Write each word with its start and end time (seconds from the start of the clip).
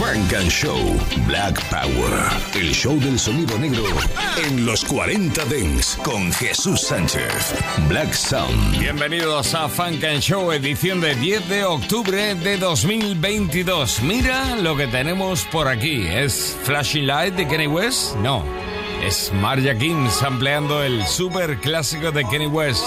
Funk 0.00 0.32
and 0.32 0.48
Show 0.50 0.78
Black 1.26 1.60
Power. 1.68 2.10
El 2.54 2.72
show 2.72 2.98
del 2.98 3.18
sonido 3.18 3.58
negro 3.58 3.84
en 4.46 4.64
los 4.64 4.82
40 4.86 5.44
Dents 5.44 5.98
con 6.02 6.32
Jesús 6.32 6.80
Sánchez. 6.80 7.54
Black 7.86 8.10
Sound. 8.14 8.78
Bienvenidos 8.78 9.54
a 9.54 9.68
Funk 9.68 10.02
and 10.04 10.20
Show, 10.20 10.52
edición 10.52 11.02
de 11.02 11.14
10 11.16 11.50
de 11.50 11.64
octubre 11.66 12.34
de 12.34 12.56
2022. 12.56 14.00
Mira 14.00 14.56
lo 14.56 14.74
que 14.74 14.86
tenemos 14.86 15.44
por 15.44 15.68
aquí. 15.68 16.06
¿Es 16.06 16.56
Flashing 16.62 17.06
Light 17.06 17.34
de 17.34 17.46
Kenny 17.46 17.66
West? 17.66 18.16
No. 18.22 18.42
Es 19.04 19.30
Marja 19.34 19.76
King 19.76 20.08
sampleando 20.08 20.82
el 20.82 21.06
super 21.06 21.58
clásico 21.60 22.10
de 22.10 22.24
Kenny 22.24 22.46
West. 22.46 22.86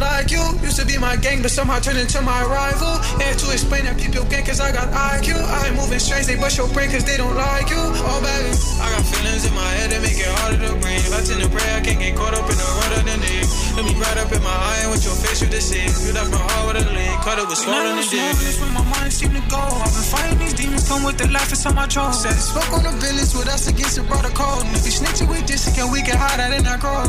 like 0.00 0.30
you. 0.30 0.42
Used 0.64 0.80
to 0.80 0.86
be 0.86 0.98
my 0.98 1.16
gang, 1.16 1.42
but 1.42 1.50
somehow 1.50 1.78
turned 1.78 1.98
into 1.98 2.20
my 2.22 2.42
rival. 2.44 2.98
And 3.20 3.38
to 3.38 3.46
explain 3.52 3.84
that 3.84 3.98
people 4.00 4.24
gang, 4.24 4.44
cause 4.44 4.60
I 4.60 4.72
got 4.72 4.88
IQ. 4.88 5.36
I 5.36 5.68
ain't 5.68 5.76
moving 5.76 6.00
strange, 6.00 6.26
they 6.26 6.36
bust 6.36 6.56
your 6.56 6.68
brain 6.72 6.90
cause 6.90 7.04
they 7.04 7.16
don't 7.16 7.36
like 7.36 7.68
you. 7.70 7.78
Oh, 7.78 8.20
baby. 8.24 8.50
I 8.80 8.86
got 8.96 9.04
feelings 9.04 9.44
in 9.46 9.54
my 9.54 9.70
head 9.78 9.90
that 9.92 10.00
make 10.02 10.18
it 10.18 10.32
harder 10.40 10.58
to 10.58 10.74
breathe. 10.80 11.12
I 11.12 11.20
tend 11.22 11.40
to 11.44 11.48
pray, 11.48 11.68
I 11.76 11.80
can't 11.80 12.00
get 12.00 12.16
caught 12.16 12.34
up 12.34 12.48
in 12.48 12.56
the 12.56 12.70
the 13.04 13.16
knee. 13.16 13.69
Let 13.76 13.84
me 13.86 13.94
right 13.94 14.18
up 14.18 14.32
in 14.32 14.42
my 14.42 14.50
eye 14.50 14.86
with 14.90 15.04
your 15.04 15.14
face, 15.14 15.40
you 15.42 15.48
deceive. 15.48 15.94
You 16.02 16.12
left 16.12 16.30
my 16.30 16.42
heart 16.42 16.74
with 16.74 16.82
a 16.82 16.84
lead, 16.90 17.16
cut 17.22 17.38
it 17.38 17.46
with 17.46 17.56
swollen 17.56 17.98
and 17.98 18.10
deep. 18.10 18.34
when 18.60 18.72
my 18.74 18.84
mind 18.90 19.12
seem 19.12 19.30
to 19.30 19.42
go. 19.46 19.62
I've 19.62 19.94
been 19.94 20.06
fighting 20.10 20.38
these 20.38 20.54
demons, 20.54 20.88
come 20.88 21.04
with 21.04 21.18
the 21.18 21.28
life 21.30 21.50
inside 21.50 21.74
my 21.74 21.86
jaw. 21.86 22.10
Said 22.10 22.34
spoke 22.34 22.70
on 22.74 22.82
the 22.82 22.92
business 22.98 23.30
with 23.34 23.48
us 23.48 23.68
against 23.68 23.98
a 23.98 24.02
brother 24.02 24.30
code. 24.34 24.66
And 24.66 24.74
if 24.74 24.84
you 24.84 24.92
snitch 24.92 25.22
we 25.28 25.40
this 25.46 25.70
again, 25.70 25.90
we 25.90 26.02
get 26.02 26.18
hot 26.18 26.40
out 26.40 26.52
in 26.52 26.66
our 26.66 26.78
grow. 26.82 27.06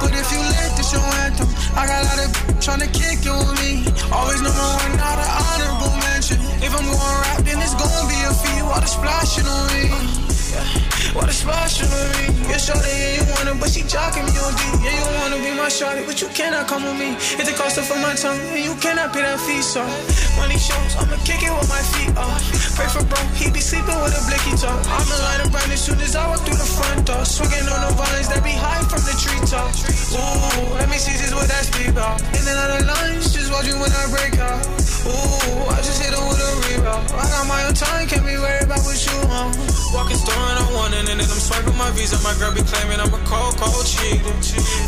But 0.00 0.16
if 0.16 0.26
you 0.32 0.40
let 0.40 0.76
this 0.80 0.90
your 0.96 1.04
anthem, 1.28 1.48
I 1.76 1.84
got 1.86 2.00
a 2.00 2.06
lot 2.08 2.18
of 2.24 2.30
trying 2.64 2.82
to 2.82 2.90
kick 2.90 3.22
you 3.28 3.36
with 3.36 3.60
me. 3.60 3.84
Always 4.08 4.40
number 4.40 4.64
one, 4.64 4.92
not 4.96 5.20
an 5.20 5.28
honorable 5.28 5.92
mention. 6.08 6.38
If 6.64 6.72
I'm 6.72 6.88
going 6.88 7.18
rap, 7.20 7.44
then 7.44 7.60
it's 7.60 7.76
gonna 7.76 8.08
be 8.08 8.18
a 8.24 8.32
few. 8.32 8.64
All 8.64 8.80
the 8.80 8.88
splashing 8.88 9.46
on 9.46 9.64
me. 9.76 10.18
What 11.14 11.28
a 11.28 11.32
splashing 11.32 11.88
on 11.88 12.08
me. 12.16 12.48
Yeah, 12.48 12.56
shorty, 12.56 12.88
yeah, 12.88 13.27
you 13.48 13.54
her, 13.54 13.60
but 13.60 13.70
she 13.72 13.82
jocking 13.88 14.28
me 14.28 14.36
on 14.36 14.52
D. 14.52 14.62
Yeah, 14.84 14.92
you 14.92 15.04
wanna 15.16 15.38
be 15.40 15.52
my 15.56 15.68
shorty, 15.68 16.04
but 16.04 16.20
you 16.20 16.28
cannot 16.36 16.68
come 16.68 16.84
with 16.84 16.98
me. 17.00 17.16
It's 17.40 17.48
the 17.48 17.56
cost 17.56 17.80
for 17.80 17.96
my 17.98 18.14
tongue, 18.14 18.40
and 18.52 18.64
you 18.64 18.74
cannot 18.76 19.12
pay 19.12 19.22
that 19.22 19.40
fee, 19.40 19.62
so. 19.62 19.82
Money 20.36 20.58
shows, 20.58 20.92
I'ma 21.00 21.16
kick 21.24 21.40
it 21.40 21.52
with 21.52 21.68
my 21.68 21.82
feet 21.92 22.12
up. 22.16 22.40
Pray 22.76 22.88
for 22.92 23.04
bro, 23.08 23.20
he 23.34 23.50
be 23.50 23.60
sleeping 23.60 23.96
with 24.04 24.14
a 24.14 24.22
blicky 24.28 24.54
top. 24.60 24.78
I'ma 24.84 25.16
light 25.24 25.40
up 25.44 25.54
as 25.54 25.80
soon 25.80 25.98
as 26.00 26.14
I 26.14 26.28
walk 26.28 26.44
through 26.44 26.60
the 26.60 26.70
front 26.76 27.06
door. 27.06 27.24
Swinging 27.24 27.66
on 27.68 27.80
the 27.88 27.92
vines 27.96 28.28
that 28.28 28.44
be 28.44 28.52
high 28.52 28.84
from 28.90 29.02
the 29.08 29.14
treetop. 29.16 29.70
Ooh, 30.12 30.74
let 30.76 30.88
me 30.88 30.98
see 30.98 31.16
this 31.16 31.32
what 31.32 31.48
that 31.48 31.64
speed 31.64 31.90
about. 31.90 32.20
In 32.36 32.44
and 32.44 32.58
out 32.58 32.70
of 32.80 32.86
lines, 32.86 33.32
just 33.32 33.50
watching 33.52 33.78
when 33.80 33.92
I 33.92 34.04
break 34.12 34.36
out. 34.38 34.62
Ooh, 35.08 35.72
I 35.72 35.78
just 35.80 36.02
hit 36.02 36.12
him 36.12 36.24
with 36.28 36.38
a 36.38 36.50
reroute. 36.68 37.06
I 37.16 37.24
got 37.32 37.46
my 37.46 37.64
own 37.64 37.74
time, 37.74 38.06
can't 38.08 38.26
be 38.26 38.36
worried 38.36 38.68
about 38.68 38.82
what 38.84 38.98
you 38.98 39.16
want. 39.26 39.56
Walking 39.94 40.20
store 40.20 40.36
and 40.36 40.58
I'm 40.60 40.70
wanting, 40.74 41.06
and 41.08 41.18
then 41.20 41.28
I'm 41.28 41.40
swiping 41.40 41.76
my 41.78 41.90
visa. 41.96 42.18
My 42.20 42.34
girl 42.36 42.52
be 42.52 42.62
claiming 42.62 43.00
I'm 43.00 43.12
a 43.14 43.20
cold, 43.38 43.54
cold 43.62 43.86
cheater. 43.86 44.34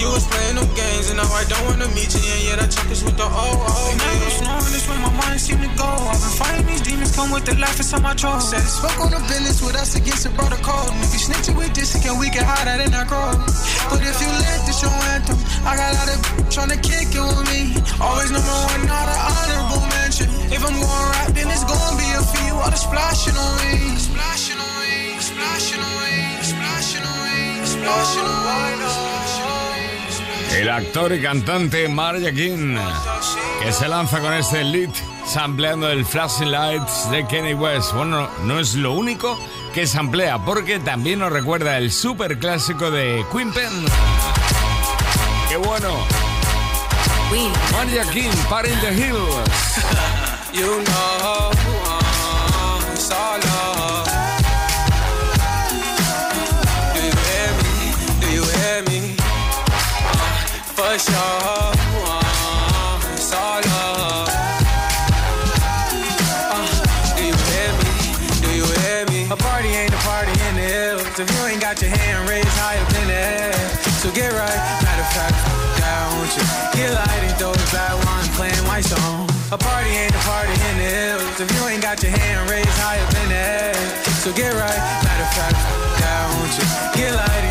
You 0.02 0.08
was 0.10 0.26
playing 0.26 0.56
them 0.58 0.68
games, 0.74 1.10
and 1.10 1.18
now 1.22 1.30
I 1.30 1.44
don't 1.46 1.64
wanna 1.66 1.88
meet 1.94 2.10
you. 2.10 2.22
And 2.22 2.42
yeah, 2.46 2.56
that 2.58 2.70
check 2.70 2.90
is 2.90 3.02
with 3.04 3.16
the 3.16 3.26
oh, 3.26 3.30
oh, 3.30 3.90
man. 3.94 4.16
I'm 4.26 4.34
snoring, 4.42 4.72
this 4.74 4.84
where 4.88 4.98
my 4.98 5.12
mind 5.22 5.40
seem 5.40 5.58
to 5.62 5.70
go. 5.78 5.86
I've 5.86 6.18
been 6.18 6.34
fighting 6.40 6.66
these 6.66 6.82
demons, 6.82 7.14
come 7.14 7.30
with 7.30 7.46
the 7.46 7.54
life 7.56 7.78
inside 7.78 8.02
my 8.02 8.14
jaw. 8.14 8.38
Said 8.38 8.62
spoke 8.66 8.98
on 8.98 9.10
the 9.14 9.22
business 9.30 9.62
with 9.62 9.76
us 9.76 9.94
against 9.94 10.26
a 10.26 10.30
brother 10.34 10.58
code. 10.66 10.90
And 10.90 11.00
if 11.04 11.12
you 11.14 11.20
snitch 11.20 11.48
we 11.54 11.68
this 11.70 11.94
again, 11.94 12.18
we 12.18 12.30
get 12.30 12.44
hot 12.44 12.66
out 12.66 12.80
in 12.80 12.92
our 12.94 13.06
grow. 13.06 13.30
But 13.90 14.02
if 14.02 14.16
you 14.18 14.28
let 14.28 14.60
this 14.66 14.82
your 14.82 14.94
anthem, 15.14 15.38
I 15.62 15.76
got 15.78 15.88
a 15.90 15.96
lot 16.00 16.08
of 16.10 16.18
trying 16.50 16.72
to 16.74 16.80
kick 16.80 17.14
it 17.14 17.22
with 17.22 17.46
me. 17.52 17.60
Always 18.02 18.30
number 18.34 18.56
one, 18.66 18.82
not 18.86 19.06
an 19.06 19.20
honorable 19.30 19.84
mention. 19.94 20.26
If 20.50 20.60
I'm 20.66 20.74
going 20.74 21.06
rap, 21.14 21.30
then 21.36 21.46
it's 21.46 21.64
gonna 21.64 22.00
be 22.00 22.08
a 22.18 22.22
few. 22.34 22.52
All 22.58 22.70
the 22.70 22.80
splashing 22.80 23.36
on 23.36 23.52
me. 23.62 23.96
Splashing 23.96 24.58
on 24.58 24.74
me. 24.82 25.20
Splashing 25.20 25.82
on 25.82 25.94
me. 26.02 26.16
Splashing 26.42 27.04
on 27.06 27.14
me. 27.14 27.19
El 30.56 30.68
actor 30.68 31.12
y 31.12 31.22
cantante 31.22 31.88
Marja 31.88 32.32
King, 32.32 32.76
que 33.62 33.72
se 33.72 33.88
lanza 33.88 34.20
con 34.20 34.32
este 34.34 34.62
lead 34.64 34.91
sampleando 35.26 35.88
el 35.88 36.04
Flashing 36.04 36.50
Lights 36.50 37.10
de 37.10 37.26
Kenny 37.26 37.54
West. 37.54 37.92
Bueno, 37.94 38.28
no 38.44 38.58
es 38.58 38.74
lo 38.74 38.92
único 38.92 39.38
que 39.72 39.86
samplea, 39.86 40.38
porque 40.44 40.78
también 40.78 41.20
nos 41.20 41.32
recuerda 41.32 41.78
el 41.78 41.91
super 41.92 42.38
clásico 42.38 42.91
de 42.91 43.24
Queen 43.32 43.52
Pen. 43.52 43.86
¡Qué 45.48 45.56
bueno! 45.56 46.06
Marja 47.72 48.10
King, 48.12 48.30
Party 48.48 48.70
in 48.72 48.80
the 48.80 48.92
Hills. 48.92 50.20
You 50.52 50.82
know, 50.82 51.59
A 79.52 79.58
party 79.58 79.90
ain't 79.90 80.14
a 80.14 80.18
party 80.18 80.52
in 80.52 80.76
the 80.78 80.84
hills 80.84 81.40
if 81.40 81.50
you 81.52 81.66
ain't 81.66 81.82
got 81.82 82.00
your 82.04 82.12
hand 82.12 82.48
raised 82.48 82.68
high 82.78 83.00
up 83.00 83.14
in 83.20 83.28
the 83.30 83.34
air. 83.34 83.74
So 84.22 84.32
get 84.32 84.54
right. 84.54 84.78
Matter 85.02 85.26
of 85.26 85.34
fact, 85.34 85.58
down 85.98 86.40
with 86.40 86.54
you. 86.54 86.64
Get 86.94 87.14
light 87.16 87.49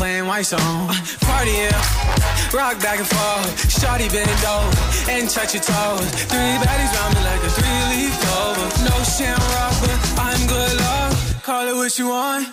playing 0.00 0.24
white 0.24 0.46
song. 0.46 0.88
Party 1.28 1.66
up, 1.68 2.54
rock 2.54 2.80
back 2.80 2.98
and 2.98 3.06
forth. 3.06 3.50
Shorty 3.68 4.08
bend 4.08 4.30
it 4.32 5.10
and 5.12 5.28
touch 5.28 5.52
your 5.52 5.62
toes. 5.62 6.08
Three 6.32 6.56
baddies 6.62 6.92
round 6.96 7.12
me 7.16 7.20
like 7.30 7.42
a 7.44 7.50
three 7.58 7.80
leaf 7.92 8.14
clover. 8.22 8.68
No 8.88 8.96
shamrock, 9.04 9.74
but 9.82 9.98
I'm 10.26 10.42
good 10.46 10.74
luck. 10.80 11.42
Call 11.42 11.68
it 11.68 11.76
what 11.76 11.98
you 11.98 12.08
want 12.08 12.48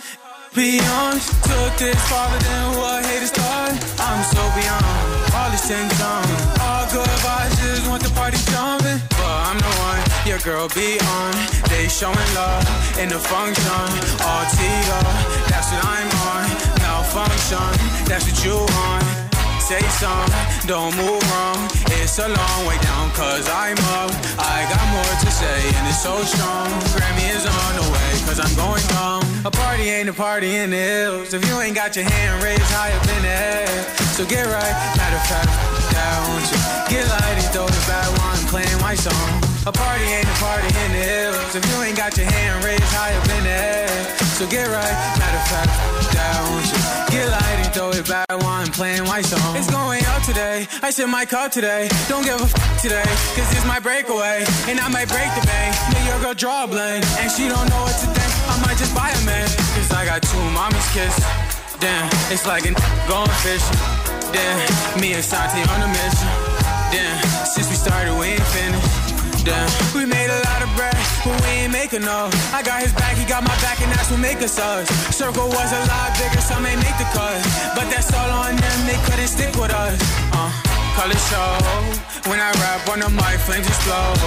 be 0.58 0.80
honest, 0.90 1.30
took 1.44 1.78
this 1.78 1.96
farther 2.10 2.40
than 2.40 2.78
what 2.80 3.06
haters 3.06 3.30
thought. 3.30 3.78
I'm 4.00 4.24
so 4.26 4.42
beyond 4.58 4.86
all 5.38 5.52
these 5.52 5.62
things 5.62 6.02
on. 6.02 6.26
All 6.66 6.84
good 6.90 7.14
vibes, 7.22 7.62
just 7.62 7.88
want 7.88 8.02
the 8.02 8.10
party 8.18 8.38
jumping. 8.50 8.98
But 9.22 9.38
I'm 9.46 9.60
the 9.60 9.74
one, 9.86 10.02
your 10.26 10.40
girl 10.40 10.68
be 10.74 10.98
on. 11.14 11.34
They 11.70 11.88
showing 11.88 12.18
love 12.34 12.66
in 12.98 13.10
the 13.10 13.20
function. 13.20 13.70
All 14.26 14.50
up, 14.98 15.06
that's 15.46 15.70
what 15.70 15.86
I'm 15.86 16.10
on. 16.26 16.50
Malfunction, 16.82 17.78
that's 18.10 18.26
what 18.26 18.44
you 18.44 18.58
on. 18.58 19.17
Say 19.68 19.82
something, 20.00 20.34
don't 20.66 20.96
move 20.96 21.20
wrong. 21.30 21.68
It's 22.00 22.18
a 22.20 22.28
long 22.30 22.60
way 22.66 22.78
down, 22.88 23.12
cause 23.12 23.50
I'm 23.50 23.76
up. 24.00 24.16
I 24.40 24.64
got 24.72 24.80
more 24.96 25.16
to 25.20 25.30
say, 25.30 25.60
and 25.76 25.88
it's 25.90 26.02
so 26.02 26.24
strong. 26.24 26.70
Grammy 26.96 27.28
is 27.36 27.46
on 27.46 27.76
the 27.76 27.84
way, 27.92 28.12
cause 28.24 28.40
I'm 28.40 28.56
going 28.56 28.82
home. 28.96 29.28
A 29.44 29.52
party 29.52 29.90
ain't 29.90 30.08
a 30.08 30.14
party 30.14 30.56
in 30.56 30.70
the 30.70 30.78
hills 30.78 31.34
if 31.34 31.46
you 31.46 31.60
ain't 31.60 31.76
got 31.76 31.98
your 31.98 32.06
hand 32.06 32.42
raised 32.42 32.64
high 32.72 32.94
up 32.96 33.04
in 33.12 33.22
the 33.24 33.28
air. 33.28 33.68
So 34.16 34.26
get 34.26 34.46
right, 34.46 34.76
matter 34.96 35.18
of 35.20 35.28
fact, 35.28 35.52
down 35.98 36.38
you. 36.52 36.60
Get 36.94 37.04
light 37.10 37.38
and 37.42 37.50
throw 37.54 37.68
the 37.68 37.84
bad 37.90 38.10
one 38.22 38.40
playing 38.54 38.80
white 38.86 39.02
song. 39.02 39.30
A 39.66 39.72
party 39.72 40.06
ain't 40.06 40.30
a 40.30 40.38
party 40.40 40.70
in 40.86 40.90
the 40.96 41.04
hills. 41.04 41.56
If 41.58 41.64
you 41.68 41.78
ain't 41.84 41.98
got 41.98 42.16
your 42.16 42.30
hand 42.30 42.64
raised 42.64 42.92
high 42.96 43.14
up 43.20 43.28
in 43.36 43.44
the 43.44 43.56
air, 43.74 43.90
so 44.38 44.48
get 44.48 44.68
right. 44.70 44.96
Matter 45.20 45.42
of 45.44 45.48
fact, 45.52 45.72
down, 46.14 46.48
you 46.72 46.80
get 47.12 47.28
light 47.28 47.58
and 47.66 47.72
throw 47.76 47.90
it 47.92 48.08
back 48.08 48.30
while 48.30 48.64
I'm 48.64 48.72
playing 48.72 49.04
white 49.10 49.26
song. 49.26 49.58
It's 49.58 49.70
going 49.70 50.06
up 50.14 50.24
today. 50.24 50.68
I 50.82 50.90
said 50.92 51.08
my 51.08 51.26
cut 51.26 51.52
today. 51.52 51.90
Don't 52.08 52.24
give 52.24 52.40
a 52.40 52.48
f 52.48 52.54
today, 52.82 53.10
cause 53.36 53.50
it's 53.52 53.68
my 53.68 53.80
breakaway. 53.80 54.46
And 54.70 54.80
I 54.80 54.88
might 54.88 55.10
break 55.10 55.30
the 55.36 55.44
bank. 55.44 55.76
Make 55.92 56.06
your 56.08 56.20
girl 56.24 56.34
draw 56.34 56.64
a 56.64 56.68
blank. 56.68 57.04
And 57.20 57.30
she 57.36 57.50
don't 57.52 57.68
know 57.68 57.82
what 57.84 57.98
to 58.04 58.08
think. 58.16 58.32
I 58.48 58.56
might 58.64 58.78
just 58.80 58.96
buy 58.96 59.10
a 59.12 59.22
man. 59.26 59.48
Cause 59.76 59.92
I 59.92 60.06
got 60.06 60.22
two 60.22 60.46
mommies 60.56 60.88
kissed. 60.96 61.20
Damn, 61.84 62.08
it's 62.32 62.46
like 62.48 62.64
a 62.64 62.74
going 63.12 63.36
fishing. 63.44 64.07
Damn, 64.34 65.00
me 65.00 65.14
and 65.14 65.24
Santi 65.24 65.62
on 65.72 65.82
a 65.82 65.88
mission. 65.88 66.30
Damn, 66.92 67.18
since 67.46 67.70
we 67.70 67.76
started, 67.76 68.14
we 68.20 68.36
ain't 68.36 68.50
finished. 68.52 69.46
Damn, 69.46 69.70
we 69.96 70.06
made 70.06 70.30
a 70.30 70.40
lot 70.52 70.62
of 70.62 70.70
bread, 70.76 70.96
but 71.24 71.40
we 71.42 71.64
ain't 71.64 71.72
making 71.72 72.02
no. 72.02 72.30
I 72.52 72.62
got 72.64 72.84
his 72.84 72.94
back, 72.94 73.16
he 73.16 73.26
got 73.26 73.44
my 73.44 73.56
back, 73.64 73.80
and 73.82 73.92
that's 73.92 74.12
what 74.12 74.20
make 74.20 74.42
us 74.42 74.60
us. 74.60 74.90
Circle 75.16 75.48
was 75.48 75.72
a 75.72 75.82
lot 75.88 76.12
bigger, 76.20 76.42
some 76.42 76.66
ain't 76.66 76.82
make 76.84 76.98
the 77.00 77.08
cut. 77.16 77.40
But 77.76 77.88
that's 77.90 78.12
all 78.14 78.32
on 78.44 78.56
them, 78.56 78.78
they 78.86 79.00
couldn't 79.08 79.32
stick 79.32 79.56
with 79.56 79.72
us. 79.72 80.00
Uh, 80.36 80.52
call 80.96 81.10
it 81.10 81.22
show. 81.32 81.50
When 82.30 82.40
I 82.40 82.52
rap 82.60 82.90
on 82.90 83.00
the 83.00 83.10
mic, 83.10 83.40
flames 83.48 83.68
explode. 83.68 84.20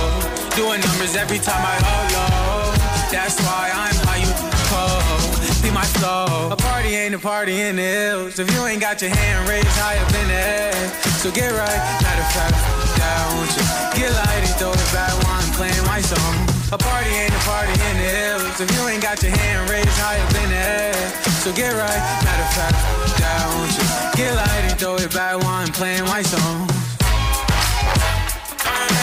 Doing 0.57 0.81
numbers 0.81 1.17
every 1.17 1.39
time 1.39 1.61
I 1.61 1.77
upload. 1.85 3.13
That's 3.13 3.37
why 3.45 3.69
I'm 3.75 3.97
how 4.09 4.17
you 4.17 4.33
cold 4.73 5.41
be 5.63 5.71
my 5.71 5.85
flow. 5.85 6.57
Party 6.81 6.97
ain't 6.97 7.15
a 7.15 7.19
party 7.19 7.61
in 7.61 7.77
the 7.77 7.83
hills. 7.83 8.39
If 8.39 8.51
you 8.55 8.65
ain't 8.65 8.81
got 8.81 9.03
your 9.03 9.13
hand 9.13 9.47
raised 9.47 9.69
high 9.77 10.01
up 10.01 10.09
in 10.17 10.29
the 10.33 10.41
air, 10.41 10.73
so 11.21 11.31
get 11.31 11.53
right. 11.53 11.81
Matter 12.01 12.25
of 12.25 12.33
fact, 12.33 12.57
down, 12.97 13.37
won't 13.37 13.53
you 13.53 13.65
get 14.01 14.09
light 14.17 14.41
and 14.49 14.57
throw 14.57 14.73
it 14.73 14.89
back 14.89 15.13
while 15.21 15.45
I'm 15.45 15.53
playing 15.61 15.85
my 15.85 16.01
song. 16.01 16.41
A 16.73 16.79
party 16.81 17.13
ain't 17.13 17.37
a 17.37 17.43
party 17.45 17.77
in 17.77 17.95
the 18.01 18.09
hills. 18.17 18.65
If 18.65 18.73
you 18.73 18.89
ain't 18.89 19.03
got 19.03 19.21
your 19.23 19.37
hand 19.37 19.69
raised 19.69 19.93
high 20.01 20.25
up 20.25 20.33
in 20.41 20.49
the 20.49 20.57
air, 20.57 20.97
so 21.45 21.53
get 21.53 21.77
right. 21.77 22.03
Matter 22.25 22.49
of 22.49 22.53
fact, 22.57 22.81
down, 23.21 23.61
won't 23.61 23.77
you 23.77 23.85
get 24.17 24.33
light 24.41 24.65
and 24.73 24.81
throw 24.81 24.97
it 24.97 25.13
back 25.13 25.37
while 25.37 25.61
I'm 25.61 25.69
playing 25.77 26.09
my 26.09 26.23
song. 26.25 26.65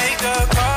Make 0.01 0.17
a 0.25 0.49
call. 0.49 0.76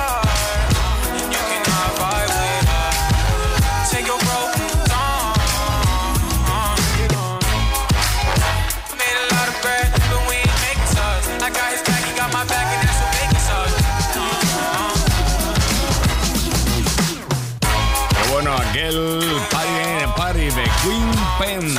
Aquel 18.80 19.20
party, 19.50 20.12
party 20.16 20.50
de 20.50 20.64
Queen 20.82 21.10
Pen. 21.38 21.78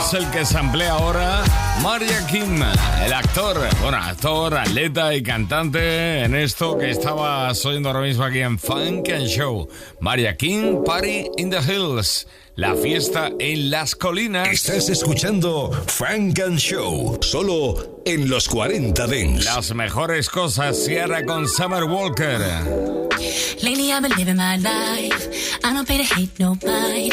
Es 0.00 0.14
el 0.14 0.28
que 0.30 0.44
se 0.44 0.58
emplea 0.58 0.92
ahora 0.92 1.44
Maria 1.82 2.26
Kim, 2.26 2.62
el 3.04 3.12
actor, 3.12 3.58
bueno, 3.80 3.96
actor, 3.96 4.54
atleta 4.54 5.14
y 5.14 5.22
cantante 5.22 6.24
en 6.24 6.34
esto 6.34 6.76
que 6.78 6.90
estabas 6.90 7.64
oyendo 7.64 7.90
ahora 7.90 8.00
mismo 8.00 8.24
aquí 8.24 8.40
en 8.40 8.58
Funk 8.58 9.08
and 9.10 9.26
Show. 9.26 9.68
Maria 10.00 10.36
Kim, 10.36 10.82
Party 10.84 11.30
in 11.36 11.50
the 11.50 11.60
Hills, 11.60 12.26
la 12.56 12.74
fiesta 12.74 13.30
en 13.38 13.70
las 13.70 13.94
colinas. 13.94 14.48
Estás 14.48 14.88
escuchando 14.88 15.70
Funk 15.86 16.40
and 16.40 16.58
Show, 16.58 17.18
solo 17.22 18.00
en 18.04 18.28
los 18.28 18.48
40 18.48 19.06
Dents. 19.06 19.44
Las 19.44 19.74
mejores 19.74 20.28
cosas, 20.28 20.76
Sierra 20.76 21.24
con 21.24 21.48
Summer 21.48 21.84
Walker. 21.84 22.40
Lately 23.62 23.92
I've 23.92 24.02
been 24.02 24.12
living 24.16 24.36
my 24.36 24.56
life. 24.56 25.30
I 25.64 25.72
don't 25.72 25.86
pay 25.86 25.98
to 25.98 26.04
hate 26.04 26.38
nobody. 26.38 27.10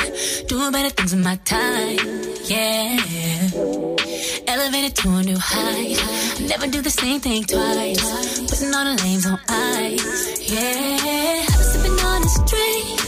Doing 0.48 0.72
better 0.72 0.90
things 0.90 1.14
with 1.14 1.24
my 1.24 1.38
time. 1.38 1.98
Yeah. 2.46 3.53
Elevated 4.48 4.96
to 4.96 5.10
a 5.10 5.24
new 5.24 5.38
height. 5.38 5.98
Never 6.48 6.68
do 6.68 6.82
the 6.82 6.90
same 6.90 7.20
thing 7.20 7.44
twice. 7.44 8.40
Putting 8.50 8.74
all 8.74 8.86
the 8.86 9.02
lanes 9.04 9.26
on 9.26 9.40
ice. 9.50 10.52
Yeah. 10.52 11.46
Been 11.46 11.64
sipping 11.72 12.00
on 12.06 12.22
the 12.22 12.30
street. 12.30 13.03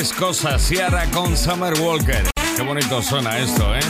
Mejores 0.00 0.12
cosas. 0.12 0.62
Ciara 0.68 1.04
con 1.10 1.36
Summer 1.36 1.74
Walker. 1.80 2.22
Qué 2.56 2.62
bonito 2.62 3.02
suena 3.02 3.38
esto, 3.38 3.74
¿eh? 3.74 3.80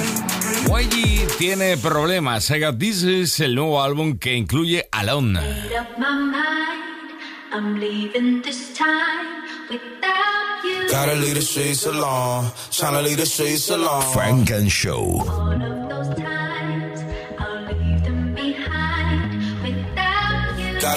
YG 0.66 1.36
tiene 1.38 1.76
problemas. 1.76 2.50
Got 2.50 2.78
This 2.78 3.02
es 3.04 3.40
el 3.40 3.54
nuevo 3.54 3.80
álbum 3.82 4.18
que 4.18 4.34
incluye 4.34 4.88
Alone. 4.90 5.40
Gotta 10.90 11.14
leave 11.14 11.34
the 11.34 11.42
streets 11.42 11.86
alone. 11.86 12.50
Tryna 12.70 13.02
leave 13.02 13.16
the 13.16 13.26
streets 13.26 13.70
alone. 13.70 14.02
Frank 14.12 14.50
and 14.50 14.68
Show. 14.68 15.89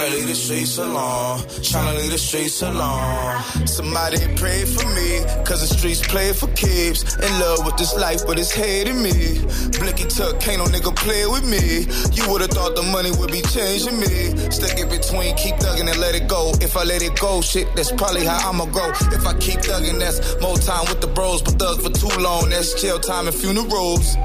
Gotta 0.03 0.15
leave 0.15 0.27
the 0.27 0.35
streets 0.35 0.77
alone. 0.79 1.39
Tryna 1.63 1.95
leave 1.95 2.11
the 2.11 2.17
streets 2.17 2.61
alone. 2.61 3.41
Somebody 3.65 4.17
pray 4.35 4.65
for 4.65 4.83
me, 4.91 5.23
cause 5.47 5.61
the 5.61 5.71
streets 5.77 6.05
play 6.05 6.33
for 6.33 6.47
keeps. 6.59 7.15
In 7.15 7.31
love 7.39 7.63
with 7.63 7.77
this 7.77 7.95
life, 7.95 8.27
but 8.27 8.37
it's 8.37 8.51
hating 8.51 9.01
me. 9.01 9.39
Blicky 9.79 10.03
tuck, 10.11 10.41
can't 10.41 10.59
no 10.59 10.65
nigga 10.65 10.93
play 10.93 11.25
with 11.25 11.47
me. 11.47 11.87
You 12.11 12.29
would've 12.29 12.49
thought 12.49 12.75
the 12.75 12.83
money 12.83 13.11
would 13.15 13.31
be 13.31 13.39
changing 13.47 13.97
me. 13.97 14.35
Stuck 14.51 14.77
in 14.77 14.89
between, 14.89 15.37
keep 15.37 15.55
thugging 15.63 15.87
and 15.87 15.97
let 16.01 16.15
it 16.15 16.27
go. 16.27 16.51
If 16.59 16.75
I 16.75 16.83
let 16.83 17.01
it 17.01 17.17
go, 17.17 17.39
shit, 17.39 17.73
that's 17.73 17.93
probably 17.93 18.25
how 18.25 18.49
I'ma 18.49 18.65
grow. 18.75 18.91
If 19.15 19.25
I 19.25 19.33
keep 19.39 19.61
thugging, 19.61 19.99
that's 19.99 20.19
more 20.41 20.57
time 20.57 20.83
with 20.91 20.99
the 20.99 21.07
bros. 21.07 21.41
But 21.41 21.55
thug 21.55 21.79
for 21.79 21.91
too 21.91 22.11
long, 22.19 22.49
that's 22.49 22.75
jail 22.75 22.99
time 22.99 23.27
and 23.27 23.35
funerals. 23.35 24.17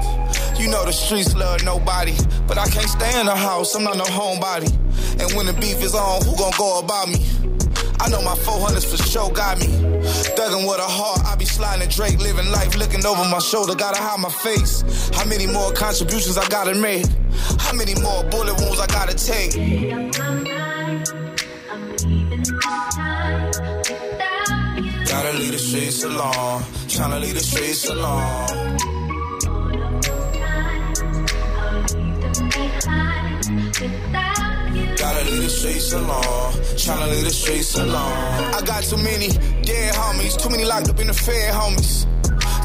You 0.59 0.67
know 0.67 0.83
the 0.83 0.91
streets 0.91 1.33
love 1.37 1.63
nobody, 1.63 2.17
but 2.49 2.57
I 2.57 2.67
can't 2.67 2.89
stay 2.89 3.17
in 3.17 3.27
the 3.27 3.35
house, 3.35 3.75
I'm 3.75 3.85
not 3.85 3.95
no 3.95 4.03
homebody. 4.03 4.88
And 5.19 5.31
when 5.35 5.45
the 5.45 5.53
beef 5.53 5.81
is 5.83 5.93
on, 5.95 6.23
who 6.25 6.35
gon' 6.37 6.53
go 6.57 6.79
about 6.79 7.09
me? 7.09 7.25
I 8.01 8.07
know 8.09 8.21
my 8.21 8.35
400s 8.35 8.85
for 8.89 8.97
sure 9.03 9.29
got 9.31 9.59
me. 9.59 9.67
Thuggin' 9.67 10.67
with 10.67 10.79
a 10.79 10.87
heart, 10.87 11.19
I 11.25 11.35
be 11.35 11.45
sliding 11.45 11.89
Drake, 11.89 12.17
living 12.19 12.49
life, 12.49 12.77
looking 12.77 13.05
over 13.05 13.25
my 13.25 13.39
shoulder, 13.39 13.75
gotta 13.75 14.01
hide 14.01 14.19
my 14.19 14.29
face. 14.29 14.83
How 15.13 15.25
many 15.25 15.47
more 15.47 15.71
contributions 15.73 16.37
I 16.37 16.47
gotta 16.47 16.75
make? 16.75 17.05
How 17.59 17.73
many 17.73 17.95
more 17.95 18.23
bullet 18.25 18.55
wounds 18.61 18.79
I 18.79 18.87
gotta 18.87 19.15
take? 19.15 19.51
Gotta 25.05 25.37
leave 25.37 25.51
the 25.51 25.59
streets 25.59 26.03
alone, 26.03 26.61
tryna 26.87 27.19
leave 27.19 27.33
the 27.33 27.41
streets 27.41 27.89
alone. 27.89 28.77
The 35.49 35.55
streets 35.55 35.93
alone. 35.93 36.53
Tryna 36.77 37.09
leave 37.11 37.23
the 37.23 37.29
streets 37.31 37.75
alone. 37.75 38.53
I 38.53 38.61
got 38.65 38.83
too 38.83 38.97
many 38.97 39.29
dead 39.63 39.95
homies, 39.95 40.37
too 40.41 40.49
many 40.49 40.63
locked 40.63 40.89
up 40.89 40.99
in 40.99 41.07
the 41.07 41.13
fed 41.13 41.53
homies. 41.53 42.05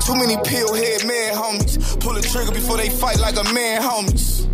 Too 0.04 0.14
many 0.14 0.36
pill 0.44 0.74
head 0.74 1.06
mad 1.06 1.34
homies. 1.34 2.00
Pull 2.00 2.14
the 2.14 2.20
trigger 2.20 2.52
before 2.52 2.76
they 2.76 2.90
fight 2.90 3.18
like 3.20 3.36
a 3.36 3.44
man 3.54 3.80
homies. 3.80 4.53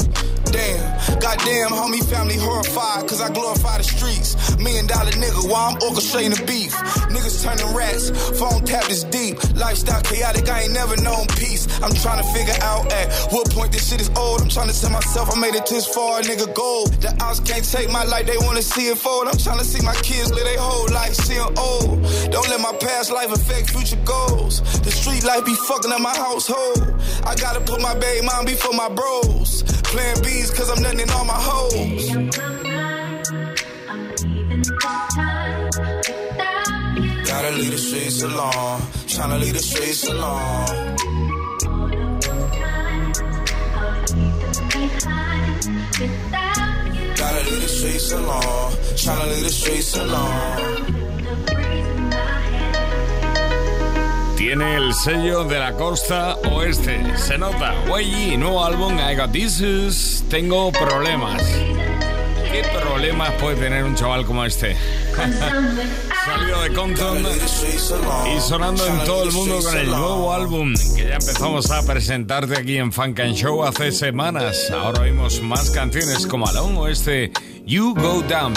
Damn, 0.60 1.18
goddamn, 1.20 1.70
homie, 1.72 2.04
family 2.04 2.36
horrified, 2.36 3.08
cause 3.08 3.22
I 3.22 3.32
glorify 3.32 3.78
the 3.78 3.84
streets. 3.84 4.36
Million 4.58 4.86
dollar 4.86 5.10
nigga 5.12 5.48
while 5.48 5.72
I'm 5.72 5.76
orchestrating 5.80 6.36
the 6.36 6.44
beef. 6.44 6.76
Niggas 7.08 7.40
turning 7.42 7.74
rats, 7.74 8.12
phone 8.38 8.60
tapped 8.68 8.90
is 8.90 9.04
deep. 9.04 9.40
Lifestyle 9.56 10.02
chaotic, 10.02 10.46
I 10.50 10.64
ain't 10.64 10.74
never 10.74 11.00
known 11.00 11.24
peace. 11.40 11.64
I'm 11.80 11.94
trying 12.04 12.20
to 12.22 12.28
figure 12.36 12.60
out 12.60 12.92
at 12.92 13.08
what 13.32 13.48
point 13.50 13.72
this 13.72 13.88
shit 13.88 14.02
is 14.02 14.10
old. 14.18 14.42
I'm 14.42 14.50
trying 14.50 14.68
to 14.68 14.78
tell 14.78 14.90
myself 14.90 15.34
I 15.34 15.40
made 15.40 15.54
it 15.54 15.64
this 15.64 15.86
far, 15.86 16.20
nigga, 16.20 16.52
gold. 16.54 16.92
The 17.00 17.16
outs 17.24 17.40
can't 17.40 17.64
take 17.64 17.88
my 17.90 18.04
life, 18.04 18.26
they 18.26 18.36
wanna 18.44 18.60
see 18.60 18.88
it 18.92 18.98
fold. 18.98 19.28
I'm 19.28 19.38
trying 19.38 19.60
to 19.60 19.64
see 19.64 19.80
my 19.80 19.96
kids 20.04 20.28
live 20.30 20.44
their 20.44 20.60
whole 20.60 20.92
life, 20.92 21.14
seeing 21.14 21.40
old. 21.56 22.04
Don't 22.28 22.48
let 22.52 22.60
my 22.60 22.76
past 22.84 23.10
life 23.10 23.32
affect 23.32 23.70
future 23.70 24.00
goals. 24.04 24.60
The 24.84 24.92
street 24.92 25.24
life 25.24 25.46
be 25.46 25.54
fucking 25.54 25.90
up 25.90 26.02
my 26.02 26.14
household. 26.14 26.84
I 27.24 27.34
gotta 27.36 27.60
put 27.64 27.80
my 27.80 27.94
baby 27.94 28.26
mom 28.26 28.44
before 28.44 28.74
my 28.74 28.90
bros. 28.90 29.64
Plan 29.90 30.22
B's 30.22 30.49
cause 30.54 30.70
I'm 30.70 30.82
nothing 30.82 31.00
in 31.00 31.10
all 31.10 31.24
my 31.24 31.34
hoes. 31.34 32.06
Gotta 37.26 37.50
leave 37.56 37.70
the 37.70 37.78
streets 37.78 38.22
alone. 38.22 38.80
Tryna 39.06 39.40
leave 39.40 39.54
the 39.54 39.60
streets 39.60 40.06
alone. 40.08 40.96
Gotta 47.16 47.50
leave 47.50 47.62
the 47.62 47.68
streets 47.68 48.12
alone. 48.12 48.72
Tryna 49.02 49.26
leave 49.32 49.44
the 49.44 49.50
streets 49.50 49.96
alone. 49.96 51.59
Tiene 54.40 54.76
el 54.76 54.94
sello 54.94 55.44
de 55.44 55.58
la 55.58 55.74
costa 55.74 56.34
oeste. 56.50 56.98
Se 57.18 57.36
nota. 57.36 57.74
YG, 57.84 58.38
nuevo 58.38 58.64
álbum, 58.64 58.98
I 58.98 59.14
Got 59.14 59.32
This. 59.32 60.24
Tengo 60.30 60.72
problemas. 60.72 61.42
¿Qué 62.50 62.62
problemas 62.82 63.32
puede 63.32 63.56
tener 63.56 63.84
un 63.84 63.94
chaval 63.94 64.24
como 64.24 64.42
este? 64.46 64.78
Salido 66.24 66.62
de 66.62 66.72
Compton 66.72 67.18
y 68.34 68.40
sonando 68.40 68.86
en 68.86 69.04
todo 69.04 69.24
el 69.24 69.32
mundo 69.32 69.60
con 69.62 69.76
el 69.76 69.90
nuevo 69.90 70.32
álbum 70.32 70.74
que 70.96 71.08
ya 71.08 71.16
empezamos 71.16 71.70
a 71.70 71.84
presentarte 71.84 72.56
aquí 72.56 72.78
en 72.78 72.92
Funk 72.92 73.20
and 73.20 73.34
Show 73.34 73.62
hace 73.62 73.92
semanas. 73.92 74.70
Ahora 74.70 75.02
oímos 75.02 75.42
más 75.42 75.70
canciones 75.70 76.26
como 76.26 76.48
Alone 76.48 76.78
o 76.78 76.88
este 76.88 77.30
You 77.66 77.94
Go 77.94 78.22
Down 78.22 78.54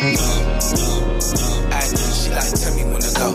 Bad. 0.00 0.16
YG. 1.84 2.00
She 2.24 2.30
like, 2.32 2.52
tell 2.56 2.74
me 2.74 2.84
when 2.90 3.00
to 3.00 3.10
go. 3.20 3.28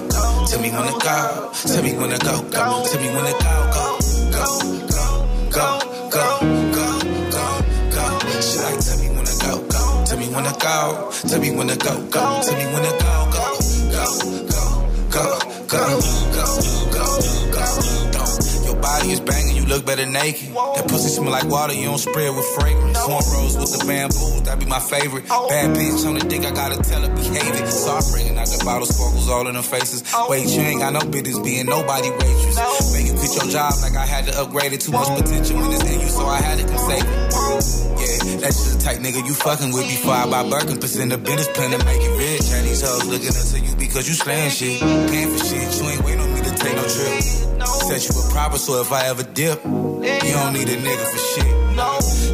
Tell 0.47 0.61
me 0.61 0.69
when 0.71 0.85
to 0.87 0.93
go. 0.97 1.51
Tell 1.53 1.83
me 1.83 1.93
when 1.93 2.09
to 2.09 2.17
go, 2.25 2.41
go. 2.41 2.83
Tell 2.89 3.01
me 3.01 3.07
when 3.13 3.25
to 3.25 3.33
go, 3.37 3.53
go. 3.75 3.85
Go, 4.33 4.45
go, 4.89 5.07
go, 5.53 5.67
go, 6.09 6.25
go, 6.73 6.85
go, 7.29 7.45
go. 7.93 8.41
She 8.41 8.57
like, 8.59 8.79
tell 8.81 8.97
me 8.97 9.07
when 9.15 9.25
to 9.25 9.33
go, 9.45 9.61
go. 9.69 10.03
Tell 10.05 10.17
me 10.17 10.27
when 10.33 10.43
to 10.45 10.53
go. 10.59 11.11
Tell 11.29 11.39
me 11.39 11.51
when 11.55 11.67
to 11.67 11.75
go, 11.77 12.01
go. 12.09 12.41
Tell 12.41 12.57
me 12.57 12.65
when 12.73 12.81
to 12.81 12.91
go, 12.97 13.29
go. 13.29 13.45
Go, 13.93 14.05
go, 14.49 14.65
go, 15.11 15.23
go, 15.69 15.85
go, 16.33 16.45
go, 16.91 17.14
body 18.85 19.09
is 19.17 19.19
banging, 19.19 19.57
you 19.57 19.65
look 19.65 19.83
better 19.85 20.05
naked. 20.05 20.53
That 20.53 20.85
pussy 20.85 21.09
smell 21.09 21.33
like 21.33 21.49
water, 21.49 21.73
you 21.73 21.89
don't 21.89 21.97
spray 21.97 22.27
it 22.29 22.35
with 22.37 22.45
fragrance. 22.53 22.97
Cornrows 23.01 23.57
with 23.57 23.73
the 23.73 23.81
bamboo, 23.89 24.45
that 24.45 24.59
be 24.61 24.65
my 24.69 24.79
favorite. 24.79 25.25
Bad 25.25 25.73
bitch 25.73 26.05
on 26.05 26.13
the 26.21 26.25
dick, 26.29 26.45
I 26.45 26.53
gotta 26.53 26.77
tell 26.85 27.01
her 27.01 27.09
behave 27.09 27.55
it. 27.57 27.65
So 27.65 27.97
I'm 27.97 28.05
bringing 28.13 28.37
out 28.37 28.45
the 28.45 28.61
bottle 28.63 28.85
sparkles 28.85 29.27
all 29.27 29.47
in 29.49 29.55
her 29.55 29.65
faces. 29.65 30.05
Wait, 30.29 30.45
you 30.53 30.61
ain't 30.61 30.81
got 30.85 30.93
no 30.93 31.01
business 31.09 31.39
being 31.41 31.65
nobody 31.65 32.13
waitress. 32.13 32.57
Man, 32.93 33.09
you 33.09 33.13
quit 33.17 33.33
your 33.33 33.49
job 33.49 33.73
like 33.81 33.97
I 33.97 34.05
had 34.05 34.29
to 34.29 34.33
upgrade 34.37 34.73
it. 34.73 34.81
Too 34.85 34.93
much 34.93 35.09
potential 35.09 35.57
when 35.57 35.71
this 35.73 35.81
in 35.81 35.99
you, 36.05 36.09
so 36.13 36.29
I 36.29 36.37
had 36.37 36.61
to 36.61 36.65
come 36.69 36.81
save 36.85 37.01
it. 37.01 37.17
Yeah, 38.05 38.37
that's 38.37 38.57
just 38.61 38.77
the 38.77 38.79
type 38.85 39.01
nigga 39.01 39.25
you 39.25 39.33
fucking 39.33 39.73
with 39.73 39.89
before 39.89 40.13
I 40.13 40.29
buy 40.29 40.45
Birkin. 40.45 40.77
Percent 40.77 41.09
of 41.09 41.25
business 41.25 41.49
plan 41.57 41.73
to 41.73 41.81
make 41.89 42.01
it 42.05 42.13
rich. 42.21 42.45
And 42.53 42.67
these 42.69 42.85
hoes 42.85 43.09
looking 43.09 43.33
up 43.33 43.45
to 43.49 43.57
you 43.57 43.73
because 43.81 44.05
you 44.05 44.13
slaying 44.13 44.53
shit. 44.53 44.77
Paying 45.09 45.33
for 45.33 45.41
shit, 45.41 45.65
you 45.73 45.89
ain't 45.89 46.03
waiting 46.05 46.21
to 46.21 46.34
take 46.65 46.75
no 46.75 46.83
trip. 46.89 47.21
Said 47.85 48.01
you 48.03 48.11
were 48.17 48.29
proper, 48.31 48.57
so 48.57 48.81
if 48.81 48.91
I 48.91 49.07
ever 49.07 49.23
dip, 49.23 49.63
you 49.63 50.31
don't 50.33 50.53
need 50.53 50.69
a 50.69 50.77
nigga 50.77 51.05
for 51.13 51.21
shit. 51.31 51.53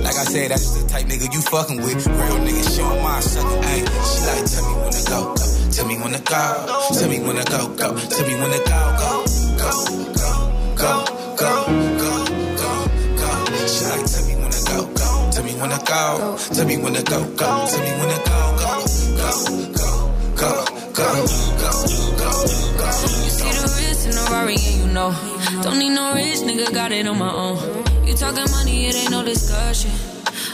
Like 0.04 0.16
I 0.16 0.24
said, 0.24 0.52
that's 0.52 0.64
just 0.64 0.76
the 0.82 0.88
type 0.90 1.06
nigga 1.08 1.28
you 1.34 1.42
fucking 1.42 1.78
with. 1.82 2.08
Real 2.08 2.40
nigga 2.48 2.64
showing 2.76 3.04
my 3.04 3.20
sucking. 3.20 3.64
Ay, 3.64 3.80
she 4.08 4.20
like, 4.28 4.46
tell 4.52 4.66
me 4.70 4.74
when 4.82 4.92
to 4.92 5.02
go, 5.10 5.20
go. 5.36 5.46
Tell 5.72 5.88
me 5.88 5.96
when 6.00 6.14
to 6.14 6.22
go. 6.22 6.40
Tell 6.98 7.10
me 7.10 7.20
when 7.20 7.36
to 7.36 7.44
go, 7.52 7.60
go. 7.76 7.88
Tell 7.98 8.28
me 8.28 8.36
when 8.36 8.52
to 8.52 8.60
go, 8.70 8.80
go. 9.02 9.12
Go, 9.62 9.72
go, 10.16 10.32
go, 10.80 10.94
go, 11.38 11.54
go, 12.02 12.12
go, 12.62 12.72
go. 13.20 13.30
She 13.68 13.84
like, 13.86 14.06
tell 14.08 14.24
me 14.28 14.34
when 14.42 14.52
to 14.52 14.62
go, 14.70 14.78
go. 14.96 15.10
Tell 15.34 15.44
me 15.44 15.54
when 15.60 15.70
to 15.70 15.80
go. 15.86 16.38
Tell 16.56 16.66
me 16.66 16.78
when 16.78 16.94
to 16.94 17.04
go, 17.04 17.20
go. 17.36 17.50
Tell 17.68 17.82
me 17.84 17.92
when 18.00 18.10
to 18.14 18.20
go, 18.30 18.40
go. 18.62 18.72
Go, 19.22 19.32
go, 19.76 19.92
go, 20.40 20.52
go, 20.96 21.08
go, 21.60 21.72
go, 22.18 22.32
go. 22.48 22.71
You 22.92 23.30
see 23.30 23.52
the 23.52 23.72
wrist 23.78 24.06
in 24.06 24.12
the 24.12 24.28
Rari 24.30 24.56
and 24.56 24.78
you 24.82 24.88
know. 24.88 25.16
Don't 25.64 25.80
need 25.80 25.92
no 25.92 26.14
rich 26.14 26.40
nigga, 26.40 26.74
got 26.74 26.92
it 26.92 27.08
on 27.08 27.18
my 27.18 27.32
own. 27.32 27.58
You 28.06 28.14
talking 28.14 28.52
money, 28.52 28.88
it 28.88 28.96
ain't 28.96 29.12
no 29.12 29.24
discussion. 29.24 29.92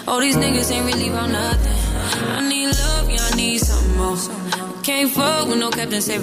All 0.08 0.20
these 0.20 0.38
niggas 0.38 0.72
ain't 0.72 0.86
really 0.86 1.10
about 1.10 1.32
nothing. 1.32 1.74
I 2.38 2.48
need 2.48 2.68
love, 2.68 3.10
yeah, 3.10 3.28
I 3.32 3.36
need 3.36 3.58
something 3.58 3.98
more. 3.98 4.84
Can't 4.84 5.10
fuck 5.10 5.48
with 5.48 5.58
no 5.58 5.72
Captain 5.72 6.00
Save 6.00 6.22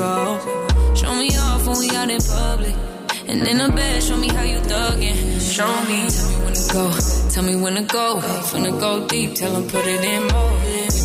Show 0.97 1.15
me 1.17 1.37
off 1.37 1.67
when 1.67 1.79
we 1.81 1.91
out 1.97 2.09
in 2.09 2.21
public. 2.21 2.94
And 3.27 3.47
in 3.49 3.59
the 3.59 3.73
bed, 3.75 4.03
show 4.03 4.17
me 4.17 4.29
how 4.29 4.43
you 4.43 4.59
thuggin'. 4.59 5.41
Show 5.41 5.67
me, 5.89 6.09
tell 6.11 6.23
me 6.29 6.45
when 6.45 6.55
to 6.55 6.73
go. 6.73 6.91
Tell 7.31 7.43
me 7.43 7.57
when 7.57 7.75
to 7.75 7.83
go. 7.83 8.21
Finna 8.51 8.79
go 8.79 9.07
deep, 9.09 9.35
tell 9.35 9.53
them 9.53 9.69
put 9.69 9.87
it 9.87 10.05
in 10.05 10.23
more. 10.29 10.53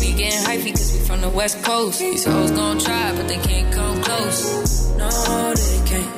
We 0.00 0.12
be 0.12 0.18
getting 0.18 0.42
hypey 0.44 0.70
cause 0.72 0.92
we 0.92 0.98
from 1.00 1.20
the 1.22 1.30
west 1.30 1.62
coast. 1.64 1.98
These 1.98 2.24
hoes 2.26 2.50
gon' 2.50 2.78
try, 2.78 3.12
but 3.16 3.26
they 3.26 3.38
can't 3.38 3.72
come 3.72 4.02
close. 4.02 4.88
No, 4.96 5.08
they 5.54 5.80
can't. 5.88 6.10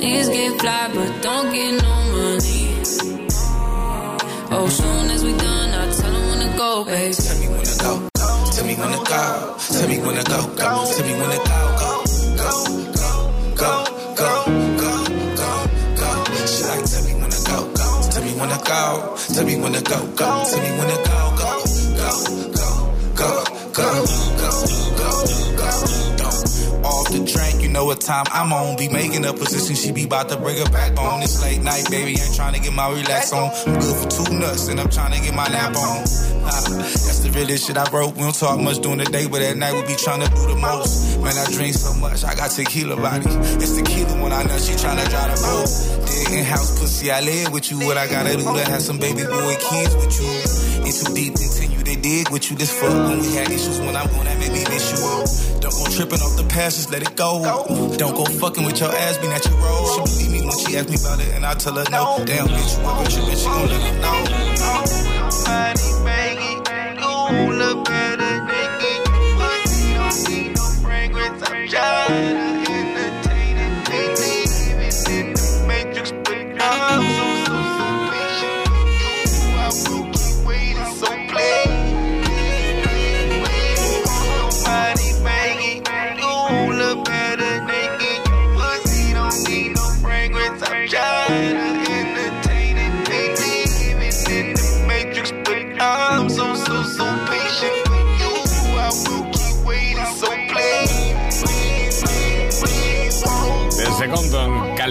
Niggas 0.00 0.32
get 0.32 0.60
fly, 0.60 0.90
but 0.92 1.22
don't 1.22 1.52
get 1.52 1.80
no 1.82 1.94
money. 2.12 2.64
Oh, 4.56 4.68
soon 4.68 5.10
as 5.10 5.24
we 5.24 5.32
done, 5.36 5.70
I 5.70 5.92
tell 5.92 6.12
them 6.12 6.28
when 6.28 6.40
to 6.50 6.56
go, 6.58 6.84
baby. 6.84 7.14
Tell 7.14 7.38
me 7.40 7.48
when 7.48 7.62
to 7.64 7.78
go. 7.78 8.08
Tell 8.52 8.66
me 8.66 8.74
when 8.74 8.90
to 8.92 9.04
go. 9.04 9.56
Tell 9.58 9.88
me 9.88 9.98
when 9.98 10.14
to 10.16 10.24
go, 10.30 10.40
go. 10.54 10.92
Tell 10.92 11.06
me 11.06 11.12
when 11.20 11.30
to 11.30 11.38
go, 11.48 11.60
go, 11.78 12.04
go, 12.36 12.83
go. 18.74 19.16
Tell 19.34 19.44
me 19.44 19.56
when 19.60 19.72
to 19.72 19.82
go, 19.82 19.98
go. 20.20 20.44
Tell 20.50 20.60
me 20.64 20.70
when 20.78 20.88
to 20.90 20.98
go, 21.08 21.20
go, 21.40 21.50
go, 22.00 22.12
go, 22.58 22.66
go, 23.14 23.44
go, 23.72 24.04
go. 24.40 24.50
go 24.90 24.93
know 27.74 27.84
what 27.84 28.00
time 28.00 28.24
I'm 28.32 28.52
on. 28.52 28.76
Be 28.78 28.88
making 28.88 29.26
a 29.26 29.34
position, 29.34 29.74
she 29.74 29.90
be 29.90 30.04
about 30.04 30.28
to 30.30 30.36
bring 30.36 30.56
her 30.56 30.70
back 30.70 30.96
on. 30.96 31.22
It's 31.22 31.42
late 31.42 31.60
night, 31.60 31.90
baby, 31.90 32.12
ain't 32.12 32.34
trying 32.34 32.54
to 32.54 32.60
get 32.60 32.72
my 32.72 32.88
relax 32.88 33.32
on. 33.32 33.50
I'm 33.50 33.80
good 33.80 33.96
for 33.98 34.08
two 34.08 34.38
nuts, 34.38 34.68
and 34.68 34.80
I'm 34.80 34.88
trying 34.88 35.12
to 35.12 35.20
get 35.20 35.34
my 35.34 35.48
nap 35.48 35.74
on. 35.76 35.98
That's 36.46 37.20
the 37.20 37.30
realest 37.34 37.66
shit 37.66 37.76
I 37.76 37.90
wrote. 37.90 38.14
We 38.14 38.22
don't 38.22 38.34
talk 38.34 38.60
much 38.60 38.78
during 38.78 38.98
the 38.98 39.04
day, 39.04 39.26
but 39.26 39.42
at 39.42 39.56
night 39.56 39.74
we 39.74 39.82
be 39.82 39.96
trying 39.98 40.22
to 40.22 40.30
do 40.30 40.46
the 40.46 40.56
most. 40.56 41.18
Man, 41.18 41.34
I 41.36 41.44
drink 41.50 41.74
so 41.74 41.92
much, 41.98 42.24
I 42.24 42.34
got 42.34 42.50
tequila 42.52 42.96
body. 42.96 43.26
It's 43.58 43.76
tequila 43.76 44.22
when 44.22 44.32
I 44.32 44.44
know 44.44 44.56
she 44.58 44.78
trying 44.78 45.02
to 45.02 45.08
drive 45.10 45.34
the 45.34 45.38
boat. 45.42 45.66
Dead 46.06 46.38
in 46.38 46.44
house 46.44 46.78
pussy, 46.78 47.10
I 47.10 47.20
live 47.20 47.52
with 47.52 47.70
you. 47.70 47.78
What 47.84 47.98
I 47.98 48.06
gotta 48.06 48.36
do 48.36 48.44
to 48.44 48.64
have 48.70 48.82
some 48.82 48.98
baby 48.98 49.24
boy 49.24 49.56
kids 49.58 49.94
with 49.96 50.14
you? 50.22 50.30
It's 50.86 51.02
too 51.02 51.14
deep, 51.14 51.34
continue 51.34 51.73
dig 52.04 52.28
with 52.28 52.50
you. 52.50 52.56
This 52.56 52.70
fuck 52.70 52.92
when 53.08 53.18
we 53.20 53.32
had 53.32 53.48
issues 53.50 53.80
when 53.80 53.96
I'm 53.96 54.08
gonna 54.12 54.36
make 54.36 54.52
me 54.52 54.62
miss 54.68 54.92
you. 54.92 55.60
Don't 55.60 55.72
go 55.72 55.84
tripping 55.96 56.20
off 56.20 56.36
the 56.36 56.46
past, 56.54 56.76
just 56.76 56.90
let 56.92 57.00
it 57.00 57.16
go. 57.16 57.30
Don't 57.96 58.14
go 58.14 58.24
fucking 58.26 58.64
with 58.64 58.78
your 58.78 58.92
ass, 58.92 59.16
being 59.16 59.30
that 59.30 59.44
you 59.46 59.56
roll. 59.64 59.86
She 59.92 60.00
believe 60.04 60.32
me 60.36 60.40
when 60.46 60.58
she 60.62 60.76
ask 60.76 60.88
me 60.90 60.96
about 61.00 61.20
it, 61.24 61.30
and 61.34 61.46
I 61.46 61.54
tell 61.54 61.74
her 61.80 61.88
no. 61.90 62.22
Damn, 62.26 62.48
bitch, 62.48 62.72
you 62.76 62.84
ever 62.90 63.06
tripping, 63.12 63.38
she 63.40 63.46
gon' 63.46 63.68
let 63.72 63.80
me 63.86 63.92
know. 64.04 64.18
Money, 65.48 65.90
baby, 66.04 66.50
you 67.00 67.52
look 67.60 67.78
better 67.86 68.32
than 68.50 68.70
you. 68.84 68.98
Pussy 69.40 69.94
don't 69.96 70.18
need 70.28 70.50
no 70.56 70.64
fragrance, 70.84 71.42
I'm 71.48 71.68
trying 71.68 72.63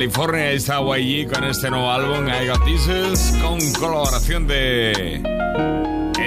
California, 0.03 0.51
está 0.51 0.81
YG 0.81 1.31
con 1.31 1.45
este 1.45 1.69
nuevo 1.69 1.89
álbum, 1.89 2.27
I 2.27 2.45
Got 2.45 2.60
con 3.41 3.74
colaboración 3.79 4.48
de 4.48 5.22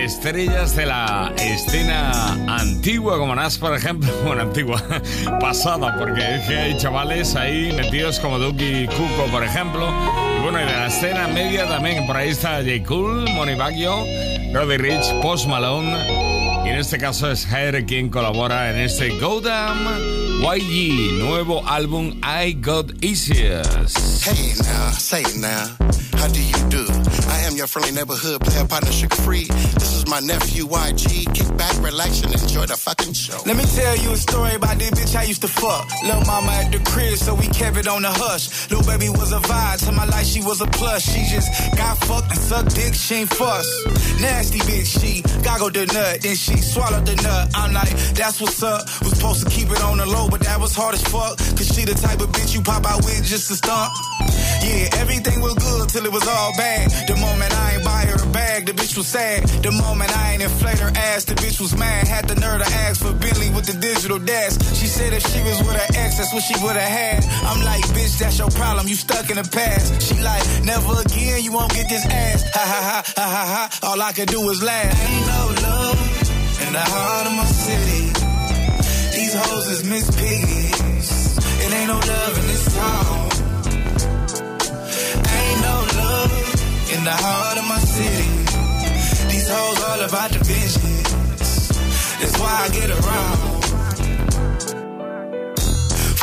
estrellas 0.03 0.75
de 0.75 0.87
la 0.87 1.31
escena 1.37 2.33
antigua, 2.49 3.19
como 3.19 3.35
Nas, 3.35 3.59
por 3.59 3.77
ejemplo. 3.77 4.11
Bueno, 4.25 4.45
antigua, 4.45 4.83
pasada, 5.41 5.95
porque 5.99 6.37
es 6.37 6.47
que 6.47 6.57
hay 6.57 6.79
chavales 6.79 7.37
ahí 7.37 7.71
metidos 7.77 8.19
como 8.19 8.39
Duki 8.39 8.87
Cuco, 8.87 9.31
por 9.31 9.45
ejemplo. 9.45 9.93
Y 10.39 10.43
bueno, 10.43 10.59
y 10.59 10.65
de 10.65 10.73
la 10.73 10.87
escena 10.87 11.29
media 11.29 11.69
también, 11.69 12.07
por 12.07 12.17
ahí 12.17 12.31
está 12.31 12.63
J. 12.63 12.83
Cool, 12.89 13.29
Money 13.35 13.57
Baggio, 13.57 14.07
Roddy 14.55 14.79
Rich, 14.79 15.21
Post 15.21 15.49
Malone. 15.49 16.65
Y 16.65 16.71
en 16.71 16.77
este 16.77 16.97
caso 16.97 17.31
es 17.31 17.45
Hair 17.53 17.85
quien 17.85 18.09
colabora 18.09 18.71
en 18.71 18.79
este 18.79 19.11
Go 19.21 19.43
Damn 19.43 20.26
YG, 20.41 21.19
nuevo 21.19 21.67
álbum 21.67 22.21
I 22.23 22.53
Got 22.53 22.93
Issues. 23.03 24.23
Hey 24.23 24.55
now, 24.63 24.93
say 24.93 25.25
now. 25.41 26.06
How 26.17 26.29
do 26.29 26.43
you 26.43 26.61
do? 26.69 26.87
I 27.29 27.41
am 27.47 27.57
your 27.57 27.67
friendly 27.67 27.93
neighborhood 27.93 28.41
player 28.41 28.67
partner, 28.67 28.91
sugar 28.91 29.17
free. 29.17 29.45
This 29.45 29.93
is 29.95 30.07
my 30.09 30.21
nephew 30.21 30.67
YG. 30.67 31.33
Kick 31.35 31.57
back, 31.57 31.77
relax, 31.83 32.23
and 32.23 32.33
enjoy 32.33 32.67
the 32.67 32.77
fucking 32.77 33.13
show. 33.13 33.39
Let 33.47 33.57
me 33.57 33.65
tell 33.65 33.97
you 33.97 34.13
a 34.13 34.17
story 34.17 34.55
about 34.55 34.79
this 34.79 34.91
bitch 34.91 35.17
I 35.17 35.25
used 35.25 35.43
to 35.43 35.49
fuck. 35.49 35.87
Lil' 36.05 36.25
mama 36.25 36.53
at 36.53 36.73
the 36.73 36.79
crib, 36.91 37.17
so 37.19 37.35
we 37.35 37.47
kept 37.49 37.77
it 37.77 37.89
on 37.89 38.03
the 38.03 38.11
hush. 38.11 38.71
Lil' 38.71 38.83
baby 38.85 39.09
was 39.09 39.33
a 39.33 39.41
vibe 39.41 39.85
to 39.87 39.93
my 39.93 40.07
life, 40.07 40.27
she 40.27 40.41
was 40.41 40.61
a 40.61 40.67
plus. 40.67 41.03
She 41.03 41.25
just 41.29 41.49
got 41.77 41.99
fucked 41.99 42.31
and 42.31 42.41
sucked 42.41 42.75
dick, 42.75 42.95
she 42.95 43.15
ain't 43.17 43.31
fuss. 43.31 43.67
Nasty 44.21 44.59
bitch, 44.61 44.89
she 45.01 45.23
goggled 45.45 45.75
the 45.75 45.87
nut, 45.87 46.23
then 46.23 46.37
she 46.37 46.57
swallowed 46.59 47.07
the 47.07 47.17
nut. 47.17 47.51
I'm 47.55 47.73
like, 47.73 47.93
that's 48.15 48.41
what's 48.41 48.63
up. 48.63 48.87
Was 49.03 49.13
supposed 49.13 49.45
to 49.45 49.51
keep 49.51 49.71
it 49.71 49.83
on 49.83 49.99
the 49.99 50.07
low, 50.07 50.29
but 50.29 50.41
that 50.41 50.59
was 50.61 50.75
hard 50.75 50.95
as 50.95 51.03
fuck. 51.03 51.37
Cause 51.57 51.69
she 51.75 51.85
the 51.85 51.95
type 51.95 52.21
of 52.21 52.31
bitch 52.31 52.55
you 52.55 52.63
pop 52.63 52.87
out 52.87 53.05
with 53.05 53.23
just 53.25 53.49
to 53.49 53.55
stump. 53.55 53.93
Yeah, 54.63 54.89
everything 54.99 55.41
was 55.41 55.55
good 55.55 55.89
till 55.89 56.06
it 56.07 56.13
was 56.13 56.27
all 56.29 56.53
bad. 56.57 56.87
The 57.11 57.17
moment 57.19 57.51
I 57.53 57.75
ain't 57.75 57.85
buy 57.85 58.07
her 58.07 58.23
a 58.23 58.31
bag, 58.31 58.67
the 58.67 58.73
bitch 58.73 58.97
was 58.97 59.09
sad. 59.09 59.43
The 59.67 59.73
moment 59.73 60.17
I 60.17 60.35
ain't 60.35 60.43
inflate 60.43 60.79
her 60.79 60.93
ass, 60.95 61.25
the 61.25 61.35
bitch 61.35 61.61
was 61.61 61.77
mad. 61.77 62.07
Had 62.07 62.29
the 62.29 62.39
nerve 62.39 62.63
to 62.63 62.69
ask 62.87 63.03
for 63.03 63.13
Bentley 63.13 63.51
with 63.51 63.67
the 63.67 63.75
digital 63.75 64.19
dash. 64.19 64.55
She 64.79 64.87
said 64.87 65.13
if 65.13 65.27
she 65.27 65.43
was 65.43 65.59
with 65.67 65.75
her 65.75 65.91
ex, 65.99 66.19
that's 66.19 66.33
what 66.33 66.45
she 66.47 66.55
would've 66.63 66.81
had. 66.81 67.27
I'm 67.51 67.61
like, 67.65 67.83
bitch, 67.91 68.19
that's 68.19 68.39
your 68.39 68.51
problem. 68.51 68.87
You 68.87 68.95
stuck 68.95 69.29
in 69.31 69.37
the 69.37 69.49
past. 69.51 70.01
She 70.07 70.15
like, 70.23 70.45
never 70.63 70.95
again, 71.03 71.43
you 71.43 71.53
won't 71.53 71.75
get 71.75 71.89
this 71.89 72.07
ass. 72.07 72.41
Ha 72.55 72.65
ha 72.73 72.81
ha 72.89 72.99
ha 73.19 73.27
ha 73.37 73.45
ha. 73.55 73.65
All 73.91 74.01
I 74.01 74.13
could 74.13 74.29
do 74.29 74.41
was 74.47 74.63
laugh. 74.63 74.95
Ain't 74.95 75.27
no 75.27 75.43
love 75.67 75.99
in 76.67 76.73
the 76.73 76.87
heart 76.87 77.27
of 77.27 77.35
my 77.35 77.51
city. 77.67 78.15
These 79.11 79.35
hoes 79.35 79.67
is 79.75 79.83
Miss 79.83 80.07
Piggies. 80.15 81.11
It 81.67 81.73
ain't 81.75 81.89
no 81.89 81.99
love 81.99 82.39
in 82.39 82.47
this 82.47 82.65
town. 82.77 84.16
No 85.67 85.77
love 86.01 86.33
in 86.95 87.01
the 87.05 87.17
heart 87.25 87.59
of 87.59 87.67
my 87.73 87.81
city. 87.97 88.29
These 89.33 89.49
hoes 89.55 89.81
all 89.89 90.01
about 90.09 90.31
the 90.31 90.41
bitches. 90.49 90.77
That's 92.21 92.39
why 92.41 92.55
I 92.65 92.69
get 92.79 92.91
around. 92.91 93.56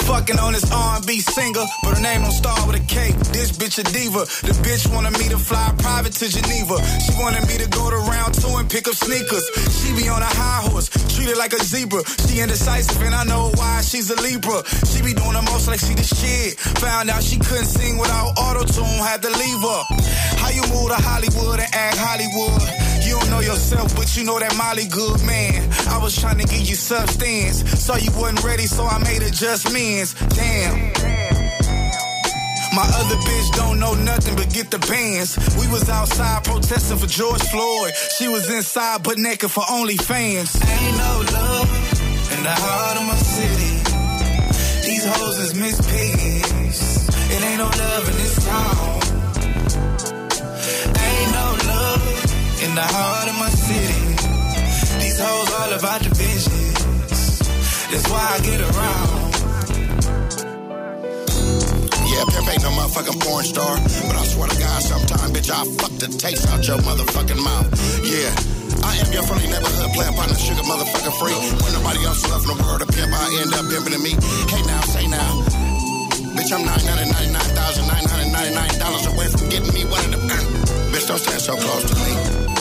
Fucking 0.08 0.38
on 0.39 0.52
this 0.54 0.70
R&B 0.70 1.22
singer, 1.22 1.63
but 1.82 1.96
her 1.96 2.04
name 2.04 2.22
don't 2.22 2.32
start 2.32 2.68
with 2.68 2.76
a 2.76 2.86
K. 2.86 3.12
This 3.32 3.56
bitch 3.56 3.80
a 3.80 3.84
diva. 3.84 4.28
The 4.44 4.54
bitch 4.60 4.92
wanted 4.94 5.18
me 5.18 5.30
to 5.30 5.38
fly 5.38 5.74
private 5.80 6.12
to 6.20 6.28
Geneva. 6.28 6.76
She 7.00 7.13
wanted 7.16 7.48
me 7.48 7.56
to 7.63 7.68
go 7.70 7.89
to 7.89 7.98
round 8.12 8.34
two 8.36 8.52
and 8.60 8.70
pick 8.70 8.88
up 8.88 8.96
sneakers. 8.96 9.46
She 9.80 9.96
be 9.96 10.10
on 10.10 10.22
a 10.22 10.28
high 10.28 10.68
horse, 10.68 10.89
treated 11.16 11.38
like 11.38 11.54
a 11.54 11.63
zebra. 11.63 12.04
She 12.28 12.39
indecisive 12.42 13.02
and 13.02 13.16
I 13.16 13.24
know 13.24 13.52
why 13.56 13.82
she's 13.82 14.12
a 14.12 14.20
Libra. 14.22 14.63
She 14.92 15.02
be 15.02 15.13
doing 15.13 15.34
the 15.39 15.44
most 15.48 15.68
like 15.68 15.80
she 15.80 15.96
the 15.96 16.04
shit. 16.04 16.60
Found 16.84 17.10
out 17.10 17.24
she 17.24 17.39
couldn't 17.39 17.72
sing 17.72 17.98
without 17.98 18.36
auto 18.36 18.68
tune, 18.68 19.00
had 19.08 19.22
to 19.24 19.32
leave 19.32 19.62
her. 19.63 19.82
How 20.44 20.52
you 20.52 20.63
move 20.68 20.92
to 20.92 21.00
Hollywood 21.00 21.60
and 21.63 21.72
act 21.72 21.98
Hollywood? 21.98 22.60
You 23.08 23.20
don't 23.20 23.30
know 23.32 23.39
yourself, 23.42 23.96
but 23.96 24.16
you 24.16 24.24
know 24.24 24.39
that 24.39 24.56
Molly 24.56 24.88
good 24.88 25.24
man. 25.24 25.70
I 25.88 25.98
was 26.02 26.15
trying 26.19 26.39
to 26.39 26.46
give 26.46 26.62
you 26.62 26.76
substance, 26.76 27.63
so 27.84 27.96
you 27.96 28.12
wasn't 28.12 28.43
ready, 28.43 28.65
so 28.65 28.86
I 28.86 28.98
made 29.00 29.22
adjustments. 29.24 30.13
Damn. 30.36 30.93
My 32.76 32.82
other 32.82 33.15
bitch 33.17 33.52
don't 33.56 33.80
know 33.80 33.93
nothing 33.93 34.36
but 34.36 34.52
get 34.52 34.72
the 34.72 34.80
bands. 34.80 35.38
We 35.60 35.67
was 35.67 35.88
outside 35.89 36.43
protesting 36.43 36.98
for 36.98 37.06
George 37.06 37.43
Floyd. 37.43 37.93
She 38.17 38.28
was 38.28 38.50
inside 38.50 39.04
but 39.04 39.19
naked 39.19 39.52
for 39.52 39.62
OnlyFans. 39.62 40.58
Ain't 40.58 40.98
no 40.98 41.13
love 41.38 41.69
in 42.34 42.43
the 42.43 42.56
heart 42.65 42.98
of 42.98 43.06
my 43.06 43.15
city. 43.15 43.84
These 44.88 45.06
hoes 45.06 45.38
is 45.39 45.54
Miss 45.54 45.78
Piggies. 45.86 47.08
It 47.30 47.43
ain't 47.43 47.60
no 47.60 47.65
love 47.65 48.10
in 48.10 48.15
this 48.17 48.36
town. 48.43 49.02
Ain't 50.98 51.32
no 51.32 51.48
love 51.69 52.63
in 52.63 52.74
the 52.74 52.82
heart 52.82 53.30
of 53.30 53.36
my 53.38 53.50
city. 53.50 54.03
These 55.13 55.21
hoes 55.21 55.54
all 55.54 55.69
about 55.78 56.02
the 56.02 56.10
bitches. 56.10 57.38
That's 57.93 58.10
why 58.10 58.34
I 58.34 58.41
get 58.41 58.65
around. 58.65 59.30
Yeah, 62.10 62.26
pimp 62.34 62.49
ain't 62.49 62.65
no 62.65 62.73
motherfucking 62.73 63.21
porn 63.21 63.45
star. 63.45 63.78
But 63.78 64.17
I 64.17 64.26
swear 64.26 64.49
to 64.49 64.58
God, 64.58 64.82
sometime, 64.82 65.30
bitch, 65.30 65.54
I'll 65.54 65.69
fuck 65.78 65.93
the 66.02 66.10
taste 66.17 66.49
out 66.49 66.65
your 66.65 66.82
motherfucking 66.82 67.38
mouth. 67.38 67.69
Yeah. 68.02 68.34
I 68.82 68.97
am 69.06 69.13
your 69.13 69.21
friendly 69.30 69.54
neighborhood 69.54 69.93
player 69.93 70.10
partner, 70.17 70.34
sugar 70.34 70.65
motherfucker 70.65 71.13
free. 71.21 71.38
When 71.62 71.78
nobody 71.78 72.02
else 72.10 72.26
left 72.26 72.49
in 72.49 72.58
the 72.58 72.65
world 72.65 72.82
to 72.82 72.89
pimp, 72.89 73.13
I 73.13 73.30
end 73.38 73.54
up 73.54 73.69
pimping 73.69 73.93
to 73.93 74.02
me. 74.02 74.17
Hey 74.49 74.65
now, 74.65 74.82
say 74.82 75.06
now. 75.06 75.45
Bitch, 76.34 76.49
I'm 76.49 76.65
$999,999 76.65 79.13
away 79.13 79.30
from 79.30 79.45
getting 79.54 79.69
me 79.78 79.86
one 79.86 80.10
of 80.10 80.26
them. 80.26 80.41
Bitch, 80.89 81.06
don't 81.06 81.21
stand 81.21 81.38
so 81.38 81.54
close 81.54 81.86
to 81.86 81.93
me. 82.02 82.53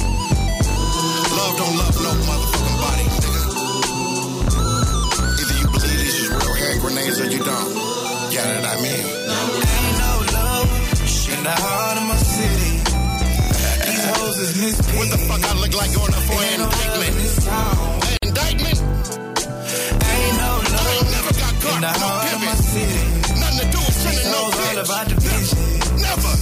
Love 1.42 1.56
don't 1.58 1.76
love 1.76 1.96
no 2.06 2.12
motherfucking 2.22 2.78
body. 2.86 3.06
Either 5.42 5.56
you 5.58 5.66
believe 5.74 5.98
these 5.98 6.18
is 6.22 6.28
real 6.30 6.54
hand 6.54 6.78
grenades 6.80 7.18
or 7.18 7.26
you 7.26 7.42
don't. 7.42 7.70
Yeah, 8.30 8.46
that 8.46 8.64
I 8.64 8.80
mean. 8.80 9.02
What 14.94 15.10
the 15.10 15.18
fuck 15.26 15.42
I 15.42 15.52
look 15.58 15.74
like 15.74 15.90
going 15.90 16.14
up 16.14 16.22
for 16.30 16.38
an 16.38 16.62
indictment? 16.62 17.14
An 17.50 18.18
indictment? 18.22 18.78
Ain't 19.98 20.36
no 20.38 20.50
love. 20.62 20.78
I 20.78 20.94
ain't 20.94 21.10
never 21.10 21.32
got 21.42 21.54
caught. 21.58 21.74
In 21.74 21.82
the 21.82 21.90
heart 21.90 22.32
of 22.34 22.40
my 22.46 22.54
city. 22.54 23.02
Nothing 23.42 23.58
to 23.58 23.66
do 23.66 23.78
with 23.82 23.98
sending 23.98 24.30
no 24.30 24.42
bitch. 24.46 24.62
all 24.62 24.78
about 24.86 25.06
the 25.10 25.16
vision. 25.18 25.58
Never. 26.06 26.32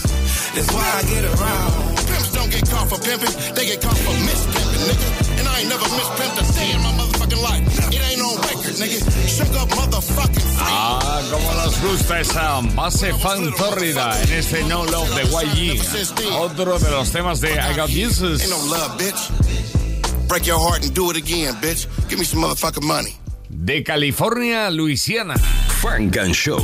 That's 0.53 0.71
why 0.77 0.85
I 0.93 1.03
get 1.09 1.25
around. 1.25 1.97
Pimps 2.05 2.31
don't 2.37 2.51
get 2.53 2.69
caught 2.69 2.89
for 2.91 3.01
pimping. 3.01 3.33
They 3.55 3.65
get 3.65 3.81
caught 3.81 3.97
for 3.97 4.13
mispimping. 4.13 4.70
Nigga. 4.89 5.39
And 5.39 5.49
I 5.49 5.61
ain't 5.61 5.69
never 5.69 5.89
mispimped 5.97 6.37
a 6.41 6.45
day 6.55 6.71
in 6.73 6.81
my 6.83 6.93
motherfucking 6.99 7.43
life. 7.43 7.63
It 7.93 8.03
ain't 8.11 8.23
on 8.23 8.37
record, 8.41 8.75
nigga. 8.81 8.99
Shook 9.29 9.55
up 9.61 9.69
motherfucking. 9.71 10.47
Ah, 10.59 11.23
como 11.31 11.53
nos 11.55 11.79
gusta 11.81 12.21
esa 12.21 12.61
base 12.75 13.13
fan 13.15 13.53
tórrida 13.55 14.21
en 14.23 14.33
este 14.33 14.65
No 14.65 14.85
Love 14.85 15.11
de 15.15 15.25
YG. 15.25 16.33
Otro 16.33 16.79
de 16.79 16.91
los 16.91 17.11
temas 17.11 17.41
de 17.41 17.53
I 17.53 17.75
Got 17.75 17.89
Jesus. 17.91 18.43
Ain't 18.43 18.51
no 18.51 18.59
love, 18.71 18.99
bitch. 18.99 20.29
Break 20.29 20.47
your 20.47 20.59
heart 20.61 20.85
and 20.85 20.95
do 20.95 21.11
it 21.11 21.17
again, 21.17 21.55
bitch. 21.61 21.87
Give 22.09 22.19
me 22.19 22.25
some 22.25 22.41
motherfucking 22.43 22.87
money. 22.87 23.17
De 23.49 23.83
California, 23.83 24.71
Luisiana. 24.71 25.37
Frank 25.81 26.17
and 26.17 26.35
Show. 26.35 26.61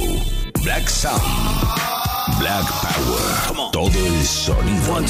Black 0.63 0.89
Sound. 0.89 1.23
Black 2.39 2.65
Todo 3.73 3.89
el 3.89 4.25
sonido. 4.25 5.01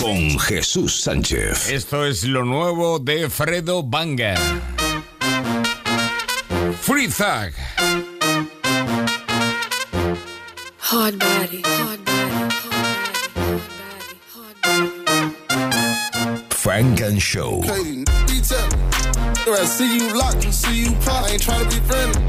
Con 0.00 0.38
Jesús 0.40 1.00
Sánchez. 1.00 1.68
Esto 1.70 2.04
es 2.04 2.24
lo 2.24 2.44
nuevo 2.44 2.98
de 2.98 3.30
Fredo 3.30 3.82
Banger. 3.82 4.38
Free 6.80 7.08
Thug. 7.08 7.52
Hard 10.78 11.18
body, 11.18 11.62
hard 11.64 12.04
body, 12.04 12.50
hard 12.60 13.62
body, 13.70 14.18
hard 14.34 14.56
body, 14.64 14.90
hard 15.04 15.26
body. 16.26 16.44
Frank 16.50 17.00
and 17.00 17.20
Show. 17.20 17.62
I 19.46 19.64
see 19.66 19.98
you 19.98 20.14
locked 20.14 20.44
and 20.44 20.54
see 20.54 20.84
you 20.84 20.92
pop. 21.04 21.24
I 21.24 21.30
ain't 21.30 21.42
trying 21.42 21.68
to 21.68 21.74
be 21.74 21.80
friendly. 21.86 22.20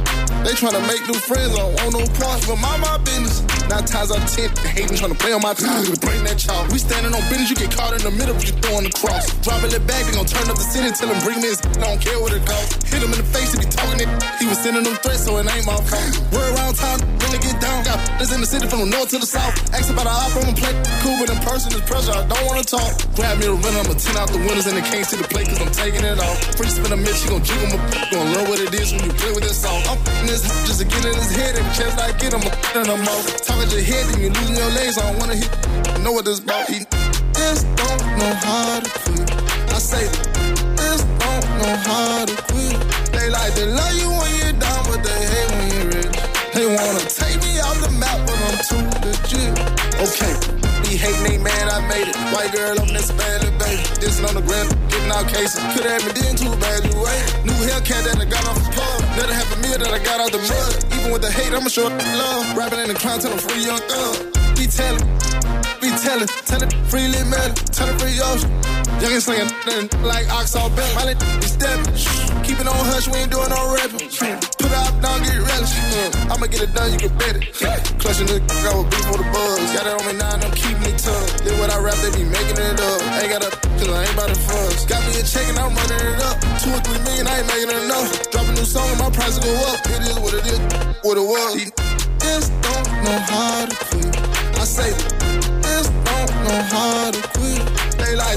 They 0.44 0.54
trying 0.54 0.74
to 0.74 0.82
make 0.82 1.08
new 1.08 1.20
friends. 1.20 1.54
I 1.54 1.58
don't 1.58 1.76
want 1.82 1.94
no 1.94 2.06
parts, 2.20 2.46
but 2.48 2.58
mind 2.58 2.82
my 2.82 2.98
business. 3.00 3.55
Nine 3.70 3.86
times 3.86 4.14
out 4.14 4.22
of 4.22 4.30
ten, 4.30 4.50
hating 4.70 4.98
trying 4.98 5.10
to 5.10 5.18
play 5.18 5.34
on 5.34 5.42
my 5.42 5.54
time. 5.58 5.82
Bring 5.98 6.22
that 6.30 6.38
chalk. 6.38 6.70
We 6.70 6.78
standing 6.78 7.14
on 7.14 7.22
business, 7.34 7.50
you 7.50 7.58
get 7.58 7.74
caught 7.74 7.98
in 7.98 8.02
the 8.06 8.14
middle, 8.14 8.38
you 8.38 8.54
throwing 8.62 8.86
the 8.86 8.94
cross. 8.94 9.26
Dropping 9.42 9.74
it 9.74 9.82
back, 9.90 10.06
they 10.06 10.14
gon' 10.14 10.30
turn 10.30 10.46
up 10.46 10.58
the 10.58 10.68
city, 10.70 10.94
tell 10.94 11.10
him 11.10 11.18
bring 11.26 11.42
me 11.42 11.50
this. 11.50 11.62
I 11.82 11.90
don't 11.90 12.02
care 12.02 12.18
what 12.22 12.30
it 12.30 12.46
costs. 12.46 12.78
Hit 12.86 13.02
him 13.02 13.10
in 13.10 13.20
the 13.20 13.30
face 13.34 13.58
if 13.58 13.66
he 13.66 13.68
talking 13.68 14.06
it. 14.06 14.10
He 14.38 14.46
was 14.46 14.62
sending 14.62 14.86
them 14.86 14.94
threats, 15.02 15.26
so 15.26 15.42
it 15.42 15.50
ain't 15.50 15.66
my 15.66 15.82
fault. 15.82 16.12
We're 16.30 16.46
around 16.54 16.78
town, 16.78 17.02
really 17.26 17.42
get 17.42 17.58
down. 17.58 17.82
Got 17.90 17.98
this 18.22 18.30
in 18.30 18.40
the 18.42 18.50
city 18.50 18.70
from 18.70 18.86
the 18.86 18.90
north 18.94 19.10
to 19.10 19.18
the 19.18 19.26
south. 19.26 19.58
Ask 19.74 19.90
about 19.90 20.06
a 20.06 20.14
op 20.14 20.34
the 20.38 20.54
plate. 20.54 20.78
Cool, 21.02 21.18
but 21.18 21.34
in 21.34 21.40
person 21.42 21.74
is 21.74 21.82
pressure. 21.90 22.14
I 22.14 22.22
don't 22.22 22.46
wanna 22.46 22.62
talk. 22.62 22.94
Grab 23.18 23.42
me 23.42 23.50
a 23.50 23.54
rental, 23.58 23.82
I'ma 23.82 23.98
10 23.98 24.14
out 24.14 24.30
the 24.30 24.42
windows 24.46 24.70
and 24.70 24.78
they 24.78 24.86
can't 24.86 25.10
see 25.10 25.18
the 25.18 25.26
plate 25.26 25.50
cause 25.50 25.58
I'm 25.58 25.74
taking 25.74 26.06
it 26.06 26.22
off. 26.22 26.38
Free 26.54 26.70
spin 26.70 26.94
a 26.94 26.98
mitch, 27.02 27.26
you 27.26 27.34
gon' 27.34 27.42
jig 27.42 27.58
him 27.66 27.74
up. 27.74 27.82
Gonna 28.14 28.30
learn 28.30 28.46
what 28.46 28.62
it 28.62 28.70
is 28.78 28.94
when 28.94 29.10
you 29.10 29.14
play 29.18 29.34
with 29.34 29.42
this 29.42 29.58
song. 29.58 29.82
I'm 29.90 29.98
this 30.30 30.46
just 30.70 30.80
to 30.80 30.86
get 30.86 31.02
in 31.02 31.18
his 31.18 31.34
head. 31.34 31.58
Every 31.58 31.74
chance 31.74 31.98
I 31.98 32.14
get, 32.22 32.30
I'm 32.38 32.46
a 32.46 32.52
in 32.78 32.86
him 32.86 33.08
off. 33.10 33.55
Talking 33.56 33.72
your 33.72 33.84
head, 33.84 34.06
then 34.08 34.22
you 34.22 34.30
losing 34.32 34.56
your 34.58 34.70
legs. 34.72 34.98
I 34.98 35.10
don't 35.10 35.20
wanna 35.20 35.36
hit. 35.36 35.50
I 35.88 35.98
know 36.00 36.12
what 36.12 36.26
this 36.26 36.40
about. 36.40 36.68
He 36.68 36.80
just 37.34 37.64
don't 37.78 38.04
know 38.20 38.34
how 38.44 38.80
to 38.82 38.90
quit. 39.00 39.32
I 39.72 39.80
say, 39.80 40.06
just 40.76 41.08
don't 41.20 41.48
know 41.60 41.76
how 41.88 42.26
to 42.26 42.36
quit. 42.52 42.76
They 43.14 43.30
like 43.30 43.54
to 43.56 43.66
love 43.68 43.94
you 43.94 44.10
when 44.10 44.36
you're 44.40 44.60
down, 44.60 44.84
but 44.92 45.02
they 45.04 45.22
hate 45.32 45.52
when 45.56 45.68
you're 45.72 45.90
rich. 45.96 46.20
They 46.54 46.66
wanna 46.66 47.00
take 47.08 47.40
me 47.44 47.60
off 47.60 47.80
the 47.80 47.92
map, 47.92 48.20
but 48.28 48.38
I'm 48.44 48.58
too 48.68 48.84
legit. 49.08 49.54
Okay. 50.04 50.65
Hating 50.98 51.24
they 51.24 51.38
mad 51.38 51.68
I 51.70 51.80
made 51.88 52.08
it. 52.08 52.18
White 52.32 52.52
girl 52.52 52.80
on 52.80 52.88
this 52.94 53.12
badly, 53.12 53.52
baby. 53.60 53.84
Dissing 54.00 54.28
on 54.28 54.36
the 54.36 54.42
ground, 54.42 54.70
getting 54.90 55.12
out 55.12 55.28
cases. 55.28 55.62
Could 55.74 55.86
have 55.86 56.04
me 56.06 56.12
did 56.14 56.38
too 56.38 56.56
bad, 56.58 56.86
you 56.88 56.96
wait. 56.96 57.24
New 57.44 57.60
Hellcat 57.68 58.02
that 58.08 58.18
I 58.20 58.26
got 58.26 58.44
off 58.48 58.58
the 58.60 58.72
plug. 58.72 59.00
Let 59.18 59.30
half 59.30 59.50
a 59.52 59.58
meal 59.62 59.78
that 59.78 59.92
I 59.92 60.00
got 60.00 60.20
out 60.20 60.32
the 60.32 60.40
mud. 60.40 60.74
Even 60.96 61.12
with 61.12 61.22
the 61.22 61.32
hate, 61.32 61.54
I'ma 61.54 61.70
show 61.70 61.88
love. 61.92 62.58
Rapping 62.58 62.80
in 62.80 62.88
the 62.88 62.96
crown, 62.96 63.20
tell 63.20 63.32
them 63.32 63.40
free 63.40 63.66
young 63.66 63.82
thug. 63.92 64.34
Be 64.56 64.68
telling, 64.68 65.04
be 65.84 65.92
telling, 66.00 66.28
tell 66.48 66.64
it 66.64 66.72
freely 66.88 67.24
matter, 67.28 67.54
tell 67.76 67.90
it 67.90 68.00
free 68.00 68.16
ocean. 68.24 68.50
Young 69.02 69.12
and 69.12 69.24
slinging 69.24 69.52
nothing 69.68 70.04
like 70.04 70.26
ox 70.32 70.56
all 70.56 70.70
belt. 70.72 70.88
My 70.96 71.04
little 71.06 71.28
be 71.40 71.48
stepping. 71.48 71.92
Keep 72.48 72.60
it 72.64 72.68
on 72.68 72.80
hush, 72.88 73.08
we 73.12 73.20
ain't 73.20 73.32
doing 73.32 73.50
no 73.52 73.76
rapping. 73.76 74.08
Put 74.08 74.72
it 74.72 74.80
up, 74.80 74.96
down, 75.04 75.20
get 75.20 75.36
relish. 75.36 75.76
I'ma 76.32 76.48
get 76.48 76.62
it 76.64 76.74
done, 76.74 76.94
you 76.94 77.00
can 77.00 77.14
bet 77.18 77.36
it. 77.36 77.44
Clutching 78.00 78.28
the 78.32 78.40
go 78.64 78.82
with 78.82 78.92
beef 78.92 79.04
for 79.04 79.18
the 79.20 79.28
buzz. 79.36 79.68
Got 79.76 79.86
it 79.90 80.00
on 80.00 80.04
me 80.08 80.14
now, 80.16 80.40
I'm 80.40 80.54
keeping 80.56 80.88
it 80.88 80.98
tough. 80.98 81.28
Then 81.44 81.60
what 81.60 81.70
I 81.76 81.78
rap, 81.84 82.00
they 82.00 82.12
be 82.16 82.24
making 82.24 82.56
it 82.56 82.80
up. 82.80 83.00
Ain't 83.20 83.30
got 83.36 83.44
a 83.44 83.52
cause 83.52 83.90
I 83.92 84.00
ain't 84.00 84.14
about 84.16 84.30
to 84.32 84.40
fuss. 84.40 84.86
Got 84.88 85.04
me 85.04 85.20
a 85.20 85.24
check 85.28 85.44
and 85.44 85.60
I'm 85.60 85.76
running 85.76 86.00
it 86.00 86.22
up. 86.24 86.40
Two 86.64 86.72
or 86.72 86.82
three 86.88 87.02
million, 87.04 87.28
I 87.28 87.44
ain't 87.44 87.48
making 87.52 87.76
enough. 87.76 88.10
Drop 88.32 88.48
a 88.48 88.52
new 88.56 88.64
song 88.64 88.88
and 88.96 89.00
my 89.04 89.10
price 89.12 89.38
go 89.44 89.52
up. 89.76 89.84
It 89.92 90.02
is 90.08 90.18
what 90.24 90.34
it 90.40 90.46
is, 90.48 90.60
what 91.04 91.18
it 91.20 91.28
was. 91.28 91.52
Just 92.24 92.50
don't 92.64 92.90
know 93.04 93.20
how 93.28 93.66
to 93.68 93.76
quit. 93.92 94.14
I 94.56 94.64
say, 94.64 94.92
just 95.68 95.92
don't 96.08 96.32
know 96.48 96.60
how 96.72 97.12
to 97.12 97.22
quit. 97.22 97.35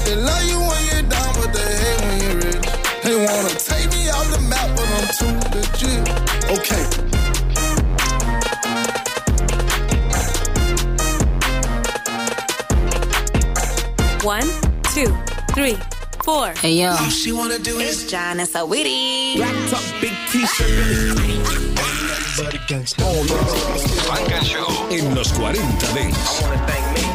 They 0.05 0.15
like 0.15 0.15
to 0.15 0.15
love 0.15 0.43
you 0.49 0.59
when 0.59 0.81
you're 0.91 1.09
down, 1.09 1.33
but 1.35 1.53
they 1.53 1.75
hate 1.83 2.01
when 2.05 2.17
you're 2.23 2.37
rich. 2.37 2.67
They 3.03 3.15
wanna 3.15 3.49
take 3.59 3.89
me 3.91 4.09
off 4.09 4.27
the 4.31 4.39
map, 4.47 4.67
but 4.75 4.87
I'm 4.95 5.07
too 5.17 5.33
legit. 5.55 6.01
Okay. 6.57 6.85
One, 14.23 14.47
two, 14.93 15.07
three, 15.53 15.77
four. 16.23 16.49
Hey 16.59 16.73
yo, 16.81 16.89
All 16.91 17.09
she 17.09 17.31
wanna 17.31 17.57
do 17.59 17.79
is 17.79 18.09
John 18.09 18.31
and 18.31 18.41
is 18.41 18.51
so 18.51 18.65
witty. 18.65 19.35
big 20.01 20.13
t-shirt. 20.31 21.17
Funk 22.35 22.71
and 22.71 24.45
Show. 24.45 24.87
En 24.91 25.15
los 25.15 25.31
40 25.31 25.59
Dance. 25.93 27.08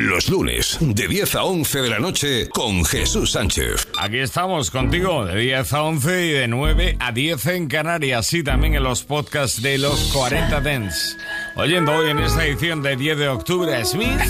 Los 0.00 0.30
lunes, 0.30 0.78
de 0.80 1.08
10 1.08 1.34
a 1.34 1.44
11 1.44 1.82
de 1.82 1.90
la 1.90 1.98
noche, 1.98 2.48
con 2.48 2.86
Jesús 2.86 3.32
Sánchez. 3.32 3.86
Aquí 3.98 4.16
estamos 4.16 4.70
contigo 4.70 5.26
de 5.26 5.38
10 5.38 5.72
a 5.74 5.82
11 5.82 6.26
y 6.26 6.30
de 6.30 6.48
9 6.48 6.96
a 6.98 7.12
10 7.12 7.46
en 7.46 7.68
Canarias 7.68 8.32
y 8.32 8.42
también 8.42 8.74
en 8.76 8.82
los 8.82 9.02
podcasts 9.02 9.60
de 9.60 9.76
los 9.76 10.00
40 10.14 10.58
Dents. 10.62 11.18
Oyendo 11.54 11.92
hoy 11.92 12.08
en 12.08 12.18
esta 12.20 12.46
edición 12.46 12.82
de 12.82 12.96
10 12.96 13.18
de 13.18 13.28
octubre 13.28 13.76
a 13.76 13.84
Smith 13.84 14.22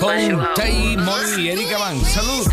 con 0.00 0.44
Tay 0.56 0.96
Moy 0.96 1.42
y 1.42 1.48
Erika 1.50 1.78
Van. 1.78 2.04
Salud. 2.04 2.44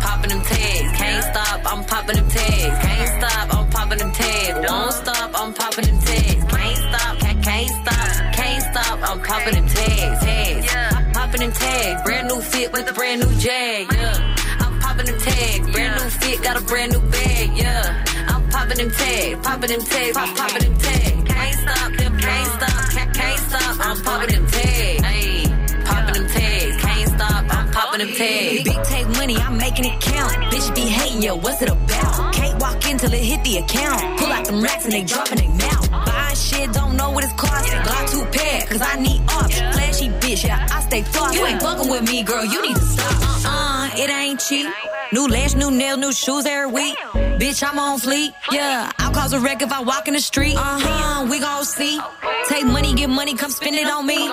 popping 0.00 0.30
them 0.30 0.42
tags. 0.42 0.98
Can't 0.98 1.24
stop, 1.24 1.72
I'm 1.72 1.84
popping 1.84 2.16
them 2.16 2.28
tags. 2.28 2.86
Can't 2.86 3.08
stop, 3.18 3.54
I'm 3.54 3.70
popping 3.70 3.98
them 3.98 4.12
tags. 4.12 4.66
Don't 4.66 4.92
stop, 4.92 5.30
I'm 5.34 5.54
popping 5.54 5.86
them 5.86 5.98
tags. 5.98 6.44
Can't 6.44 6.78
stop, 6.78 7.18
can't, 7.18 7.70
stop, 7.70 8.32
can't 8.34 8.62
stop, 8.62 9.10
I'm 9.10 9.20
popping 9.22 9.54
them 9.54 9.66
tags. 9.66 10.24
Tags. 10.24 10.74
I'm 10.74 10.91
popping 11.32 11.48
them 11.48 11.58
tags. 11.58 12.02
Brand 12.02 12.28
new 12.28 12.40
fit 12.40 12.72
with 12.72 12.90
a 12.90 12.92
brand 12.92 13.22
new 13.22 13.38
jag. 13.38 13.92
Yeah. 13.92 14.36
I'm 14.60 14.80
popping 14.80 15.06
them 15.06 15.18
tags. 15.18 15.70
Brand 15.70 16.02
new 16.02 16.10
fit, 16.10 16.42
got 16.42 16.60
a 16.60 16.64
brand 16.64 16.92
new 16.92 17.00
bag. 17.10 17.56
Yeah. 17.56 18.04
I'm 18.28 18.48
popping 18.50 18.76
them 18.76 18.90
tags, 18.90 19.46
popping 19.46 19.70
them 19.70 19.80
tags, 19.80 20.16
pop, 20.16 20.36
popping 20.36 20.62
them 20.62 20.78
tags. 20.78 21.32
Can't 21.32 21.58
stop 21.60 21.92
them, 21.96 22.18
can't 22.18 22.52
stop, 22.52 23.14
can't, 23.14 23.40
stop. 23.40 23.86
I'm 23.86 24.02
popping 24.02 24.34
them 24.34 24.46
tags. 24.46 25.04
Hey, 25.04 25.44
popping 25.84 26.14
them 26.14 26.28
tags. 26.28 26.76
Can't 26.82 27.08
stop, 27.08 27.56
I'm 27.56 27.70
popping 27.70 28.00
them 28.00 28.14
tags. 28.14 28.62
Big 28.62 28.84
take 28.84 29.08
money, 29.16 29.36
I'm 29.36 29.56
making 29.56 29.86
it 29.86 30.00
count. 30.00 30.32
Bitch 30.52 30.74
be 30.74 30.82
hating, 30.82 31.22
yo, 31.22 31.36
what's 31.36 31.62
it 31.62 31.70
about? 31.70 32.34
Can't 32.34 32.60
walk 32.60 32.86
in 32.86 32.98
till 32.98 33.12
it 33.12 33.24
hit 33.24 33.42
the 33.42 33.56
account. 33.58 34.18
Pull 34.18 34.32
out 34.32 34.44
them 34.44 34.62
racks 34.62 34.84
and 34.84 34.92
they 34.92 35.04
dropping 35.04 35.38
they 35.38 35.48
mouth. 35.48 35.90
Buying 35.90 36.36
shit, 36.36 36.72
don't 36.72 36.96
know 36.96 37.10
what 37.10 37.24
it's 37.24 37.32
costing. 37.34 37.82
Got 37.84 38.08
two 38.08 38.24
pair, 38.26 38.66
cause 38.66 38.82
I 38.82 39.00
need 39.00 39.20
options. 39.30 39.91
Bitch, 40.32 40.44
yeah, 40.46 40.66
I 40.70 40.80
stay 40.80 41.02
flossing. 41.02 41.34
You 41.34 41.46
ain't 41.46 41.62
fucking 41.62 41.90
with 41.90 42.08
me, 42.08 42.22
girl, 42.22 42.44
you 42.44 42.62
need 42.62 42.76
to 42.76 42.82
stop. 42.82 43.42
Uh, 43.44 43.90
it 43.96 44.10
ain't 44.10 44.40
cheap. 44.40 44.66
New 45.12 45.28
lash, 45.28 45.54
new 45.54 45.70
nails, 45.70 45.98
new 45.98 46.12
shoes 46.12 46.46
every 46.46 46.72
week. 46.72 46.96
Bitch, 47.40 47.62
I'm 47.62 47.78
on 47.78 47.98
fleek. 47.98 48.32
Yeah, 48.50 48.90
I'll 48.98 49.12
cause 49.12 49.32
a 49.34 49.40
wreck 49.40 49.60
if 49.60 49.72
I 49.72 49.80
walk 49.82 50.08
in 50.08 50.14
the 50.14 50.20
street. 50.20 50.56
Uh 50.56 50.78
huh, 50.80 51.26
we 51.30 51.38
gon' 51.38 51.64
see. 51.64 52.00
Take 52.48 52.64
money, 52.64 52.94
get 52.94 53.10
money, 53.10 53.34
come 53.34 53.50
spend 53.50 53.76
it 53.76 53.86
on 53.86 54.06
me. 54.06 54.28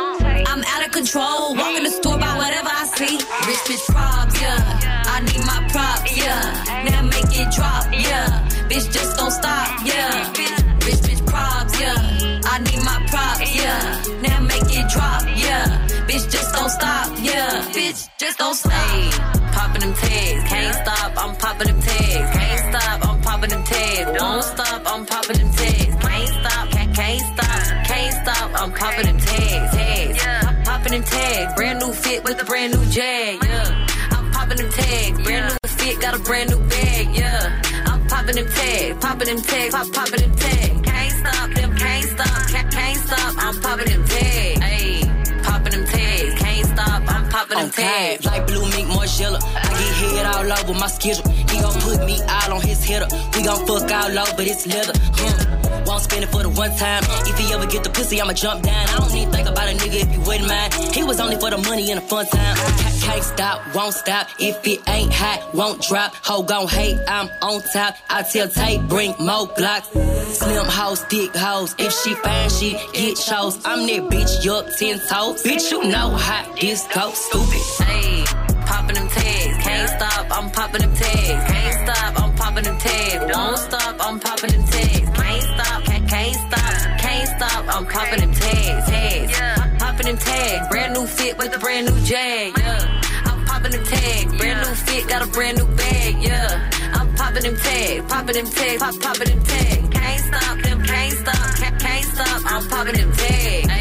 I'm 0.51 0.63
out 0.63 0.85
of 0.85 0.91
control. 0.91 1.55
Walk 1.55 1.75
in 1.75 1.83
the 1.83 1.91
store, 1.91 2.17
buy 2.17 2.35
whatever 2.37 2.69
I 2.71 2.85
see. 2.95 3.15
Rich 3.47 3.63
bitch 3.67 3.85
props, 3.93 4.41
yeah. 4.41 5.03
I 5.15 5.19
need 5.21 5.43
my 5.45 5.59
props, 5.71 6.17
yeah. 6.17 6.85
Now 6.87 7.01
make 7.03 7.31
it 7.41 7.51
drop, 7.51 7.85
yeah. 7.91 8.47
Bitch, 8.69 8.87
just 8.91 9.17
don't 9.17 9.31
stop, 9.31 9.67
yeah. 9.85 10.31
Rich 10.85 11.01
bitch 11.05 11.25
props, 11.27 11.79
yeah. 11.79 12.39
I 12.45 12.59
need 12.59 12.83
my 12.85 12.97
props, 13.11 13.55
yeah. 13.55 14.01
Now 14.21 14.39
make 14.41 14.69
it 14.79 14.87
drop, 14.93 15.23
yeah. 15.35 15.48
Bitch, 16.09 16.31
just 16.31 16.55
don't 16.55 16.69
stop, 16.71 17.07
yeah. 17.21 17.61
Bitch, 17.69 18.09
just 18.17 18.39
don't 18.39 18.55
stop. 18.55 18.73
Popping 19.53 19.81
them 19.81 19.93
tags, 19.93 20.43
can't 20.49 20.75
stop, 20.81 21.23
I'm 21.23 21.35
popping 21.35 21.67
them 21.67 21.81
tags. 21.81 22.37
Can't 22.37 22.59
stop, 22.69 23.07
I'm 23.07 23.21
popping 23.21 23.49
them 23.51 23.63
tags. 23.63 24.17
Don't 24.17 24.43
stop, 24.43 24.81
I'm 24.87 25.05
popping 25.05 25.37
them 25.37 25.51
tags. 25.51 25.95
Can't 26.01 26.29
stop, 26.29 26.69
can't, 26.71 26.95
can't 26.95 27.21
stop, 27.21 27.85
can't 27.85 28.13
stop, 28.23 28.61
I'm 28.61 28.71
popping 28.73 29.05
them 29.05 29.17
tags. 29.19 29.77
tags. 29.77 30.25
I'm 30.25 30.63
popping 30.63 30.91
them 30.93 31.03
tags, 31.03 31.53
brand 31.53 31.79
new 31.79 31.93
fit 31.93 32.23
with 32.23 32.41
a 32.41 32.45
brand 32.45 32.73
new 32.73 32.85
jag. 32.89 33.43
Yeah, 33.43 33.87
I'm 34.09 34.31
popping 34.31 34.57
them 34.57 34.71
tags, 34.71 35.21
brand 35.21 35.57
new 35.61 35.69
fit, 35.69 36.01
got 36.01 36.15
a 36.15 36.19
brand 36.23 36.49
new 36.49 36.59
bag. 36.69 37.07
Yeah, 37.13 37.61
I'm 37.85 38.07
popping 38.07 38.35
them 38.35 38.47
tags, 38.47 39.05
popping 39.05 39.27
them 39.27 39.41
tags, 39.43 39.75
pop, 39.75 39.93
popping 39.93 40.21
them 40.21 40.35
tags. 40.35 40.81
Can't 40.89 41.13
stop 41.21 41.49
them, 41.53 41.77
can't 41.77 42.05
stop. 42.05 42.27
stop, 42.27 42.49
can't, 42.49 42.71
can't 42.71 42.97
stop. 42.97 43.35
I'm 43.37 43.61
popping 43.61 43.89
them 43.89 44.08
I'm 47.59 47.69
popping 47.69 47.83
them 47.83 47.85
Okay, 47.85 48.17
tags. 48.17 48.25
like 48.25 48.47
blue 48.47 48.61
mink 48.69 48.87
Margiela. 48.89 49.39
I 49.43 49.68
get 50.19 50.35
all 50.35 50.51
over 50.51 50.73
my 50.79 50.87
schedule. 50.87 51.29
He 51.31 51.59
gon' 51.61 51.73
put 51.81 52.05
me 52.05 52.19
out 52.27 52.49
on 52.51 52.61
his 52.61 52.83
hitter. 52.83 53.07
We 53.35 53.43
gon' 53.43 53.65
fuck 53.65 53.89
all 53.91 54.19
over 54.19 54.43
this 54.43 54.67
leather. 54.67 54.93
Hmm. 55.15 55.85
Won't 55.85 56.03
spend 56.03 56.23
it 56.23 56.29
for 56.29 56.43
the 56.43 56.49
one 56.49 56.75
time. 56.75 57.03
If 57.25 57.37
he 57.37 57.51
ever 57.53 57.65
get 57.65 57.83
the 57.83 57.89
pussy, 57.89 58.21
I'ma 58.21 58.33
jump 58.33 58.63
down. 58.63 58.87
I 58.89 58.97
don't 58.97 59.15
even 59.15 59.31
think 59.33 59.47
about 59.49 59.67
a 59.69 59.73
nigga 59.73 60.01
if 60.05 60.11
you 60.13 60.19
wouldn't 60.21 60.47
mind. 60.47 60.73
He 60.93 61.03
was 61.03 61.19
only 61.19 61.37
for 61.37 61.49
the 61.49 61.57
money 61.57 61.89
and 61.91 62.01
the 62.01 62.05
fun 62.05 62.25
time. 62.27 62.55
Ca- 62.55 62.99
Can't 63.01 63.23
stop, 63.23 63.75
won't 63.75 63.93
stop. 63.95 64.27
If 64.39 64.55
it 64.67 64.87
ain't 64.87 65.11
hot, 65.13 65.53
won't 65.55 65.81
drop. 65.81 66.13
Ho 66.25 66.43
gon' 66.43 66.67
hate, 66.67 66.97
I'm 67.07 67.29
on 67.41 67.61
top. 67.73 67.95
I 68.09 68.21
tell 68.23 68.47
Tate, 68.49 68.81
bring 68.87 69.15
more 69.19 69.47
blocks. 69.47 69.87
Slim 70.37 70.65
house, 70.65 71.01
thick 71.05 71.35
house. 71.35 71.73
If 71.79 71.91
she 71.93 72.13
fine, 72.15 72.49
she 72.49 72.71
get 72.93 73.15
chose. 73.17 73.57
I'm 73.65 73.87
that 73.87 74.03
bitch, 74.11 74.45
yup, 74.45 74.65
ten 74.77 74.99
toes. 75.07 75.41
Bitch, 75.43 75.71
you 75.71 75.85
know 75.85 76.09
how 76.11 76.53
this 76.55 76.85
goes. 76.93 77.17
Stupid. 77.17 77.63
Ayy, 77.89 78.25
popping 78.67 78.95
them 78.95 79.07
tags. 79.07 79.28
Can't 79.79 79.91
stop, 79.91 80.27
I'm 80.37 80.51
popping 80.51 80.81
them 80.81 80.93
tags. 80.93 81.51
Can't 81.51 81.87
stop, 81.87 82.21
I'm 82.21 82.35
popping 82.35 82.63
them 82.65 82.77
tags. 82.79 83.37
Won't 83.37 83.57
stop, 83.59 83.95
I'm 84.05 84.19
popping 84.19 84.51
them 84.51 84.63
tags. 84.65 85.09
Can't 85.09 85.43
stop, 85.43 85.83
can't, 85.85 86.09
can't 86.09 86.35
stop, 86.35 86.99
can't 86.99 87.27
stop, 87.29 87.75
I'm 87.75 87.85
popping 87.85 88.19
them 88.19 88.33
tags. 88.33 88.89
Tags, 88.89 89.79
popping 89.79 90.07
them 90.07 90.17
tags. 90.17 90.67
Brand 90.67 90.93
new 90.95 91.05
fit 91.07 91.37
with 91.37 91.55
a 91.55 91.59
brand 91.59 91.87
new 91.87 91.97
jag. 92.03 92.57
Yeah, 92.59 93.01
I'm 93.23 93.45
popping 93.45 93.71
them 93.71 93.85
tags. 93.85 94.37
Brand 94.37 94.67
new 94.67 94.75
fit, 94.75 95.07
got 95.07 95.21
a 95.21 95.31
brand 95.31 95.57
new 95.59 95.67
bag. 95.77 96.23
Yeah, 96.23 96.69
I'm 96.95 97.15
popping 97.15 97.43
them 97.43 97.55
tags, 97.55 98.13
popping 98.13 98.35
them 98.35 98.49
tags, 98.51 98.83
pop, 98.83 98.99
popping 98.99 99.29
them 99.29 99.43
tags. 99.45 99.89
Can't 99.95 100.21
stop 100.27 100.61
them, 100.61 100.83
can't 100.83 101.13
stop, 101.13 101.55
can't, 101.55 101.79
can't 101.79 102.05
stop, 102.05 102.41
I'm 102.51 102.67
popping 102.67 102.95
them 102.95 103.11
tags. 103.13 103.78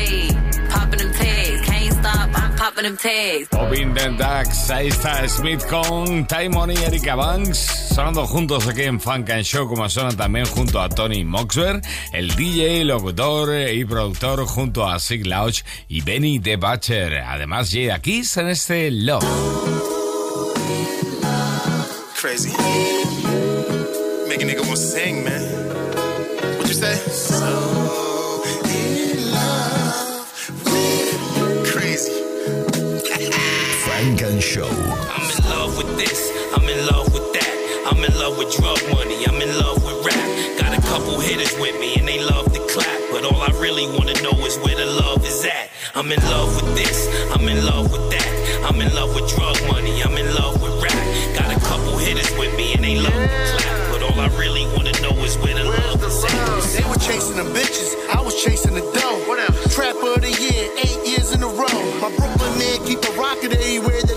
The 2.80 4.14
Ducks, 4.16 4.70
ahí 4.70 4.86
está 4.86 5.28
Smith 5.28 5.64
con 5.68 6.26
Timon 6.28 6.70
y 6.70 6.76
Erika 6.76 7.16
Banks, 7.16 7.58
sonando 7.92 8.24
juntos 8.24 8.68
aquí 8.68 8.82
en 8.82 9.00
Funk 9.00 9.30
and 9.30 9.42
Show, 9.42 9.66
como 9.68 9.88
suena 9.88 10.10
también 10.10 10.46
junto 10.46 10.80
a 10.80 10.88
Tony 10.88 11.24
Moxber, 11.24 11.80
el 12.12 12.28
DJ, 12.36 12.84
locutor 12.84 13.68
y 13.68 13.84
productor 13.84 14.46
junto 14.46 14.88
a 14.88 15.00
Sig 15.00 15.26
Lauch 15.26 15.62
y 15.88 16.02
Benny 16.02 16.38
The 16.38 16.56
Butcher. 16.56 17.18
Además, 17.18 17.70
Jada 17.72 18.00
Kiss 18.00 18.36
en 18.36 18.48
este 18.48 18.92
Love. 18.92 19.24
Crazy. 22.20 22.50
Make 24.28 24.42
a 24.42 24.46
nigga 24.46 24.60
wanna 24.60 24.76
sing, 24.76 25.24
man. 25.24 25.42
What 26.58 26.68
you 26.68 26.74
say? 26.74 26.94
So 26.94 27.87
Funk 34.18 34.32
and 34.32 34.42
Show. 34.42 34.66
I'm 34.66 35.30
in 35.30 35.50
love 35.50 35.76
with 35.76 35.96
this, 35.96 36.32
I'm 36.54 36.68
in 36.68 36.86
love 36.86 37.12
with 37.12 37.32
that. 37.34 37.54
I'm 37.86 38.02
in 38.02 38.18
love 38.18 38.36
with 38.36 38.50
drug 38.56 38.80
money, 38.90 39.24
I'm 39.26 39.40
in 39.40 39.48
love 39.58 39.84
with 39.84 40.04
rap. 40.04 40.58
Got 40.58 40.76
a 40.76 40.82
couple 40.82 41.20
hitters 41.20 41.54
with 41.60 41.78
me 41.78 41.94
and 41.96 42.08
they 42.08 42.20
love 42.20 42.52
to 42.52 42.60
clap. 42.66 43.00
But 43.12 43.24
all 43.24 43.40
I 43.40 43.50
really 43.60 43.86
wanna 43.86 44.14
know 44.22 44.34
is 44.44 44.58
where 44.58 44.74
the 44.74 44.86
love 44.86 45.24
is 45.24 45.44
at. 45.44 45.70
I'm 45.94 46.10
in 46.10 46.20
love 46.22 46.56
with 46.56 46.74
this, 46.74 47.06
I'm 47.32 47.46
in 47.48 47.64
love 47.64 47.92
with 47.92 48.10
that. 48.10 48.64
I'm 48.68 48.80
in 48.80 48.92
love 48.94 49.14
with 49.14 49.30
drug 49.30 49.56
money, 49.70 50.02
I'm 50.02 50.16
in 50.16 50.34
love 50.34 50.60
with 50.62 50.82
rap. 50.82 51.04
Got 51.38 51.56
a 51.56 51.60
couple 51.60 51.96
hitters 51.98 52.30
with 52.38 52.56
me 52.56 52.74
and 52.74 52.82
they 52.82 52.98
love 52.98 53.14
to 53.14 53.28
clap. 53.54 53.92
But 53.92 54.02
all 54.02 54.18
I 54.20 54.28
really 54.36 54.66
wanna 54.74 54.98
know 55.00 55.14
is 55.22 55.36
where 55.38 55.54
the 55.54 55.64
love 55.64 56.02
is 56.02 56.24
at. 56.24 56.82
They 56.82 56.88
were 56.88 56.98
chasing 56.98 57.36
the 57.36 57.46
bitches, 57.54 57.94
I 58.12 58.20
was 58.20 58.34
chasing 58.42 58.74
the 58.74 58.82
dough. 58.82 59.28
Whatever. 59.28 59.68
Trapper 59.68 60.14
of 60.16 60.22
the 60.22 60.32
year, 60.32 60.70
eight 60.78 61.06
years 61.06 61.32
in 61.32 61.42
a 61.42 61.46
row. 61.46 61.78
My 62.00 62.10
Brooklyn 62.16 62.58
man 62.58 62.78
keep 62.86 63.02
a 63.04 63.12
rocket 63.20 63.52
everywhere 63.52 64.00
that 64.00 64.02
he 64.02 64.06
go. 64.06 64.07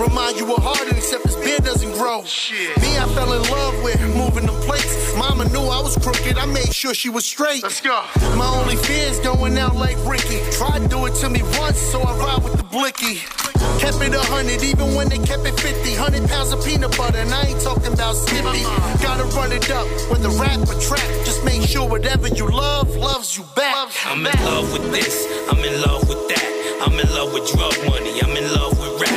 Remind 0.00 0.38
you 0.38 0.50
of 0.56 0.62
Harden, 0.62 0.96
except 0.96 1.24
his 1.24 1.36
beard 1.36 1.62
doesn't 1.62 1.92
grow. 1.92 2.22
Me, 2.22 2.96
I 2.96 3.06
fell 3.12 3.34
in 3.34 3.42
love 3.50 3.82
with 3.84 4.00
moving 4.16 4.46
them 4.46 4.56
plates. 4.64 5.14
Mama 5.14 5.44
knew 5.50 5.60
I 5.60 5.82
was 5.82 5.94
crooked, 5.98 6.38
I 6.38 6.46
made 6.46 6.72
sure 6.72 6.94
she 6.94 7.10
was 7.10 7.26
straight. 7.26 7.62
Let's 7.62 7.82
go. 7.82 8.02
My 8.34 8.48
only 8.48 8.76
fear 8.76 9.08
is 9.08 9.18
going 9.20 9.58
out 9.58 9.76
like 9.76 9.98
Ricky. 10.08 10.40
Tried 10.52 10.80
to 10.80 10.88
do 10.88 11.04
it 11.04 11.14
to 11.16 11.28
me 11.28 11.42
once, 11.60 11.76
so 11.76 12.00
I 12.00 12.16
ride 12.16 12.42
with 12.42 12.56
the 12.56 12.64
blicky. 12.64 13.20
Kept 13.78 14.00
it 14.00 14.14
a 14.14 14.24
hundred, 14.32 14.62
even 14.62 14.94
when 14.94 15.10
they 15.10 15.18
kept 15.18 15.44
it 15.44 15.60
50. 15.60 15.94
Hundred 15.94 16.26
pounds 16.30 16.52
of 16.52 16.64
peanut 16.64 16.96
butter, 16.96 17.18
and 17.18 17.34
I 17.34 17.52
ain't 17.52 17.60
talking 17.60 17.92
about 17.92 18.16
Skippy. 18.16 18.64
Gotta 19.04 19.24
run 19.36 19.52
it 19.52 19.70
up, 19.70 19.86
whether 20.08 20.30
rap 20.40 20.60
or 20.64 20.80
trap. 20.80 21.04
Just 21.28 21.44
make 21.44 21.60
sure 21.60 21.86
whatever 21.86 22.28
you 22.28 22.48
love, 22.48 22.96
loves 22.96 23.36
you 23.36 23.44
back. 23.54 23.92
I'm 24.06 24.24
in 24.24 24.32
love 24.46 24.72
with 24.72 24.90
this, 24.92 25.28
I'm 25.50 25.62
in 25.62 25.82
love 25.82 26.08
with 26.08 26.26
that. 26.28 26.46
I'm 26.80 26.98
in 26.98 27.08
love 27.12 27.34
with 27.34 27.52
drug 27.52 27.76
money, 27.84 28.22
I'm 28.22 28.34
in 28.34 28.48
love 28.54 28.78
with 28.80 28.98
rap. 29.02 29.09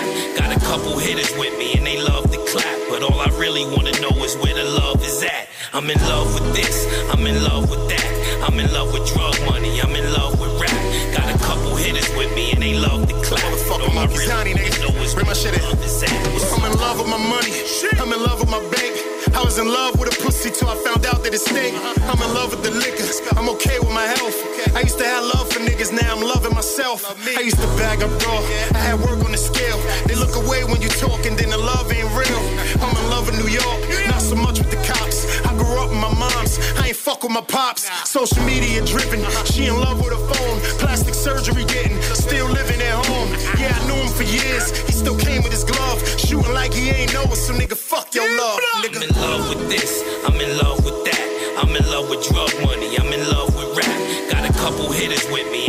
Couple 0.74 0.98
hitters 0.98 1.32
with 1.38 1.56
me 1.60 1.76
and 1.78 1.86
they 1.86 2.02
love 2.02 2.32
to 2.32 2.38
clap. 2.50 2.80
But 2.90 3.04
all 3.04 3.22
I 3.22 3.30
really 3.38 3.64
wanna 3.64 3.94
know 4.02 4.10
is 4.26 4.36
where 4.38 4.56
the 4.56 4.64
love 4.64 5.06
is 5.06 5.22
at. 5.22 5.48
I'm 5.72 5.88
in 5.88 6.00
love 6.10 6.34
with 6.34 6.50
this, 6.56 6.90
I'm 7.14 7.24
in 7.28 7.44
love 7.44 7.70
with 7.70 7.88
that. 7.90 8.10
I'm 8.42 8.60
in 8.60 8.74
love 8.74 8.92
with 8.92 9.06
drug 9.14 9.38
money, 9.46 9.80
I'm 9.80 9.94
in 9.96 10.12
love 10.14 10.40
with 10.42 10.50
rap. 10.60 10.74
Got 11.14 11.30
a 11.30 11.38
couple 11.46 11.76
hitters 11.76 12.10
with 12.18 12.34
me 12.34 12.54
and 12.54 12.62
they 12.64 12.74
love 12.74 13.06
to 13.08 13.14
clap. 13.22 13.46
But 13.70 13.82
all 13.86 14.00
I 14.00 14.06
really 14.08 14.26
Tiny 14.26 14.54
nigga, 14.56 14.82
know 14.82 15.00
is 15.04 15.14
bring 15.14 15.28
my 15.28 15.34
shit 15.34 15.54
in. 15.54 15.62
love 15.62 15.78
is 15.86 16.02
at. 16.02 16.10
I'm 16.10 16.66
in 16.66 16.76
love 16.80 16.98
with 16.98 17.08
my 17.08 17.22
money. 17.22 17.54
I'm 18.02 18.12
in 18.12 18.24
love 18.26 18.40
with 18.40 18.50
my 18.50 18.62
bank. 18.74 18.98
I 19.38 19.46
was 19.46 19.60
in 19.60 19.68
love 19.68 20.00
with 20.00 20.10
a 20.10 20.24
pussy 20.24 20.50
till 20.50 20.70
I 20.70 20.76
found 20.82 21.06
out 21.06 21.22
that 21.24 21.34
it 21.36 21.40
stink. 21.40 21.78
I'm 22.10 22.18
in 22.18 22.34
love 22.34 22.50
with 22.50 22.64
the 22.64 22.72
liquor. 22.72 23.06
I'm 23.38 23.48
okay 23.50 23.78
with 23.78 23.94
my 23.94 24.10
health. 24.18 24.38
I 24.76 24.82
used 24.82 24.98
to 24.98 25.06
have 25.06 25.23
myself. 26.94 27.38
I 27.38 27.42
used 27.42 27.60
to 27.60 27.68
bag 27.78 28.04
up 28.04 28.12
raw. 28.26 28.40
I 28.74 28.82
had 28.94 29.00
work 29.00 29.24
on 29.26 29.32
the 29.32 29.38
scale. 29.38 29.80
They 30.06 30.16
look 30.16 30.36
away 30.36 30.64
when 30.64 30.82
you 30.82 30.90
talk 30.90 31.26
and 31.26 31.38
then 31.38 31.50
the 31.50 31.58
love 31.58 31.92
ain't 31.92 32.10
real. 32.14 32.44
I'm 32.82 32.96
in 32.96 33.10
love 33.10 33.26
with 33.28 33.38
New 33.42 33.50
York, 33.50 33.80
not 34.08 34.22
so 34.22 34.36
much 34.36 34.60
with 34.60 34.70
the 34.70 34.82
cops. 34.86 35.26
I 35.46 35.54
grew 35.58 35.78
up 35.82 35.90
with 35.90 36.00
my 36.00 36.14
moms. 36.14 36.60
I 36.78 36.88
ain't 36.90 36.98
fuck 36.98 37.24
with 37.24 37.32
my 37.32 37.42
pops. 37.42 37.90
Social 38.10 38.44
media 38.44 38.86
driven. 38.86 39.22
She 39.46 39.66
in 39.66 39.80
love 39.80 39.98
with 40.04 40.14
a 40.14 40.22
phone. 40.34 40.58
Plastic 40.80 41.14
surgery 41.14 41.66
getting. 41.66 42.02
Still 42.14 42.48
living 42.48 42.82
at 42.82 43.06
home. 43.06 43.30
Yeah, 43.58 43.74
I 43.74 43.82
knew 43.88 44.00
him 44.06 44.12
for 44.14 44.24
years. 44.24 44.70
He 44.88 44.94
still 44.94 45.18
came 45.18 45.44
with 45.44 45.52
his 45.52 45.64
glove. 45.64 45.98
Shooting 46.20 46.54
like 46.54 46.74
he 46.74 46.90
ain't 46.90 47.14
know 47.14 47.24
it. 47.24 47.36
So 47.36 47.54
nigga, 47.54 47.78
fuck 47.78 48.14
your 48.14 48.30
love. 48.38 48.60
Nigga. 48.84 48.98
I'm 48.98 49.04
in 49.04 49.16
love 49.22 49.50
with 49.50 49.70
this, 49.70 50.04
I'm 50.26 50.40
in 50.40 50.58
love 50.58 50.84
with 50.86 51.06
that. 51.06 51.22
I'm 51.58 51.70
in 51.76 51.86
love 51.90 52.10
with 52.10 52.28
drug 52.28 52.52
money, 52.66 52.98
I'm 52.98 53.12
in 53.14 53.24
love 53.30 53.56
with 53.56 53.78
rap. 53.78 54.00
Got 54.32 54.50
a 54.50 54.54
couple 54.54 54.92
hitters 54.92 55.26
with 55.32 55.52
me 55.52 55.63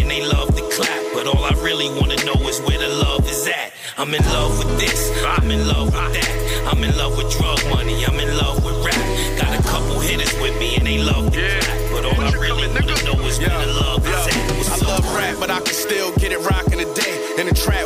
I'm 4.04 4.12
in 4.12 4.22
love 4.26 4.58
with 4.58 4.78
this, 4.78 5.10
I'm 5.24 5.50
in 5.50 5.66
love 5.66 5.86
with 5.86 6.12
that. 6.12 6.68
I'm 6.70 6.84
in 6.84 6.94
love 6.98 7.16
with 7.16 7.32
drug 7.32 7.56
money, 7.70 8.04
I'm 8.04 8.20
in 8.20 8.36
love 8.36 8.62
with 8.62 8.76
rap. 8.84 9.00
Got 9.40 9.58
a 9.58 9.62
couple 9.62 9.98
hitters 9.98 10.30
with 10.42 10.52
me 10.60 10.76
and 10.76 10.86
they 10.86 10.98
love 11.02 11.32
to 11.32 11.40
clap. 11.40 11.90
But 11.90 12.04
all 12.04 12.20
I 12.20 12.32
really 12.32 12.68
wanna 12.68 12.84
know 12.84 13.16
is 13.24 13.38
where 13.38 13.48
the 13.48 13.72
love 13.72 14.06
is 14.06 14.12
at. 14.12 14.36
I 14.36 14.56
What's 14.58 14.82
up? 14.82 14.88
love 14.88 15.16
rap, 15.16 15.36
but 15.40 15.50
I 15.50 15.56
can 15.60 15.72
still 15.72 16.12
get 16.16 16.32
it 16.32 16.38
rockin' 16.40 16.80
today. 16.84 17.16
In 17.38 17.46
the 17.46 17.54
trap 17.54 17.83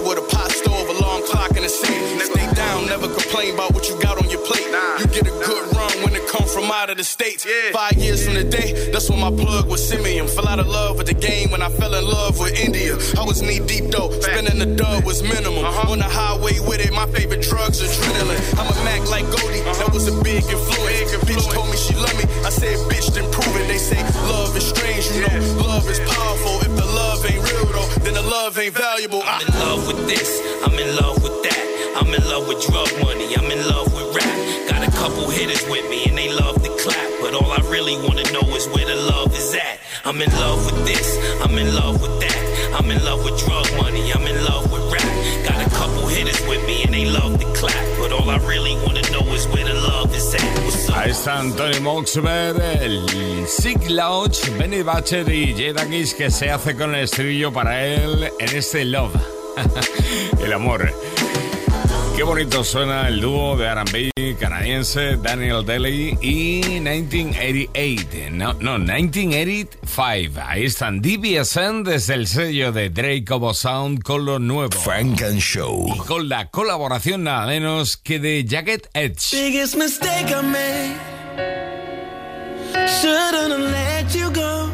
out 6.78 6.90
of 6.90 6.96
the 6.96 7.02
states. 7.02 7.44
Five 7.72 7.94
years 7.94 8.24
from 8.24 8.34
the 8.34 8.44
day, 8.44 8.90
that's 8.92 9.10
when 9.10 9.18
my 9.18 9.34
plug 9.34 9.66
was 9.68 9.82
Simeon. 9.82 10.28
Fell 10.28 10.46
out 10.46 10.60
of 10.60 10.68
love 10.68 10.96
with 10.96 11.08
the 11.08 11.14
game 11.14 11.50
when 11.50 11.60
I 11.60 11.70
fell 11.70 11.92
in 11.92 12.04
love 12.04 12.38
with 12.38 12.54
India. 12.54 12.94
I 13.18 13.24
was 13.26 13.42
knee 13.42 13.58
deep 13.58 13.90
though, 13.90 14.10
spending 14.20 14.58
the 14.62 14.76
dub 14.76 15.02
was 15.02 15.22
minimum. 15.22 15.64
Uh-huh. 15.64 15.90
On 15.90 15.98
the 15.98 16.04
highway 16.04 16.60
with 16.60 16.78
it, 16.78 16.92
my 16.92 17.06
favorite 17.10 17.42
drugs 17.42 17.82
adrenaline. 17.82 18.38
I'm 18.58 18.70
a 18.70 18.76
Mac 18.86 19.02
like 19.10 19.26
Goldie, 19.26 19.62
uh-huh. 19.66 19.74
that 19.82 19.90
was 19.92 20.06
a 20.06 20.14
big 20.22 20.44
influence. 20.46 21.10
Bitch 21.26 21.46
told 21.52 21.68
me 21.68 21.76
she 21.76 21.94
loved 21.98 22.14
me, 22.14 22.24
I 22.46 22.50
said 22.50 22.78
bitch 22.86 23.10
then 23.12 23.26
prove 23.32 23.54
it. 23.58 23.66
They 23.66 23.78
say 23.78 23.98
love 24.30 24.54
is 24.56 24.68
strange, 24.70 25.10
you 25.10 25.26
know, 25.26 25.66
love 25.66 25.82
is 25.90 25.98
powerful. 25.98 26.62
If 26.62 26.72
the 26.78 26.86
love 26.94 27.26
ain't 27.26 27.42
real 27.42 27.66
though, 27.74 27.90
then 28.06 28.14
the 28.14 28.22
love 28.22 28.56
ain't 28.56 28.74
valuable. 28.74 29.22
I'm 29.26 29.42
in 29.42 29.54
love 29.58 29.82
with 29.88 30.06
this, 30.06 30.30
I'm 30.62 30.78
in 30.78 30.94
love 30.94 31.22
with 31.24 31.42
that. 31.42 31.64
I'm 31.98 32.14
in 32.14 32.22
love 32.30 32.46
with 32.46 32.62
drug 32.62 32.86
money, 33.02 33.34
I'm 33.34 33.50
in 33.50 33.58
love 33.66 33.92
with 33.92 34.14
rap. 34.14 34.38
Got 34.70 34.86
a 34.86 34.90
couple 34.92 35.28
hitters 35.30 35.66
with 35.68 35.82
me 35.90 36.06
and 36.06 36.16
they 36.16 36.27
I'm 40.08 40.22
in 40.22 40.30
love 40.40 40.64
with 40.64 40.86
this, 40.86 41.18
I'm 41.42 41.58
in 41.58 41.74
love 41.74 42.00
with 42.00 42.18
that. 42.20 42.72
I'm 42.80 42.90
in 42.90 43.04
love 43.04 43.22
with 43.26 43.38
drug 43.44 43.66
money, 43.76 44.10
I'm 44.10 44.26
in 44.26 44.42
love 44.42 44.72
with 44.72 44.90
rap. 44.90 45.04
Got 45.44 45.66
a 45.66 45.68
couple 45.68 46.06
hitters 46.08 46.40
with 46.48 46.66
me 46.66 46.84
and 46.84 46.94
they 46.94 47.04
love 47.04 47.38
to 47.38 47.44
clap. 47.52 47.84
But 47.98 48.12
all 48.12 48.30
I 48.30 48.38
really 48.48 48.74
wanna 48.86 49.02
know 49.12 49.20
is 49.34 49.46
where 49.48 49.66
the 49.66 49.74
love 49.74 50.14
is 50.16 50.34
at. 50.34 50.40
What's 50.64 50.88
up? 50.88 50.96
Ahí 50.96 51.10
están 51.10 51.54
Tony 51.54 51.78
Moxber, 51.80 52.58
el 52.80 53.46
Sig 53.46 53.90
Lounge, 53.90 54.48
Benny 54.56 54.80
Butcher 54.80 55.28
y 55.28 55.54
Jada 55.54 55.86
Kiss 55.86 56.14
que 56.14 56.30
se 56.30 56.48
hace 56.48 56.74
con 56.74 56.94
el 56.94 57.04
estribillo 57.04 57.52
para 57.52 57.84
él 57.86 58.30
en 58.38 58.56
este 58.56 58.86
Love. 58.86 59.14
el 60.42 60.54
amor. 60.54 60.90
Qué 62.18 62.24
bonito 62.24 62.64
suena 62.64 63.06
el 63.06 63.20
dúo 63.20 63.56
de 63.56 63.66
R&B 63.66 64.10
canadiense 64.40 65.16
Daniel 65.18 65.64
Daly 65.64 66.18
y 66.20 66.62
1988. 66.66 68.30
No, 68.32 68.54
no, 68.54 68.76
1985. 68.76 70.40
Ahí 70.44 70.64
están 70.64 71.00
DBSN 71.00 71.84
desde 71.84 72.14
el 72.14 72.26
sello 72.26 72.72
de 72.72 72.90
Drake 72.90 73.24
Obo 73.30 73.54
Sound 73.54 74.02
con 74.02 74.24
lo 74.24 74.40
nuevo. 74.40 74.76
Frank 74.80 75.22
and 75.22 75.38
Show. 75.38 75.86
Y 75.94 75.98
con 75.98 76.28
la 76.28 76.50
colaboración 76.50 77.22
nada 77.22 77.46
menos 77.46 77.96
que 77.96 78.18
de 78.18 78.44
Jacket 78.44 78.90
Edge. 78.94 79.30
Biggest 79.30 79.76
mistake 79.76 80.32
I 80.32 80.42
made. 80.42 80.96
Shouldn't 83.00 83.52
have 83.52 83.70
let 83.70 84.12
you 84.12 84.28
go. 84.32 84.68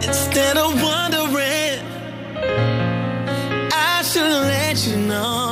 Instead 0.00 0.58
of 0.58 0.80
wondering, 0.80 1.80
I 3.72 4.04
should 4.04 4.30
have 4.30 4.46
let 4.46 4.86
you 4.86 4.96
know. 5.08 5.45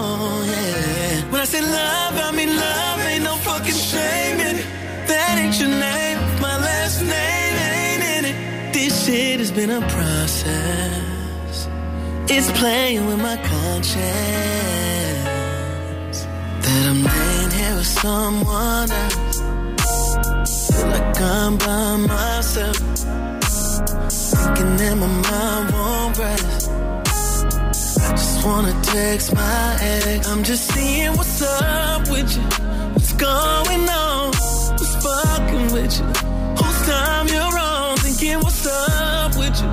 Yeah. 1.54 1.60
When 1.60 1.64
I 1.64 1.70
say 1.70 1.72
love, 1.72 2.16
I 2.16 2.32
mean 2.36 2.56
love. 2.56 3.00
Ain't 3.00 3.24
no 3.24 3.36
fucking 3.36 3.74
shame 3.74 4.40
in 4.40 4.56
it. 4.56 4.66
That 5.06 5.38
ain't 5.38 5.58
your 5.60 5.68
name. 5.68 6.18
My 6.40 6.56
last 6.58 7.00
name 7.00 7.56
ain't 7.72 8.02
in 8.02 8.24
it. 8.24 8.72
This 8.72 9.06
shit 9.06 9.38
has 9.38 9.50
been 9.50 9.70
a 9.70 9.80
process. 9.80 11.68
It's 12.28 12.50
playing 12.58 13.06
with 13.06 13.20
my 13.20 13.36
conscience. 13.36 14.02
That 16.64 16.86
I'm 16.86 17.02
laying 17.04 17.50
here 17.50 17.76
with 17.76 17.86
someone 17.86 18.90
else. 18.90 19.40
Feel 20.70 20.86
like 20.88 21.20
I'm 21.20 21.56
by 21.58 21.96
myself. 21.96 22.76
Thinking 24.10 24.76
that 24.76 24.96
my 24.96 25.06
mind 25.06 25.70
won't 25.72 26.18
rest. 26.18 26.63
Just 28.16 28.46
wanna 28.46 28.72
text 28.82 29.34
my 29.34 29.76
ex. 29.80 30.28
I'm 30.28 30.44
just 30.44 30.72
seeing 30.72 31.12
what's 31.16 31.42
up 31.42 32.08
with 32.08 32.36
you. 32.36 32.42
What's 32.94 33.12
going 33.14 33.88
on? 33.88 34.32
Who's 34.78 34.94
fucking 35.04 35.72
with 35.74 35.98
you? 35.98 36.06
Whose 36.58 36.80
time 36.86 37.26
you're 37.28 37.58
on? 37.58 37.96
Thinking 37.98 38.38
what's 38.38 38.66
up 38.66 39.36
with 39.36 39.56
you? 39.60 39.68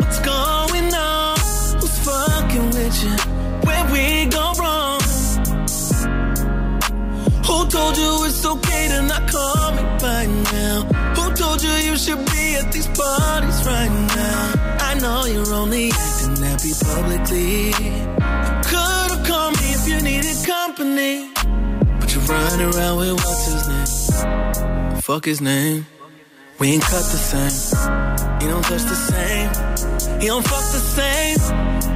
What's 0.00 0.20
going 0.20 0.94
on? 0.94 1.38
Who's 1.80 1.98
fucking 2.06 2.70
with 2.76 2.96
you? 3.04 3.16
Where 3.66 3.84
we 3.92 4.26
go 4.26 4.52
wrong? 4.60 5.00
Who 7.46 7.66
told 7.68 7.96
you 7.96 8.24
it's 8.26 8.46
okay 8.46 8.88
to 8.92 9.02
not 9.02 9.28
call 9.28 9.72
me 9.72 9.82
by 10.00 10.26
now? 10.54 10.82
Who 11.16 11.34
told 11.34 11.60
you 11.60 11.72
you 11.88 11.96
should 11.96 12.24
be 12.26 12.54
at 12.54 12.70
these 12.72 12.86
parties 12.86 13.66
right 13.66 13.92
now? 14.16 14.76
I 14.90 14.94
know 14.94 15.24
you're 15.24 15.52
only 15.54 15.90
happy 16.60 16.74
publicly. 16.84 17.72
Could've 18.64 19.26
called 19.26 19.56
me 19.60 19.68
if 19.72 19.88
you 19.88 20.00
needed 20.00 20.36
company. 20.46 21.32
But 21.98 22.14
you're 22.14 22.24
running 22.24 22.74
around 22.74 22.98
with 22.98 23.14
what's 23.14 23.46
his 23.46 23.68
name? 23.68 25.00
Fuck 25.00 25.24
his 25.24 25.40
name. 25.40 25.86
We 26.58 26.72
ain't 26.72 26.82
cut 26.82 27.04
the 27.14 27.20
same. 27.30 28.40
He 28.40 28.46
don't 28.46 28.62
touch 28.64 28.82
the 28.82 28.94
same. 28.94 30.20
He 30.20 30.26
don't 30.26 30.46
fuck 30.46 30.66
the 30.76 30.84
same. 30.98 31.38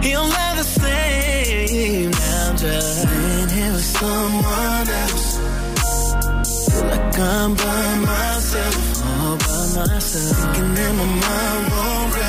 He 0.03 0.12
don't 0.12 0.31
love 0.31 0.57
the 0.57 0.64
same. 0.64 2.11
Now 2.11 2.50
I'm 2.50 2.57
just 2.57 3.05
in 3.05 3.48
here 3.50 3.72
with 3.72 3.85
someone 3.85 4.88
else. 5.03 5.38
Feel 6.70 6.85
like 6.87 7.18
I'm 7.18 7.55
by 7.55 7.98
myself, 7.98 9.05
all 9.05 9.37
by 9.37 9.87
myself. 9.87 10.37
Thinking 10.38 10.74
that 10.74 10.94
my 10.94 11.05
mind 11.05 11.72
won't 11.72 12.14
rest. 12.14 12.24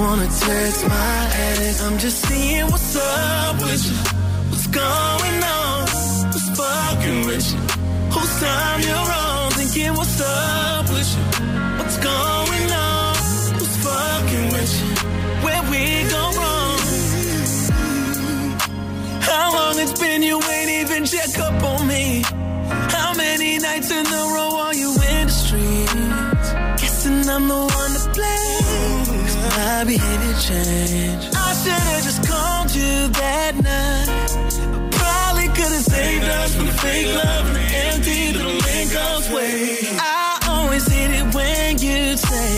Wanna 0.00 0.24
text 0.28 0.88
my 0.88 1.30
ex. 1.34 1.82
I'm 1.82 1.98
just 1.98 2.26
seeing 2.26 2.64
what's 2.70 2.96
up 2.96 3.56
with 3.60 3.84
you. 3.84 3.96
What's 4.48 4.66
going 4.68 5.38
on? 5.44 5.88
Who's 6.32 6.48
fucking 6.56 7.26
with 7.26 7.46
you? 7.52 7.60
Whose 8.14 8.40
time 8.40 8.80
you're 8.80 9.12
on? 9.24 9.50
Thinking 9.52 9.92
what's 9.98 10.18
up 10.22 10.88
with 10.88 11.10
you? 11.14 11.22
What's 11.78 11.98
going 11.98 12.68
on? 12.88 13.14
Who's 13.58 13.76
fucking 13.84 14.46
with 14.54 14.72
you? 14.80 14.88
Where 15.44 15.62
we 15.70 15.82
go 16.08 16.22
wrong? 16.38 16.80
How 19.20 19.52
long 19.52 19.78
it's 19.80 20.00
been 20.00 20.22
you 20.22 20.40
ain't 20.42 20.70
even 20.80 21.04
check 21.04 21.38
up 21.40 21.62
on 21.62 21.86
me? 21.86 22.22
How 22.96 23.12
many 23.12 23.58
nights 23.58 23.90
in 23.90 24.06
a 24.06 24.22
row 24.34 24.52
are 24.64 24.74
you 24.74 24.92
in 25.12 25.26
the 25.26 25.36
streets? 25.44 26.48
Guessing 26.80 27.28
I'm 27.28 27.48
the 27.48 27.54
one 27.54 27.92
to 28.00 28.10
blame. 28.14 28.19
My 29.70 29.84
behavior 29.84 30.36
changed. 30.48 31.28
I 31.46 31.50
should've 31.60 32.04
just 32.08 32.20
called 32.30 32.70
you 32.78 32.92
that 33.22 33.52
night. 33.70 34.52
Probably 34.98 35.48
could've 35.56 35.86
saved 35.94 36.28
us 36.38 36.50
from 36.56 36.66
the 36.70 36.76
fake 36.84 37.10
love 37.20 37.44
and 37.50 37.56
the 37.60 37.68
empty 37.88 38.20
little 38.36 38.58
Lincoln's 38.68 39.26
way. 39.36 39.54
I 39.98 40.30
always 40.54 40.84
hate 40.92 41.12
it 41.20 41.26
when 41.36 41.70
you 41.86 42.00
say 42.30 42.50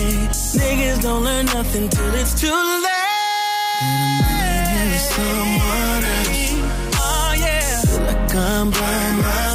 niggas 0.59 1.03
don't 1.07 1.25
learn 1.29 1.46
nothing 1.46 1.87
till 1.96 2.14
it's 2.20 2.35
too 2.42 2.61
late. 2.87 3.83
And 3.88 4.11
I'm 4.16 4.44
in 4.57 4.64
here 4.72 4.88
with 4.94 5.07
someone 5.16 6.03
else. 6.16 6.42
Oh 7.07 7.31
yeah. 7.44 7.81
Feel 7.88 8.03
like 8.11 8.35
I'm 8.35 8.70
by 8.70 9.52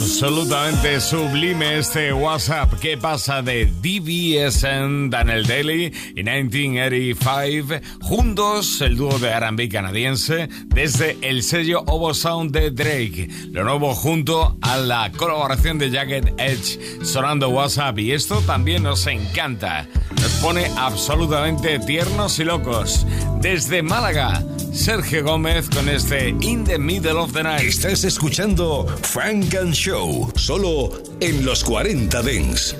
Absolutamente 0.00 0.98
sublime 0.98 1.76
este 1.76 2.10
WhatsApp. 2.14 2.72
¿Qué 2.80 2.96
pasa 2.96 3.42
de 3.42 3.66
DBSN, 3.66 5.10
Daniel 5.10 5.46
Daly 5.46 5.92
y 6.16 6.22
1985? 6.22 7.86
Juntos, 8.00 8.80
el 8.80 8.96
dúo 8.96 9.18
de 9.18 9.38
RB 9.38 9.70
canadiense 9.70 10.48
desde 10.68 11.18
el 11.20 11.42
sello 11.42 11.84
Ovo 11.86 12.14
Sound 12.14 12.50
de 12.50 12.70
Drake. 12.70 13.28
Lo 13.50 13.62
nuevo 13.62 13.94
junto 13.94 14.56
a 14.62 14.78
la 14.78 15.12
colaboración 15.12 15.78
de 15.78 15.90
Jacket 15.90 16.32
Edge 16.38 17.04
sonando 17.04 17.50
WhatsApp. 17.50 17.98
Y 17.98 18.12
esto 18.12 18.40
también 18.40 18.84
nos 18.84 19.06
encanta. 19.06 19.86
Nos 20.12 20.32
pone 20.40 20.70
absolutamente 20.78 21.78
tiernos 21.78 22.38
y 22.38 22.44
locos. 22.44 23.06
Desde 23.42 23.82
Málaga, 23.82 24.42
Sergio 24.72 25.24
Gómez 25.24 25.68
con 25.68 25.88
este 25.88 26.28
In 26.40 26.64
the 26.64 26.78
Middle 26.78 27.18
of 27.18 27.32
the 27.32 27.42
Night. 27.42 27.62
Estás 27.62 28.04
escuchando 28.04 28.86
Frank 29.02 29.54
and 29.54 29.74
Show, 29.74 30.32
solo 30.36 30.90
en 31.20 31.44
los 31.44 31.64
40 31.64 32.22
Dents. 32.22 32.74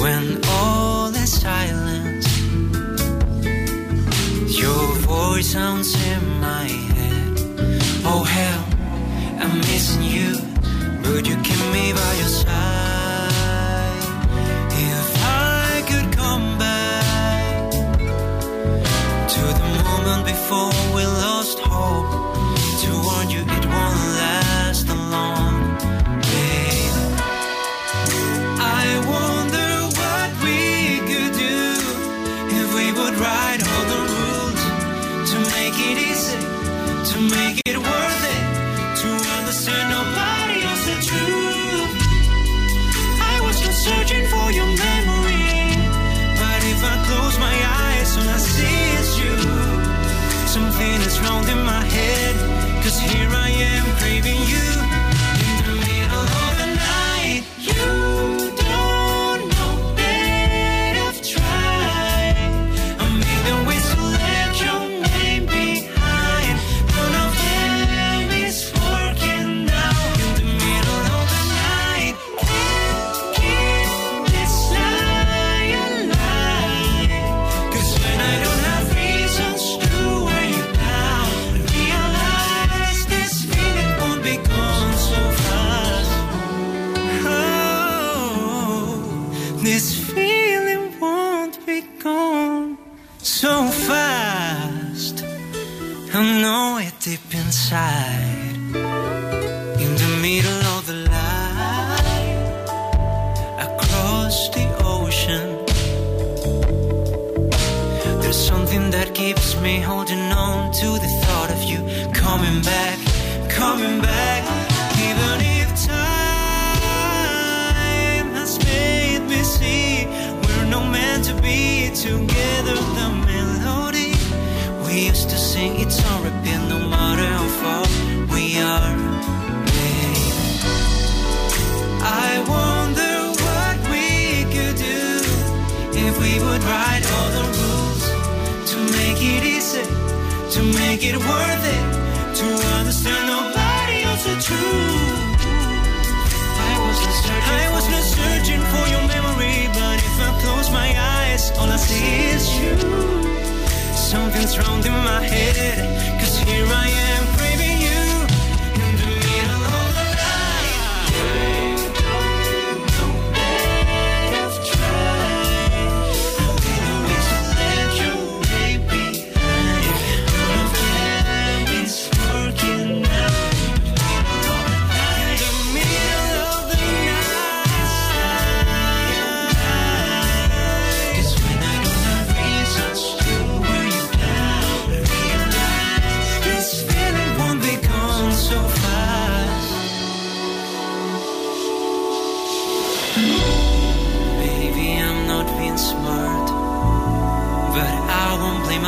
when 0.00 0.40
all 0.48 1.14
is 1.14 1.30
silence 1.42 2.26
your 4.58 4.94
voice 5.06 5.48
sounds 5.52 5.94
in 6.06 6.40
my 6.40 6.66
head 6.94 7.38
oh 8.06 8.24
hell 8.24 8.64
i'm 9.42 9.58
missing 9.58 10.02
you 10.02 10.32
would 11.04 11.26
you 11.26 11.36
keep 11.42 11.60
me 11.72 11.92
by 11.92 12.14
your 12.18 12.28
side 12.28 12.89
before 20.18 20.72
we 20.92 21.04
lost 21.06 21.60
hope 21.60 22.19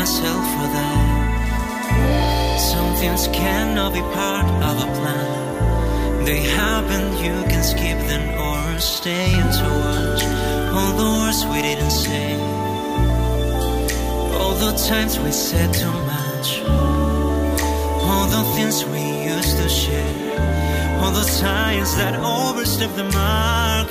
myself 0.03 0.44
for 0.55 0.68
that. 0.76 2.59
Some 2.70 2.90
things 3.00 3.28
cannot 3.28 3.92
be 3.92 4.03
part 4.18 4.46
of 4.68 4.74
a 4.86 4.88
plan. 4.98 6.24
They 6.24 6.40
happen, 6.61 7.03
you 7.24 7.36
can 7.53 7.62
skip 7.62 7.98
them 8.11 8.24
or 8.46 8.80
stay 8.80 9.26
into 9.42 9.66
watch. 9.82 10.22
All 10.76 10.92
the 11.03 11.11
words 11.18 11.40
we 11.53 11.59
didn't 11.68 11.96
say, 12.07 12.28
all 14.38 14.55
the 14.66 14.72
times 14.90 15.20
we 15.20 15.30
said 15.30 15.68
too 15.82 15.96
much, 16.14 16.48
all 18.09 18.26
the 18.36 18.44
things 18.57 18.84
we 18.94 19.05
used 19.34 19.55
to 19.62 19.68
share, 19.68 20.98
all 21.00 21.12
the 21.12 21.28
signs 21.40 21.90
that 21.98 22.14
overstepped 22.18 22.96
the 22.96 23.09
mark. 23.20 23.90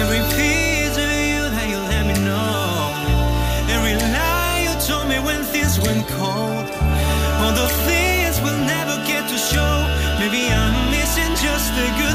Every 0.00 0.22
piece 0.34 0.65
cold. 6.18 6.66
All 7.42 7.54
the 7.62 7.68
things 7.88 8.40
will 8.40 8.60
never 8.64 8.96
get 9.06 9.28
to 9.28 9.38
show. 9.38 9.74
Maybe 10.18 10.48
I'm 10.48 10.90
missing 10.90 11.32
just 11.36 11.74
the 11.74 11.86
good. 11.98 12.05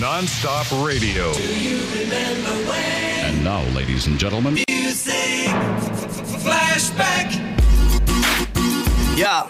Non-stop 0.00 0.70
radio. 0.86 1.32
And 3.26 3.42
now, 3.42 3.62
ladies 3.74 4.06
and 4.06 4.16
gentlemen, 4.16 4.54
music 4.68 5.50
Flashback. 6.38 7.34
Yo, 9.18 9.48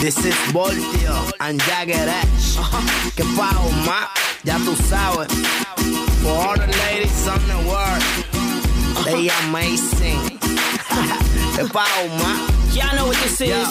this 0.00 0.24
is 0.24 0.34
Voltio 0.54 1.32
and 1.40 1.60
Jagged 1.62 1.96
Edge. 1.96 2.56
Que 3.16 3.24
pago 3.34 3.68
más, 3.84 4.08
ya 4.44 4.56
tú 4.58 4.76
sabes. 4.86 5.32
For 6.22 6.30
all 6.30 6.54
the 6.56 6.68
ladies 6.86 7.26
on 7.26 7.40
the 7.48 7.58
world, 7.68 9.04
they 9.04 9.30
amazing. 9.48 10.38
Que 11.56 11.64
pago 11.66 12.08
más. 12.22 12.76
Y'all 12.76 12.94
know 12.94 13.06
what 13.06 13.16
this 13.16 13.40
is. 13.40 13.66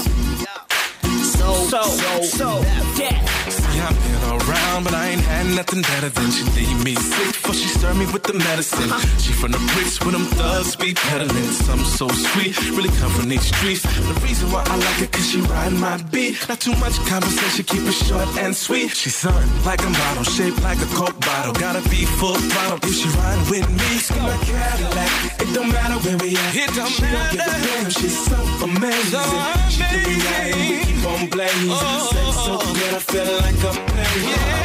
So, 1.40 1.54
So, 1.70 1.82
so, 2.22 2.60
yeah. 2.62 2.84
Yeah, 2.98 3.50
I've 3.80 3.98
been 4.04 4.24
around, 4.30 4.84
but 4.84 4.94
I 4.94 5.10
ain't 5.10 5.22
had 5.22 5.48
nothing 5.56 5.82
better 5.82 6.10
than 6.10 6.32
she 6.32 6.44
leave 6.58 6.84
me 6.84 6.96
sick 6.96 7.34
before 7.34 7.56
she 7.56 7.68
served 7.68 8.00
me 8.00 8.06
with 8.12 8.24
the 8.24 8.34
medicine. 8.34 8.90
She 9.20 9.34
from 9.34 9.52
the 9.52 9.62
bricks 9.74 10.00
with 10.04 10.14
them 10.14 10.26
thugs 10.38 10.76
be 10.76 10.94
peddling. 10.94 11.52
Some 11.68 11.80
so 11.80 12.08
sweet, 12.08 12.54
really 12.76 12.94
come 13.00 13.12
from 13.12 13.30
these 13.30 13.46
streets. 13.46 13.84
The 13.84 14.16
reason 14.26 14.52
why 14.52 14.64
I 14.66 14.76
like 14.76 15.02
it, 15.02 15.12
cause 15.12 15.28
she 15.30 15.42
ride 15.42 15.74
my 15.74 15.98
beat. 16.12 16.38
Not 16.50 16.60
too 16.60 16.76
much 16.76 16.96
conversation, 17.08 17.66
keep 17.66 17.84
it 17.88 17.94
short 17.94 18.28
and 18.38 18.56
sweet. 18.56 18.92
She's 18.92 19.16
something 19.16 19.50
like 19.64 19.82
a 19.82 19.92
bottle, 19.92 20.24
shaped 20.24 20.62
like 20.64 20.80
a 20.80 20.90
Coke 20.98 21.20
bottle. 21.22 21.54
Gotta 21.54 21.82
be 21.90 22.06
full 22.06 22.36
throttle 22.36 22.80
if 22.84 22.94
she 22.94 23.08
ride 23.18 23.42
with 23.50 23.68
me. 23.70 23.90
In 24.16 24.24
my 24.24 24.38
Cadillac, 24.44 25.12
it 25.42 25.50
don't 25.54 25.70
matter 25.70 25.98
where 26.04 26.18
we 26.18 26.36
at. 26.36 26.56
It 26.56 26.74
don't 26.76 26.90
she 26.90 27.04
don't 27.04 27.32
give 27.32 27.48
a 27.48 27.56
damn, 27.66 27.90
she's 27.90 28.18
so 28.28 28.38
amazing. 28.66 29.30
She 29.72 29.84
do 29.88 29.98
me 30.04 30.16
right 30.20 30.52
and 30.52 30.62
we 30.68 30.78
keep 30.86 31.06
on 31.06 31.30
blazing. 31.30 31.76
Sex 32.12 32.36
so 32.44 32.58
good, 32.76 32.94
I 32.94 33.00
feel 33.00 33.30
like 33.40 33.60
a 33.64 33.69
player. 33.74 34.60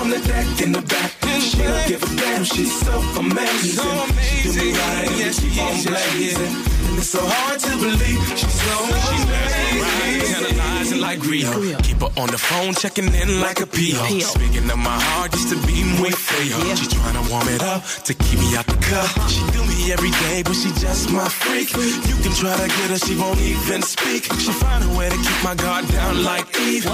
On 0.00 0.10
the 0.10 0.18
deck 0.26 0.60
in 0.62 0.72
the 0.72 0.82
back, 0.82 1.10
she 1.40 1.58
don't 1.58 1.86
give 1.88 2.02
a 2.02 2.06
damn. 2.16 2.44
She's 2.44 2.72
so 2.80 2.92
amazing. 3.18 3.84
She 4.22 4.42
do 4.42 4.52
me 4.58 4.72
right 4.72 5.08
and 5.08 5.16
we 5.16 5.30
keep 5.32 5.62
on 5.62 5.74
blazing. 5.84 6.54
And 6.88 6.98
it's 6.98 7.10
so 7.10 7.20
hard 7.22 7.60
to 7.60 7.70
believe 7.76 8.20
she's 8.38 8.54
so 8.54 8.74
amazing. 8.84 10.58
Analyzing 10.58 11.00
like 11.00 11.20
Rio. 11.24 11.78
Keep 11.82 12.00
her 12.00 12.12
on 12.16 12.28
the 12.28 12.38
phone, 12.38 12.74
checking 12.74 13.12
in 13.12 13.40
like 13.40 13.60
a 13.60 13.66
PO. 13.66 14.20
Speaking 14.20 14.70
of 14.70 14.78
my 14.78 14.98
heart, 14.98 15.32
used 15.34 15.48
to 15.50 15.56
be 15.66 15.84
muy 15.98 16.10
feo. 16.10 16.74
She 16.74 16.86
trying 16.86 17.16
to 17.22 17.30
warm 17.30 17.48
it 17.48 17.62
up 17.62 17.82
to 18.04 18.14
keep 18.14 18.38
me 18.38 18.56
out 18.56 18.66
the 18.66 18.78
cup. 18.88 19.08
She 19.28 19.42
me 19.78 19.92
every 19.92 20.10
day, 20.10 20.42
but 20.42 20.54
she 20.54 20.70
just 20.80 21.10
my 21.12 21.28
freak. 21.28 21.72
You 22.08 22.16
can 22.22 22.32
try 22.32 22.56
to 22.56 22.68
get 22.68 22.90
her, 22.90 22.98
she 22.98 23.16
won't 23.16 23.40
even 23.40 23.82
speak. 23.82 24.24
She 24.44 24.52
find 24.52 24.84
a 24.84 24.98
way 24.98 25.08
to 25.08 25.16
keep 25.16 25.40
my 25.44 25.54
guard 25.54 25.86
down 25.88 26.22
like 26.22 26.46
Eve. 26.60 26.86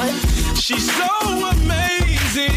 She's 0.56 0.86
so 1.00 1.08
amazing. 1.54 2.52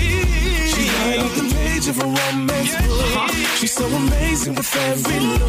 She 0.73 0.84
ain't 1.07 1.23
off 1.23 1.36
the 1.36 1.57
page 1.78 1.89
of 1.89 1.99
a 1.99 2.05
romance 2.05 2.75
book. 2.88 3.30
She's 3.57 3.71
so 3.71 3.86
amazing 3.86 4.55
with 4.55 4.75
every 4.75 5.19
look. 5.19 5.41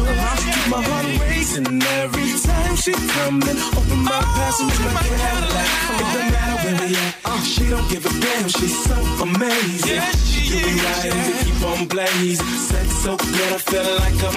Keep 0.53 0.67
my 0.69 0.81
heart 0.81 1.05
racing 1.21 1.81
every 2.01 2.29
time 2.41 2.75
she 2.75 2.91
come 2.91 3.41
in. 3.41 3.57
Open 3.77 3.99
my 4.03 4.21
passenger 4.37 4.89
Cadillac. 5.19 5.67
It 5.99 6.07
don't 6.13 6.31
matter 6.33 6.57
where 6.63 6.77
we 6.81 6.95
at. 6.95 7.15
Uh, 7.25 7.41
she 7.41 7.69
don't 7.69 7.87
give 7.89 8.05
a 8.05 8.09
damn. 8.21 8.47
She's 8.49 8.77
so 8.83 8.95
amazing. 9.23 10.01
She 10.25 10.41
do 10.49 10.65
me 10.65 10.73
right 10.81 11.05
and 11.05 11.19
we 11.25 11.33
keep 11.43 11.61
on 11.65 11.87
blazing. 11.87 12.45
Sex 12.69 12.87
so 13.03 13.17
good, 13.17 13.53
I 13.53 13.59
feel 13.69 13.89
like 14.01 14.17
I'm 14.27 14.35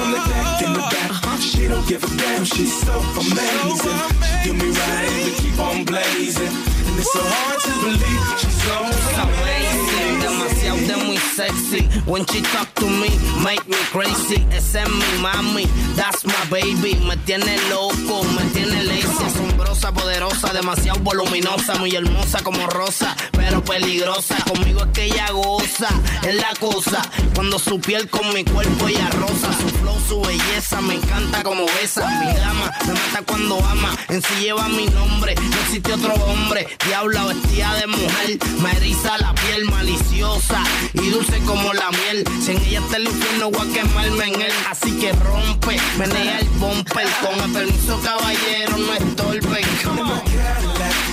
On 0.00 0.08
the 0.12 0.20
deck 0.30 0.62
in 0.64 0.72
the 0.72 0.84
back. 0.92 1.10
Uh, 1.28 1.38
she 1.38 1.68
don't 1.68 1.86
give 1.88 2.04
a 2.04 2.10
damn. 2.16 2.44
She's 2.44 2.74
so 2.84 2.94
amazing. 3.20 4.00
She 4.24 4.48
do 4.48 4.52
me 4.54 4.68
right 4.70 5.06
and 5.10 5.24
we 5.24 5.32
keep 5.42 5.58
on 5.58 5.84
blazing. 5.84 6.54
And 6.88 6.98
it's 6.98 7.12
so 7.12 7.20
hard 7.22 7.60
to 7.60 7.72
believe 7.84 8.38
she's 8.40 8.60
so 8.64 9.00
amazing, 9.22 9.89
demasiado 10.20 10.78
de 10.86 10.96
muy 11.04 11.16
sexy. 11.16 11.88
When 12.06 12.24
she 12.26 12.42
talk 12.42 12.72
to 12.76 12.86
me, 12.86 13.10
make 13.42 13.66
me 13.68 13.76
crazy. 13.92 14.44
Esa 14.50 14.82
es 14.82 14.88
mi 14.88 15.22
mami, 15.22 15.66
that's 15.96 16.24
my 16.24 16.44
baby. 16.50 16.94
Me 17.06 17.16
tiene 17.26 17.56
loco, 17.70 18.22
me 18.34 18.42
tiene 18.52 18.82
lazy. 18.84 19.49
Poderosa, 19.88 20.52
demasiado 20.52 21.00
voluminosa, 21.00 21.74
muy 21.76 21.96
hermosa 21.96 22.38
como 22.44 22.64
rosa, 22.68 23.16
pero 23.32 23.64
peligrosa. 23.64 24.36
Conmigo 24.44 24.84
es 24.84 24.90
que 24.92 25.04
ella 25.06 25.30
goza, 25.32 25.88
es 26.22 26.34
la 26.36 26.54
cosa. 26.60 27.02
Cuando 27.34 27.58
su 27.58 27.80
piel 27.80 28.08
con 28.08 28.32
mi 28.32 28.44
cuerpo 28.44 28.86
ella 28.86 29.08
rosa, 29.10 29.52
su 29.58 29.68
flow, 29.78 29.98
su 30.06 30.20
belleza, 30.20 30.80
me 30.80 30.94
encanta 30.94 31.42
como 31.42 31.66
besa. 31.80 32.06
Mi 32.06 32.32
dama 32.38 32.70
me 32.86 32.92
mata 32.92 33.22
cuando 33.26 33.56
ama, 33.64 33.96
en 34.10 34.22
sí 34.22 34.34
lleva 34.40 34.68
mi 34.68 34.86
nombre. 34.86 35.34
No 35.34 35.60
existe 35.62 35.92
otro 35.92 36.14
hombre, 36.14 36.68
diabla 36.86 37.24
vestida 37.24 37.74
de 37.74 37.86
mujer, 37.88 38.38
me 38.60 38.70
eriza 38.72 39.18
la 39.18 39.34
piel 39.34 39.64
maliciosa 39.64 40.62
y 40.92 41.08
dulce 41.08 41.38
como 41.40 41.72
la 41.72 41.90
miel. 41.90 42.24
Si 42.44 42.52
en 42.52 42.58
ella 42.58 42.80
está 42.80 42.96
el 42.96 43.08
infierno, 43.08 43.50
voy 43.50 43.68
a 43.68 43.72
quemarme 43.72 44.24
en 44.24 44.42
él. 44.42 44.52
Así 44.70 44.92
que 44.98 45.12
rompe, 45.12 45.80
menea 45.98 46.38
el 46.38 46.48
bumper. 46.50 47.08
Con 47.20 47.40
el 47.40 47.52
permiso, 47.52 48.00
caballero, 48.02 48.76
no 48.78 48.94
estorben. 48.94 49.69
Come 49.82 49.98
on. 50.00 50.20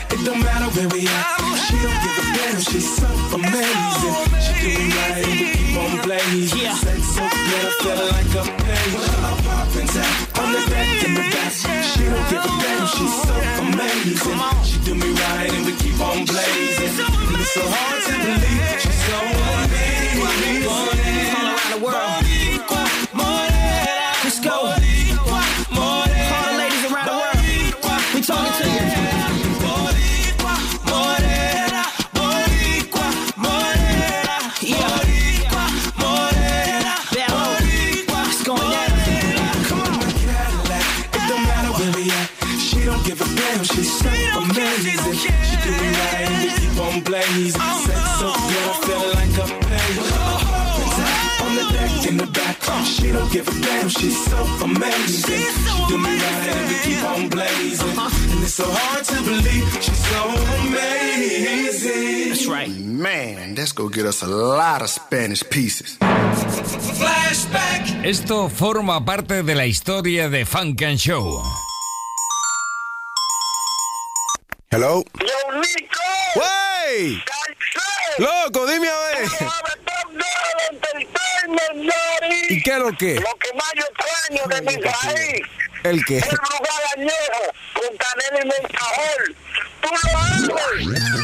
It 0.10 0.26
don't 0.26 0.42
matter 0.42 0.70
where 0.76 0.90
we 0.90 1.08
at. 1.08 1.26
She 1.66 1.76
don't 1.78 1.98
give 2.04 2.18
a 2.18 2.26
damn. 2.36 2.60
She's 2.62 2.90
so 2.98 3.08
amazing. 3.36 4.16
She 4.44 4.54
do 4.62 4.70
me 4.78 4.86
right 4.98 5.24
and 5.24 5.36
we 5.40 5.48
keep 5.54 5.78
on 5.78 5.92
blazing. 6.02 6.60
Yeah. 6.60 6.76
Sex 6.76 7.02
so 7.16 7.24
good, 7.24 7.66
I 7.66 7.72
feel 7.82 8.00
like 8.12 8.34
a 8.36 8.44
pain. 8.64 8.92
I'm 9.28 9.38
popping 9.46 9.88
tap 9.88 10.40
on 10.40 10.48
the 10.54 10.62
deck 10.70 11.04
in 11.06 11.14
the 11.14 11.26
back. 11.34 11.52
She 11.54 12.04
don't 12.06 12.26
give 12.30 12.44
a 12.44 12.52
damn. 12.62 12.86
She's 12.88 13.16
so 13.24 13.36
amazing. 13.62 14.18
She 14.64 14.78
do 14.86 14.94
me 14.96 15.10
right 15.12 15.52
and 15.54 15.66
we 15.66 15.74
keep 15.78 16.00
on 16.00 16.26
blazing. 16.26 16.92
And 16.98 17.42
it's 17.42 17.54
so 17.54 17.62
hard 17.64 18.02
to 18.08 18.14
believe 18.26 18.82
she's 18.82 19.00
so 19.08 19.18
amazing. 19.66 20.68
All 20.68 20.88
around 20.90 21.72
the 21.72 21.80
world. 21.86 22.27
Give 53.38 53.48
a 53.48 53.62
damn. 53.62 53.90
She's 53.90 54.26
so 54.26 54.38
amazing. 54.64 55.40
She 55.40 55.88
do 55.90 55.98
me 55.98 56.10
right 56.10 56.50
and 56.50 56.70
we 56.70 56.76
keep 56.86 57.04
on 57.04 57.30
blazing. 57.30 57.98
And 58.32 58.44
it's 58.44 58.54
so 58.54 58.66
hard 58.68 59.04
to 59.06 59.16
believe 59.24 59.66
she's 59.82 60.04
so 60.12 60.22
amazing. 60.62 62.30
That's 62.30 62.48
right. 62.48 62.70
Man, 62.70 63.56
that's 63.56 63.74
gonna 63.74 63.92
get 63.92 64.06
us 64.06 64.24
a 64.24 64.28
lot 64.28 64.82
of 64.82 64.90
Spanish 64.90 65.44
pieces. 65.50 65.98
Flashback. 67.00 68.06
Esto 68.06 68.50
forma 68.50 69.04
parte 69.06 69.44
de 69.44 69.56
la 69.56 69.66
historia 69.66 70.30
de 70.30 70.46
Funk 70.46 70.82
and 70.84 70.98
Show. 70.98 71.44
Hello. 74.72 75.04
Yo, 75.20 75.60
Nico. 75.60 76.08
¡Wey! 76.36 77.24
Loco, 78.20 78.66
dime 78.66 78.88
a 78.88 78.98
ver. 79.14 79.87
¿Y 82.50 82.62
qué 82.62 82.72
es 82.72 82.78
lo 82.78 82.92
que? 82.94 83.16
Lo 83.16 83.36
que 83.40 83.54
más 83.54 83.72
yo 83.76 83.84
extraño 83.84 84.48
de 84.48 84.62
mi 84.62 84.78
país. 84.82 85.42
¿El 85.84 86.04
qué? 86.06 86.18
El 86.18 86.30
lugar 86.30 86.82
añejo 86.98 87.54
con 87.74 87.98
canela 87.98 88.40
y 88.42 88.48
mentajol. 88.48 89.36
Tú 89.82 89.90
lo 89.90 89.98
haces. 90.20 91.18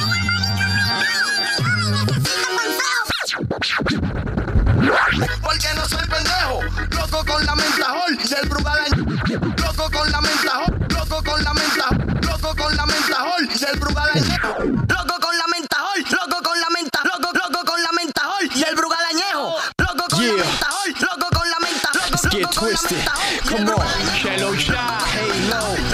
Porque 5.41 5.67
no 5.75 5.87
soy 5.87 6.07
pendejo, 6.07 6.61
loco 6.91 7.25
con 7.25 7.45
la 7.45 7.55
mentajol 7.55 8.17
del 8.17 8.49
Brugal 8.49 8.83
Loco 9.57 9.89
con 9.91 10.11
la 10.11 10.21
mentajol, 10.21 10.87
loco 10.89 11.23
con 11.23 11.43
la 11.43 11.53
mentajol, 11.53 11.97
loco 12.21 12.55
con 12.55 12.75
la 12.75 12.85
mentajol 12.85 13.47
del 13.47 13.79
Brugal 13.79 14.11
Loco 14.87 15.22
twisted. 22.53 23.05
Come 23.45 23.67
on. 23.69 24.15
Shallow 24.15 24.53
Shot, 24.53 25.01
hey 25.07 25.92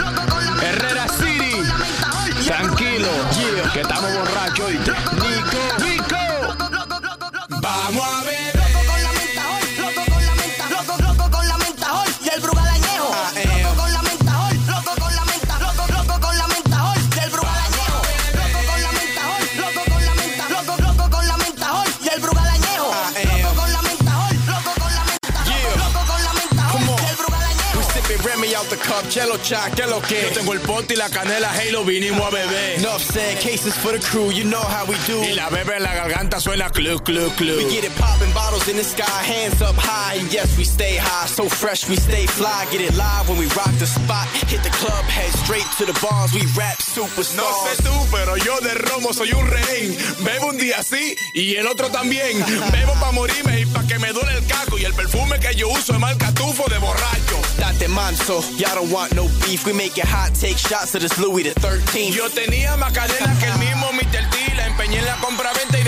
out 28.60 28.70
the 28.70 28.78
cup, 28.78 29.06
Jello 29.10 29.38
cha, 29.38 29.70
que 29.72 29.86
lo 29.86 30.02
que. 30.02 30.22
Yo 30.22 30.30
tengo 30.34 30.54
el 30.54 30.60
pote 30.60 30.94
y 30.94 30.98
la 30.98 31.10
canela, 31.10 31.50
Halo, 31.52 31.84
vinimos 31.84 32.22
a 32.26 32.30
beber. 32.30 32.80
Enough 32.80 33.02
said, 33.02 33.40
cases 33.40 33.76
for 33.76 33.92
the 33.92 34.00
crew, 34.00 34.32
you 34.32 34.44
know 34.44 34.62
how 34.62 34.86
we 34.86 34.96
do. 35.08 35.22
Y 35.24 35.34
la 35.34 35.50
bebe 35.50 35.76
en 35.76 35.84
la 35.84 35.94
garganta 35.94 36.40
suena 36.40 36.70
club, 36.70 37.04
club, 37.04 37.32
club. 37.36 37.58
We 37.58 37.70
get 37.70 37.84
it 37.84 37.96
poppin', 37.98 38.32
bottles 38.34 38.68
in 38.68 38.76
the 38.76 38.84
sky, 38.84 39.24
hands 39.24 39.62
up 39.62 39.76
high, 39.78 40.20
and 40.20 40.32
yes, 40.32 40.58
we 40.58 40.64
stay 40.64 40.98
high. 40.98 41.28
So 41.28 41.48
fresh, 41.48 41.88
we 41.88 41.96
stay 41.96 42.26
fly, 42.28 42.66
get 42.72 42.82
it 42.82 42.96
live 42.96 43.30
when 43.30 43.38
we 43.38 43.48
rock 43.56 43.72
the 43.80 43.88
spot. 43.88 44.28
Hit 44.48 44.64
the 44.64 44.72
club, 44.72 45.04
head 45.06 45.32
straight 45.44 45.68
to 45.78 45.86
the 45.86 45.98
bars, 46.02 46.34
we 46.34 46.42
rap 46.58 46.78
superstars. 46.82 47.36
No 47.36 47.50
sé 47.66 47.84
tú, 47.84 47.96
pero 48.12 48.36
yo 48.38 48.60
de 48.60 48.74
romo 48.74 49.14
soy 49.14 49.32
un 49.32 49.48
rehén. 49.48 49.96
Bebo 50.24 50.48
un 50.48 50.58
día 50.58 50.84
sí 50.84 51.16
y 51.34 51.56
el 51.56 51.68
otro 51.68 51.90
también. 51.90 52.38
Bebo 52.72 52.94
pa' 53.00 53.12
morirme 53.12 53.62
y 53.62 53.66
pa' 53.66 53.86
que 53.88 54.00
me 54.00 54.12
duele 54.12 54.38
el 54.38 54.46
caco. 54.46 54.78
Y 54.78 54.86
el 54.86 54.94
perfume 54.94 55.40
que 55.40 55.56
yo 55.56 55.70
uso 55.70 55.94
es 55.94 56.00
marca 56.00 56.32
tufo 56.34 56.68
de 56.70 56.78
borracho. 56.78 57.40
Date 57.60 57.90
manso, 57.90 58.42
y'all 58.56 58.76
don't 58.76 58.90
want 58.90 59.14
no 59.16 59.28
beef. 59.44 59.66
We 59.66 59.74
make 59.74 59.98
it 59.98 60.06
hot, 60.06 60.34
take 60.34 60.58
shots 60.58 60.96
of 60.96 61.02
this 61.02 61.20
Louis 61.20 61.44
the 61.44 61.54
13. 61.60 62.12
Yo 62.12 62.30
tenía 62.30 62.78
más 62.78 62.94
cadena 62.94 63.38
que 63.40 63.48
el 63.48 63.58
mismo 63.60 63.92
Mr. 63.92 64.30
T. 64.32 64.56
La 64.56 64.68
empeñé 64.68 65.00
en 65.00 65.06
la 65.06 65.16
compra-venta 65.18 65.79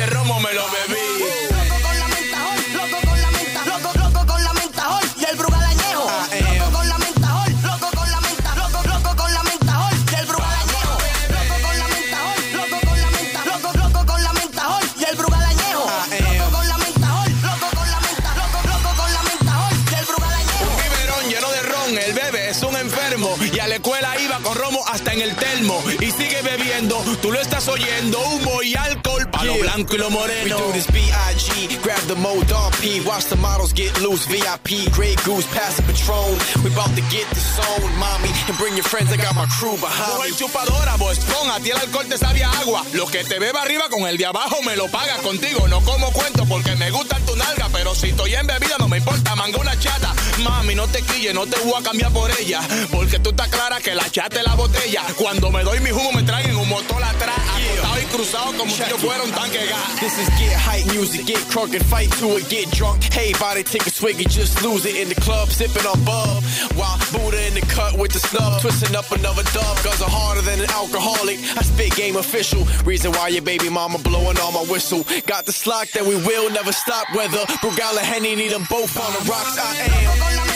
estás 27.62 27.68
oyendo. 27.68 28.20
Humo 28.20 28.64
y 28.64 28.76
alcohol 28.76 29.11
lo 29.46 29.58
blanco 29.58 29.96
y 29.96 29.98
lo 29.98 30.08
We 30.08 30.14
moreno. 30.14 30.58
do 30.58 30.72
this 30.74 30.88
B.I.G. 30.88 31.78
Grab 31.82 32.02
the 32.08 32.16
Mo 32.16 32.42
Dog 32.44 32.74
P. 32.82 33.02
Watch 33.02 33.26
the 33.26 33.38
models 33.38 33.74
get 33.74 34.00
loose. 34.02 34.26
VIP, 34.28 34.92
Grey 34.94 35.16
Goose, 35.26 35.46
pass 35.54 35.76
the 35.78 35.84
Patron. 35.84 36.38
We 36.64 36.72
about 36.72 36.94
to 36.96 37.02
get 37.10 37.28
the 37.30 37.40
zone, 37.40 37.92
mommy. 37.98 38.30
And 38.48 38.58
bring 38.58 38.76
your 38.76 38.84
friends, 38.86 39.12
I 39.12 39.18
got 39.18 39.36
my 39.36 39.46
crew 39.48 39.78
behind 39.78 40.22
me. 40.24 40.32
chupadora, 40.38 40.98
Boston, 40.98 41.50
a 41.50 41.60
ti 41.60 41.72
el 41.72 41.78
alcohol 41.78 42.06
te 42.08 42.18
sabe 42.18 42.44
a 42.44 42.52
agua. 42.62 42.84
Lo 42.94 43.06
que 43.08 43.24
te 43.24 43.40
beba 43.40 43.62
arriba 43.62 43.90
con 43.90 44.08
el 44.08 44.18
de 44.18 44.26
abajo 44.26 44.62
me 44.64 44.76
lo 44.76 44.88
paga 44.90 45.18
contigo. 45.18 45.68
No 45.68 45.82
como 45.82 46.12
cuento 46.12 46.46
porque 46.46 46.76
me 46.76 46.92
gusta 46.92 47.18
tu 47.26 47.36
nalga, 47.36 47.70
pero 47.72 47.96
si 47.96 48.10
estoy 48.10 48.36
en 48.36 48.48
bebida 48.48 48.76
no 48.80 48.88
me 48.88 48.98
importa, 48.98 49.36
manga 49.36 49.58
una 49.58 49.78
chata. 49.80 50.14
Mami, 50.44 50.76
no 50.76 50.88
te 50.88 51.02
quilles, 51.04 51.34
no 51.34 51.46
te 51.48 51.58
voy 51.62 51.74
a 51.80 51.84
cambiar 51.84 52.12
por 52.12 52.30
ella. 52.40 52.62
Porque 52.92 53.20
tú 53.20 53.30
estás 53.32 53.48
clara 53.50 53.80
que 53.80 53.96
la 53.96 54.10
chata 54.10 54.40
es 54.40 54.46
la 54.46 54.56
botella. 54.56 55.04
Cuando 55.18 55.52
me 55.52 55.64
doy 55.64 55.80
mi 55.80 55.92
humo 55.92 56.12
me 56.12 56.24
traen 56.24 56.56
un 56.56 56.68
motor 56.70 57.04
atrás, 57.04 57.38
acostado 57.38 58.02
y 58.02 58.06
cruzado 58.06 58.58
como 58.58 58.72
si 58.72 58.82
yo 58.90 58.98
fuera 58.98 59.24
un 59.24 59.31
de. 59.32 59.72
This 60.00 60.18
is 60.18 60.30
get 60.40 60.54
hype 60.54 60.86
music, 60.94 61.26
get 61.26 61.38
crunk 61.50 61.74
and 61.74 61.86
fight 61.86 62.12
to 62.14 62.38
it, 62.38 62.50
get 62.50 62.70
drunk. 62.72 63.04
Hey, 63.04 63.34
body, 63.34 63.64
take 63.64 63.86
a 63.86 63.90
swig 63.90 64.20
and 64.20 64.30
just 64.30 64.64
lose 64.64 64.86
it 64.86 64.96
in 64.96 65.10
the 65.10 65.16
club, 65.16 65.50
sipping 65.50 65.86
on 65.86 66.04
bub. 66.04 66.44
While 66.76 66.98
Buddha 67.12 67.48
in 67.48 67.54
the 67.54 67.62
cut 67.62 67.98
with 67.98 68.12
the 68.12 68.20
snub, 68.20 68.62
twisting 68.62 68.96
up 68.96 69.12
another 69.12 69.44
dub. 69.54 69.84
Guns 69.84 70.02
are 70.02 70.10
harder 70.10 70.42
than 70.42 70.60
an 70.60 70.70
alcoholic. 70.72 71.38
I 71.58 71.62
spit 71.62 71.96
game 71.96 72.16
official. 72.16 72.66
Reason 72.84 73.12
why 73.12 73.30
your 73.30 73.44
baby 73.44 73.70
mama 73.70 74.00
blowing 74.00 74.38
on 74.40 74.54
my 74.54 74.64
whistle. 74.72 75.04
Got 75.28 75.46
the 75.46 75.54
slack 75.54 75.92
that 75.92 76.06
we 76.06 76.16
will 76.16 76.50
never 76.52 76.72
stop. 76.72 77.08
Whether 77.16 77.46
Brugal 77.62 77.96
or 77.98 78.06
Henny 78.06 78.36
need 78.36 78.52
them 78.52 78.66
both 78.70 78.98
on 78.98 79.12
the 79.14 79.30
rocks. 79.30 79.58
I 79.58 80.48
am. 80.48 80.51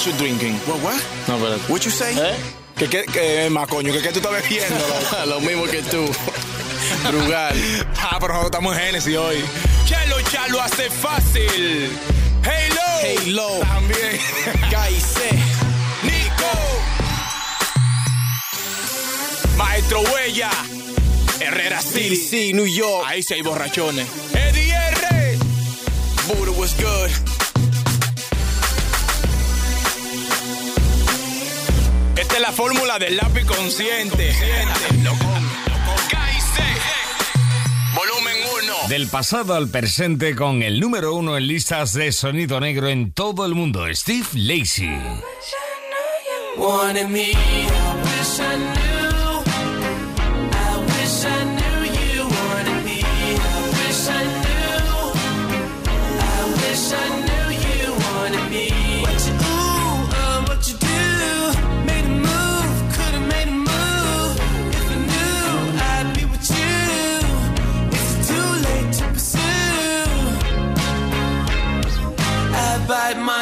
Halo, 0.00 0.06
what 0.06 0.06
you 0.06 0.12
drinking? 0.18 0.54
What, 0.66 0.80
what? 0.82 1.28
No, 1.28 1.36
espérate. 1.36 1.68
What 1.68 1.84
you 1.84 1.90
say? 1.90 2.14
¿Eh? 2.16 2.34
¿Qué, 2.76 2.88
qué, 2.88 3.04
qué, 3.04 3.50
más 3.50 3.68
coño? 3.68 3.92
¿Qué, 3.92 4.00
qué 4.00 4.12
tú 4.12 4.20
estás 4.20 4.32
bebiendo? 4.32 5.26
Lo 5.26 5.40
mismo 5.40 5.64
que 5.64 5.82
tú. 5.82 6.10
Brugal. 7.08 7.54
ah, 7.98 8.16
pero 8.18 8.32
nosotros 8.32 8.46
estamos 8.46 8.76
en 8.76 8.82
Genesis 8.82 9.16
hoy. 9.16 9.44
Chelo, 9.84 10.16
ya 10.32 10.48
lo 10.48 10.62
hace 10.62 10.88
fácil. 10.88 11.90
Halo. 12.44 13.20
Halo. 13.26 13.60
También. 13.60 14.20
Gaise. 14.70 15.30
Nico. 16.02 16.52
Maestro 19.58 20.00
Huella. 20.00 20.50
Herrera 21.40 21.82
City. 21.82 22.08
DC, 22.08 22.54
New 22.54 22.66
York. 22.66 23.04
Ahí 23.06 23.22
sí 23.22 23.34
hay 23.34 23.42
borrachones. 23.42 24.08
Eddie 24.32 24.72
R. 24.72 25.38
Buddha 26.26 26.52
was 26.52 26.74
good. 26.76 27.39
Es 32.40 32.46
la 32.46 32.52
fórmula 32.52 32.98
del 32.98 33.16
lápiz 33.16 33.44
consciente. 33.44 34.32
Volumen 37.94 38.36
1. 38.64 38.88
Del 38.88 39.08
pasado 39.08 39.54
al 39.54 39.68
presente 39.68 40.34
con 40.34 40.62
el 40.62 40.80
número 40.80 41.14
uno 41.14 41.36
en 41.36 41.46
listas 41.46 41.92
de 41.92 42.12
sonido 42.12 42.60
negro 42.60 42.88
en 42.88 43.12
todo 43.12 43.44
el 43.46 43.54
mundo, 43.54 43.86
Steve 43.92 44.26
Lacey. 44.34 44.90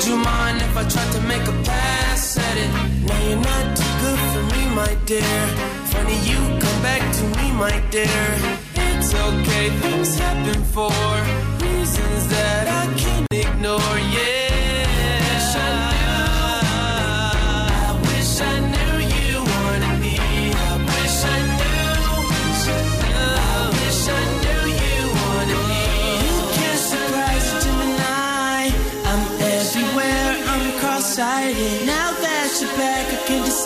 Would 0.00 0.08
you 0.08 0.16
mind 0.16 0.62
if 0.62 0.74
I 0.78 0.88
tried 0.88 1.12
to 1.12 1.20
make 1.28 1.46
a 1.46 1.52
pass 1.62 2.38
at 2.38 2.56
it? 2.56 2.70
Now 3.06 3.20
you're 3.28 3.36
not 3.36 3.76
too 3.76 3.92
good 4.00 4.20
for 4.32 4.42
me, 4.56 4.62
my 4.74 4.94
dear. 5.04 5.46
Funny 5.92 6.18
you 6.24 6.38
come 6.58 6.80
back 6.80 7.02
to 7.16 7.24
me, 7.36 7.52
my 7.52 7.76
dear. 7.90 8.24
It's 8.76 9.12
okay, 9.12 9.68
things 9.82 10.18
happen 10.18 10.64
for 10.72 10.90
reasons 11.62 12.28
that 12.28 12.66
I 12.80 12.86
can't 12.96 13.26
ignore. 13.30 13.96
Yeah, 14.16 14.49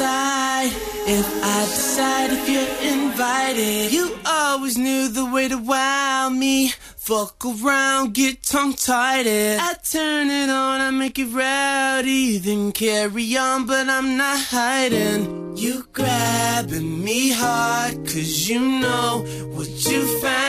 If 0.00 1.44
I 1.44 1.66
decide 1.66 2.30
if 2.32 2.48
you're 2.48 2.92
invited. 2.92 3.92
You 3.92 4.18
always 4.26 4.76
knew 4.76 5.08
the 5.08 5.24
way 5.24 5.48
to 5.48 5.56
wow 5.56 6.28
me. 6.30 6.72
Fuck 6.96 7.44
around, 7.44 8.14
get 8.14 8.42
tongue 8.42 8.72
tied. 8.72 9.26
I 9.26 9.74
turn 9.88 10.30
it 10.30 10.50
on, 10.50 10.80
I 10.80 10.90
make 10.90 11.18
it 11.18 11.26
rowdy, 11.26 12.38
then 12.38 12.72
carry 12.72 13.36
on, 13.36 13.66
but 13.66 13.88
I'm 13.88 14.16
not 14.16 14.40
hiding. 14.40 15.56
You 15.56 15.86
grabbing 15.92 17.04
me 17.04 17.30
hard, 17.30 18.04
cause 18.06 18.48
you 18.48 18.58
know 18.58 19.24
what 19.54 19.68
you 19.68 20.20
found 20.20 20.43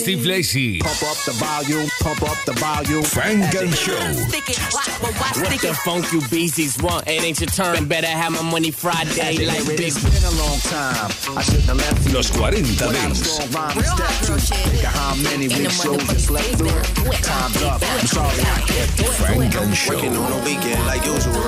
Steve 0.00 0.24
Lacey. 0.24 0.78
Pump 0.78 1.02
up 1.02 1.16
the 1.26 1.32
volume, 1.32 1.86
pump 2.00 2.22
up 2.22 2.38
the 2.46 2.52
volume. 2.52 3.02
Funk 3.02 3.54
and 3.54 3.74
Show. 3.74 3.92
What 3.92 5.60
the 5.60 5.78
funk 5.84 6.10
you 6.10 6.22
beasties 6.30 6.80
want? 6.82 7.06
It 7.06 7.22
ain't 7.22 7.38
your 7.38 7.50
turn. 7.50 7.86
Better 7.86 8.06
have 8.06 8.32
my 8.32 8.40
money 8.42 8.70
Friday 8.70 9.44
like 9.44 9.66
big. 9.66 9.80
It's 9.80 10.02
been 10.02 10.24
a 10.24 10.34
long 10.40 10.58
time. 10.60 11.10
I 11.36 11.42
shouldn't 11.42 11.64
have 11.64 11.76
left 11.76 12.06
you. 12.08 12.14
Los 12.14 12.30
40 12.30 12.62
Without 12.62 12.90
a 12.90 12.92
Dance. 12.94 13.28
strong 13.28 13.50
rhyme 13.52 13.76
to 13.76 13.84
step 13.84 14.08
to. 14.24 14.40
Think 14.40 14.84
of 14.84 14.94
how 14.94 15.14
many 15.16 15.48
big 15.48 15.70
shows 15.70 16.02
just 16.08 16.26
slept 16.28 16.48
through. 16.56 16.80
Time's 17.20 17.62
up. 17.62 17.82
I'm 17.82 18.06
sorry 18.06 18.40
I 18.40 18.60
kept 18.64 19.00
you. 19.00 19.06
Funk 19.20 19.54
and 19.54 19.76
Show. 19.76 19.94
Working 19.96 20.16
on 20.16 20.30
the 20.32 20.38
weekend 20.48 20.86
like 20.86 21.04
usual. 21.04 21.44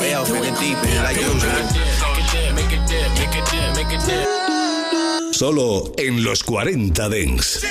Way 0.00 0.14
off 0.14 0.28
in 0.28 0.42
the 0.42 0.52
deep 0.60 0.76
end 0.84 1.02
like 1.02 1.16
usual. 1.16 1.80
Solo 5.40 5.90
en 5.96 6.22
los 6.22 6.44
40 6.44 7.08
Dance. 7.08 7.66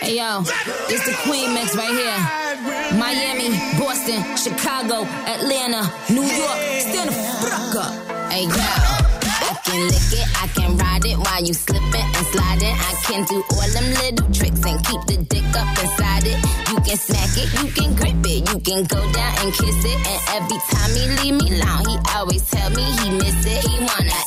Hey 0.00 0.16
yo, 0.16 0.40
it's 0.88 1.04
the 1.04 1.12
Queen 1.22 1.52
Mix 1.52 1.76
right 1.76 1.92
here. 1.92 2.96
Miami, 2.98 3.50
Boston, 3.78 4.24
Chicago, 4.34 5.04
Atlanta, 5.26 5.92
New 6.08 6.22
York. 6.22 6.56
Stand 6.80 7.10
the 7.10 7.16
fuck 7.44 7.84
up. 7.84 8.32
Hey 8.32 8.44
yo. 8.44 9.04
I 9.44 9.60
can 9.62 9.80
lick 9.88 10.12
it, 10.16 10.26
I 10.40 10.46
can 10.56 10.78
ride 10.78 11.04
it 11.04 11.18
while 11.18 11.44
you 11.44 11.52
slipping 11.52 12.00
and 12.00 12.26
sliding. 12.32 12.72
I 12.72 12.94
can 13.04 13.24
do 13.26 13.44
all 13.50 13.68
them 13.68 13.88
little 14.00 14.32
tricks 14.32 14.64
and 14.64 14.80
keep 14.86 15.02
the 15.04 15.18
dick 15.28 15.44
up 15.52 15.68
inside 15.84 16.24
it. 16.24 16.40
You 16.72 16.80
can 16.80 16.96
smack 16.96 17.36
it, 17.36 17.52
you 17.60 17.68
can 17.76 17.94
grip 17.94 18.24
it, 18.24 18.40
you 18.48 18.58
can 18.60 18.84
go 18.84 19.00
down 19.12 19.32
and 19.44 19.52
kiss 19.52 19.84
it. 19.84 19.98
And 20.00 20.20
every 20.40 20.58
time 20.72 20.90
he 20.96 21.04
leave 21.20 21.36
me 21.42 21.60
alone, 21.60 21.84
he 21.92 21.98
always 22.16 22.48
tell 22.48 22.70
me 22.70 22.84
he 23.04 23.10
miss 23.20 23.44
it. 23.44 23.68
He 23.68 23.78
wanna 23.80 24.23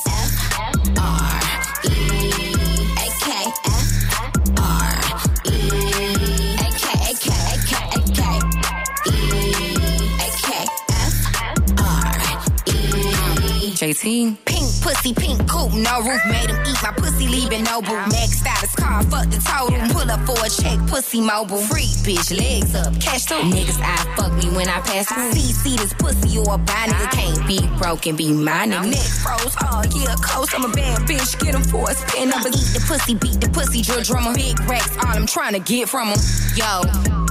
JT 13.88 14.38
Pink 14.44 14.68
pussy, 14.84 15.14
pink 15.14 15.40
coupe, 15.48 15.72
no 15.72 16.02
roof, 16.02 16.20
made 16.28 16.50
him 16.50 16.60
eat 16.68 16.76
my 16.84 16.92
pussy, 16.98 17.26
leaving 17.26 17.64
no 17.64 17.82
boo. 17.82 17.96
Max 18.12 18.40
status 18.40 18.76
car, 18.76 19.02
fuck 19.04 19.30
the 19.30 19.40
total. 19.40 19.80
Pull 19.96 20.12
up 20.12 20.20
for 20.28 20.36
a 20.44 20.50
check, 20.50 20.78
pussy 20.88 21.22
mobile. 21.22 21.58
Free 21.58 21.88
bitch, 22.04 22.36
legs 22.36 22.76
up, 22.76 22.92
cash 23.00 23.26
too. 23.26 23.36
Niggas, 23.36 23.80
I 23.80 23.96
fuck 24.18 24.34
me 24.34 24.50
when 24.56 24.68
I 24.68 24.82
pass 24.82 25.08
through. 25.08 25.32
See, 25.32 25.54
see 25.54 25.78
this 25.78 25.94
pussy 25.94 26.38
or 26.38 26.56
a 26.56 26.58
buy 26.58 26.88
nigga 26.92 27.12
can't 27.12 27.48
be 27.48 27.60
broken, 27.78 28.18
be 28.18 28.34
my 28.34 28.68
nigga. 28.68 28.92
Neck 28.92 29.08
froze, 29.24 29.56
oh 29.64 29.84
yeah, 29.96 30.16
close. 30.20 30.54
I'm 30.54 30.66
a 30.66 30.74
bad 30.74 31.08
bitch, 31.08 31.40
get 31.40 31.56
him 31.56 31.64
for 31.64 31.90
a 31.90 31.94
spin. 31.94 32.34
I'ma 32.34 32.50
eat 32.50 32.72
the 32.76 32.84
pussy, 32.88 33.16
beat 33.16 33.40
the 33.40 33.48
pussy, 33.48 33.84
drill 33.84 34.04
drummer. 34.04 34.34
Big 34.34 34.60
racks, 34.68 34.98
all 34.98 35.16
I'm 35.16 35.28
trying 35.28 35.54
to 35.54 35.60
get 35.60 35.88
from 35.88 36.10
him. 36.10 36.20
Yo, 36.56 36.84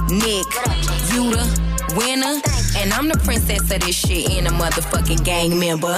Nick, 0.09 0.47
you 1.13 1.37
the 1.37 1.76
winner, 1.97 2.37
and 2.77 2.93
I'm 2.93 3.09
the 3.09 3.17
princess 3.25 3.61
of 3.73 3.79
this 3.81 3.95
shit 3.97 4.29
and 4.37 4.47
a 4.47 4.51
motherfucking 4.51 5.25
gang 5.25 5.57
member. 5.59 5.97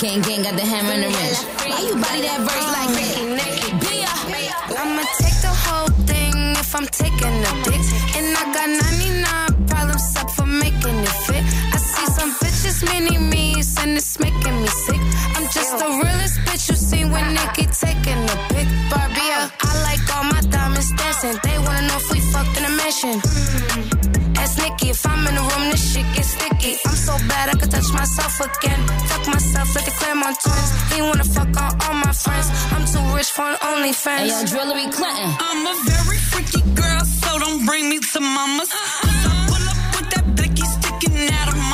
gang 0.00 0.20
gang 0.20 0.42
got 0.44 0.54
the 0.60 0.66
hammer 0.68 0.92
and 0.92 1.04
the 1.04 1.08
wrench. 1.08 1.40
Why 1.64 1.80
you 1.88 1.96
body 1.96 2.20
that 2.28 2.40
verse 2.44 2.68
like 2.76 2.92
that? 2.92 3.08
Bia. 3.80 4.12
I'ma 4.76 5.02
take 5.18 5.40
the 5.40 5.54
whole 5.64 5.88
thing 6.04 6.36
if 6.60 6.74
I'm 6.76 6.86
taking 6.86 7.36
a 7.50 7.52
dick. 7.64 7.82
And 8.14 8.36
I 8.36 8.44
got 8.52 8.68
99 8.68 9.66
problems 9.66 10.16
up 10.20 10.30
for 10.30 10.46
making 10.46 11.00
it 11.00 11.16
fit. 11.24 11.42
I 11.72 11.78
see 11.80 12.06
some 12.12 12.32
bitches 12.40 12.84
mini 12.84 13.16
me's 13.18 13.76
and 13.80 13.96
it's 13.96 14.18
making 14.20 14.56
me 14.60 14.68
sick. 14.68 15.00
I'm 15.34 15.48
just 15.50 15.72
the 15.78 15.88
realest 15.88 16.36
bitch 16.44 16.68
you 16.68 16.76
seen 16.76 17.10
when 17.10 17.32
Nikki 17.32 17.66
taking 17.72 18.20
a 18.28 18.36
pic. 18.52 18.68
Barbie, 18.92 19.32
I 19.64 19.70
like 19.82 20.04
all 20.14 20.24
my 20.24 20.37
diamonds 20.78 21.02
dancing. 21.02 21.38
They 21.42 21.58
wanna 21.58 21.82
know 21.88 21.96
if 21.96 22.12
we 22.12 22.20
fucked 22.20 22.56
in 22.56 22.64
a 22.64 22.70
mansion. 22.70 23.20
Mm. 23.20 24.38
Ask 24.38 24.58
Nikki 24.58 24.90
if 24.90 25.06
I'm 25.06 25.26
in 25.26 25.34
the 25.34 25.40
room, 25.40 25.70
this 25.70 25.92
shit 25.92 26.06
gets 26.14 26.28
sticky. 26.28 26.78
I'm 26.86 26.94
so 26.94 27.16
bad 27.28 27.50
I 27.50 27.54
could 27.58 27.70
touch 27.70 27.90
myself 27.92 28.40
again. 28.40 28.80
Fuck 29.08 29.26
myself 29.26 29.74
like 29.74 29.84
the 29.84 29.94
Clermont 29.98 30.36
twins. 30.40 30.70
He 30.94 31.02
wanna 31.02 31.24
fuck 31.24 31.56
on 31.62 31.72
all 31.82 31.94
my 31.94 32.12
friends. 32.12 32.46
I'm 32.72 32.84
too 32.86 33.04
rich 33.16 33.30
for 33.30 33.42
an 33.42 33.56
OnlyFans. 33.56 34.18
Hey, 34.18 34.28
yo, 34.28 34.44
Drillery 34.46 34.88
Clinton. 34.92 35.30
I'm 35.40 35.66
a 35.66 35.74
very 35.90 36.18
freaky 36.30 36.62
girl, 36.74 37.04
so 37.04 37.38
don't 37.38 37.66
bring 37.66 37.88
me 37.88 37.98
to 37.98 38.20
mamas. 38.20 38.68
Cause 38.70 39.24
I 39.26 39.34
pull 39.48 39.64
up 39.72 39.80
with 39.96 40.08
that 40.14 40.26
blicky 40.36 40.64
sticking 40.76 41.30
out 41.38 41.48
of 41.48 41.56
my 41.56 41.67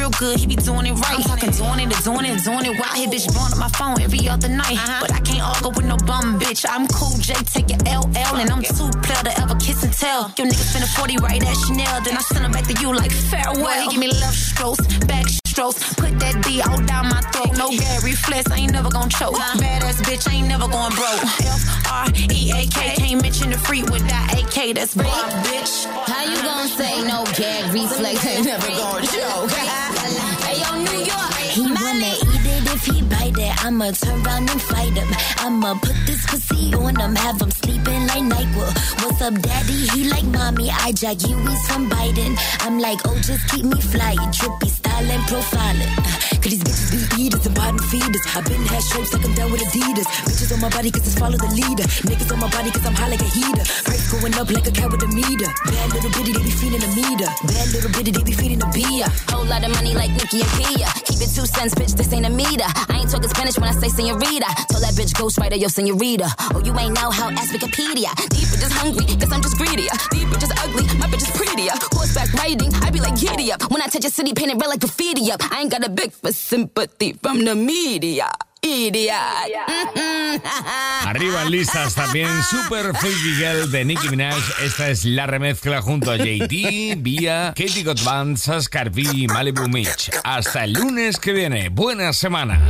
real 0.00 0.10
good, 0.18 0.40
he 0.40 0.46
be 0.46 0.56
doing 0.56 0.86
it 0.86 0.96
right. 0.96 1.20
I'm 1.20 1.22
talking 1.22 1.52
doing 1.52 1.80
it, 1.84 1.92
doing 2.02 2.24
it, 2.24 2.42
doing 2.42 2.64
it. 2.64 2.74
While 2.80 2.96
his 2.96 3.08
bitch 3.12 3.26
blowing 3.32 3.52
up 3.52 3.60
my 3.60 3.68
phone 3.76 4.00
every 4.00 4.28
other 4.28 4.48
night. 4.48 4.80
Uh-huh. 4.80 5.00
But 5.04 5.12
I 5.12 5.20
can't 5.20 5.44
argue 5.44 5.68
with 5.76 5.84
no 5.84 5.96
bum 6.08 6.40
bitch. 6.40 6.64
I'm 6.64 6.88
cool, 6.88 7.16
J, 7.20 7.34
take 7.52 7.68
your 7.68 7.80
LL, 7.84 8.40
and 8.40 8.50
I'm 8.50 8.62
too 8.62 8.88
player 9.04 9.24
to 9.28 9.32
ever 9.42 9.54
kiss 9.56 9.84
and 9.84 9.92
tell. 9.92 10.32
Your 10.38 10.48
nigga 10.48 10.64
spend 10.64 10.84
a 10.84 10.90
40 10.96 11.18
right 11.18 11.42
at 11.44 11.56
Chanel, 11.66 12.00
then 12.00 12.16
I 12.16 12.22
send 12.32 12.44
him 12.44 12.52
back 12.52 12.64
to 12.64 12.74
you 12.80 12.94
like 12.96 13.12
farewell. 13.12 13.82
He 13.84 13.88
give 13.92 14.00
me 14.00 14.08
love 14.08 14.34
strokes, 14.34 14.80
back 15.04 15.26
strokes, 15.28 15.94
put 15.94 16.18
that 16.20 16.40
D 16.44 16.62
all 16.62 16.80
down 16.88 17.12
my 17.12 17.20
throat. 17.32 17.52
No 17.60 17.68
Gary 17.68 18.16
Flex, 18.16 18.50
I 18.50 18.56
ain't 18.64 18.72
never 18.72 18.88
gonna 18.88 19.10
choke. 19.10 19.36
Uh-huh. 19.36 19.60
Badass 19.60 20.00
bitch, 20.08 20.24
I 20.28 20.40
ain't 20.40 20.48
never 20.48 20.66
going 20.66 20.94
broke. 20.96 21.24
F 21.44 21.60
R 21.92 22.06
E 22.32 22.40
A 22.56 22.64
K, 22.72 22.96
can't 22.96 23.20
mention 23.20 23.50
the 23.50 23.58
free 23.58 23.82
with 23.84 24.06
that 24.08 24.32
AK, 24.32 24.74
that's 24.76 24.94
big, 24.96 25.12
bitch. 25.44 25.84
How 26.08 26.24
you 26.24 26.40
gonna 26.40 26.68
say 26.68 27.04
no 27.04 27.24
gag 27.36 27.68
reflex 27.74 28.24
ain't 28.24 28.46
never 28.46 28.68
gonna 28.68 29.06
choke? 29.06 29.50
he 31.60 31.66
eat 31.66 32.22
it 32.22 32.29
if 32.80 32.94
he 32.94 33.02
bite 33.02 33.36
it, 33.36 33.64
I'ma 33.64 33.90
turn 33.92 34.24
around 34.26 34.50
and 34.50 34.62
fight 34.62 34.96
him. 34.96 35.08
I'ma 35.38 35.74
put 35.74 35.96
this 36.06 36.24
pussy 36.26 36.74
on 36.74 36.96
him, 36.96 37.14
have 37.14 37.40
him 37.40 37.50
sleeping 37.50 38.06
like 38.06 38.24
NyQuil. 38.24 38.72
What's 39.02 39.20
up, 39.22 39.34
daddy? 39.42 39.86
He 39.92 40.08
like 40.08 40.24
mommy, 40.24 40.70
I 40.70 40.92
jack 40.92 41.22
you, 41.26 41.36
he's 41.36 41.66
from 41.68 41.90
Biden. 41.90 42.36
I'm 42.60 42.78
like, 42.78 43.00
oh, 43.06 43.16
just 43.16 43.48
keep 43.50 43.64
me 43.64 43.80
flying. 43.80 44.18
trippy 44.32 44.70
and 45.10 45.22
profiling. 45.24 45.90
Uh, 45.98 46.12
cause 46.42 46.52
these 46.52 46.64
bitches 46.64 46.90
be 46.92 47.22
eaters 47.22 47.46
and 47.46 47.54
bottom 47.54 47.78
feeders. 47.90 48.24
I've 48.34 48.44
been 48.44 48.62
had 48.68 48.82
shapes 48.82 49.12
like 49.12 49.24
I'm 49.24 49.34
down 49.34 49.50
with 49.50 49.62
Adidas. 49.62 50.06
Bitches 50.28 50.52
on 50.52 50.60
my 50.60 50.70
body 50.70 50.90
cause 50.90 51.06
it's 51.06 51.18
follow 51.18 51.36
the 51.36 51.50
leader. 51.56 51.86
Niggas 52.06 52.32
on 52.32 52.38
my 52.38 52.50
body 52.50 52.70
cause 52.70 52.84
I'm 52.86 52.94
high 52.94 53.08
like 53.08 53.20
a 53.20 53.30
heater. 53.30 53.64
Price 53.84 54.04
going 54.12 54.34
up 54.34 54.50
like 54.50 54.66
a 54.66 54.72
cat 54.72 54.90
with 54.90 55.02
a 55.02 55.08
meter. 55.08 55.50
Bad 55.66 55.88
little 55.92 56.10
bitty, 56.14 56.32
they 56.32 56.42
be 56.42 56.50
feeding 56.50 56.82
a 56.82 56.90
meter. 56.94 57.28
Bad 57.48 57.66
little 57.72 57.90
bitty, 57.90 58.10
they 58.12 58.22
be 58.22 58.32
feeding 58.32 58.62
a 58.62 58.68
beer. 58.70 59.06
Whole 59.32 59.46
lot 59.46 59.64
of 59.64 59.70
money 59.72 59.94
like 59.94 60.12
Nicky 60.12 60.44
and 60.44 60.52
Kia. 60.56 60.88
Keep 61.08 61.20
it 61.24 61.30
two 61.32 61.46
cents, 61.46 61.74
bitch, 61.74 61.96
this 61.96 62.12
ain't 62.12 62.26
a 62.26 62.30
meter. 62.30 62.69
I 62.88 63.00
ain't 63.00 63.10
talking 63.10 63.28
Spanish 63.28 63.58
when 63.58 63.68
I 63.68 63.72
say 63.72 63.88
senorita. 63.88 64.48
Told 64.70 64.82
that 64.82 64.94
bitch 64.94 65.12
ghostwriter, 65.14 65.58
yo, 65.58 65.68
senorita. 65.68 66.28
Oh, 66.54 66.62
you 66.64 66.76
ain't 66.78 66.94
know 66.94 67.10
how, 67.10 67.30
ask 67.30 67.52
Wikipedia. 67.54 68.10
These 68.30 68.54
bitches 68.54 68.72
hungry, 68.72 69.06
cause 69.16 69.32
I'm 69.32 69.42
just 69.42 69.56
greedier. 69.56 69.94
These 70.10 70.24
bitches 70.24 70.52
ugly, 70.62 70.84
my 70.98 71.06
bitch 71.06 71.24
is 71.24 71.32
prettier. 71.36 71.74
Horseback 71.92 72.32
riding, 72.34 72.74
I 72.74 72.90
be 72.90 73.00
like 73.00 73.18
giddy 73.18 73.52
up. 73.52 73.70
When 73.70 73.82
I 73.82 73.86
touch 73.86 74.04
a 74.04 74.10
city, 74.10 74.34
painted 74.34 74.60
red 74.60 74.68
like 74.68 74.80
graffiti 74.80 75.30
up. 75.32 75.40
I 75.52 75.62
ain't 75.62 75.70
got 75.70 75.84
a 75.84 75.90
big 75.90 76.12
for 76.12 76.32
sympathy 76.32 77.14
from 77.14 77.44
the 77.44 77.54
media. 77.54 78.30
Arriba 81.06 81.42
en 81.42 81.50
listas 81.50 81.94
también 81.94 82.28
Super 82.42 82.94
Freaky 82.94 83.34
Girl 83.36 83.70
de 83.70 83.84
Nicki 83.84 84.08
Minaj. 84.08 84.36
Esta 84.62 84.90
es 84.90 85.04
la 85.04 85.26
remezcla 85.26 85.80
junto 85.80 86.10
a 86.10 86.16
JD, 86.16 86.96
Vía, 86.98 87.54
Katie 87.56 87.82
Gottman, 87.82 88.36
Saskar 88.36 88.90
V 88.90 89.02
y 89.14 89.26
Malibu 89.26 89.66
Mitch. 89.68 90.10
Hasta 90.24 90.64
el 90.64 90.74
lunes 90.74 91.18
que 91.18 91.32
viene. 91.32 91.70
Buena 91.70 92.12
semana. 92.12 92.60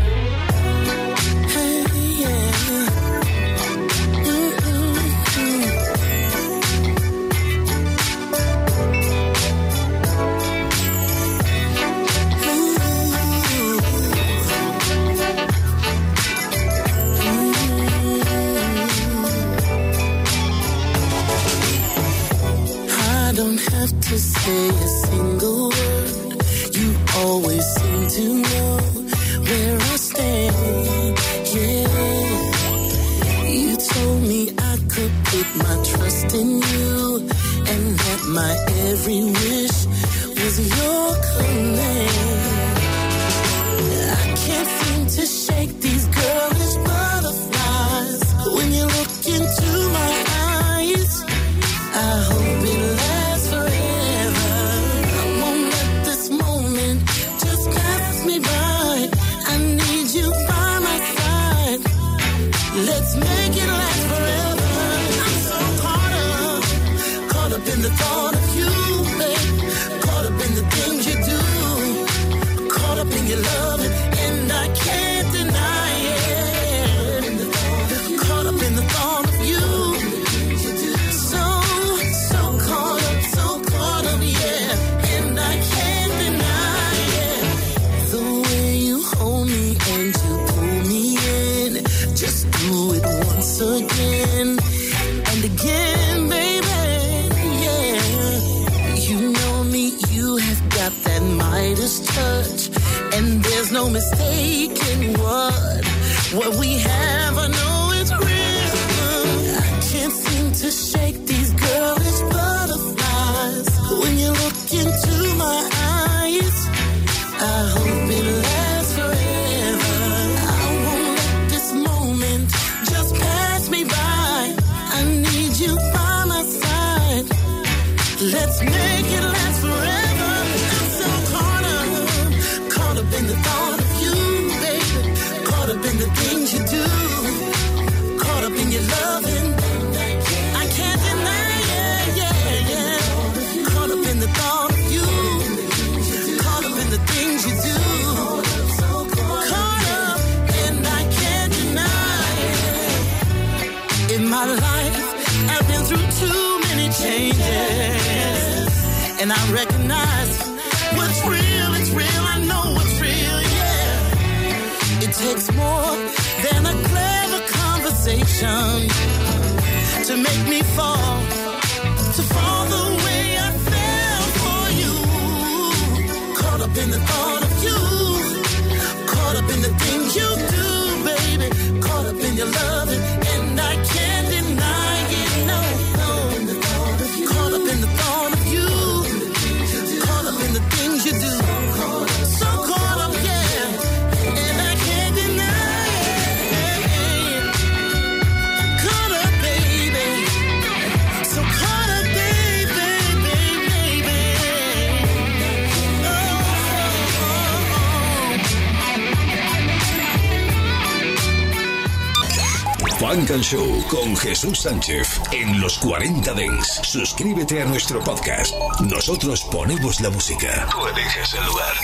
Sánchez 214.54 215.20
en 215.32 215.60
los 215.60 215.78
40 215.78 216.34
Dents. 216.34 216.80
Suscríbete 216.82 217.62
a 217.62 217.64
nuestro 217.64 218.02
podcast. 218.02 218.54
Nosotros 218.80 219.42
ponemos 219.50 220.00
la 220.00 220.10
música. 220.10 220.68
Tú 220.70 220.86
el 220.86 221.46
lugar. 221.46 221.74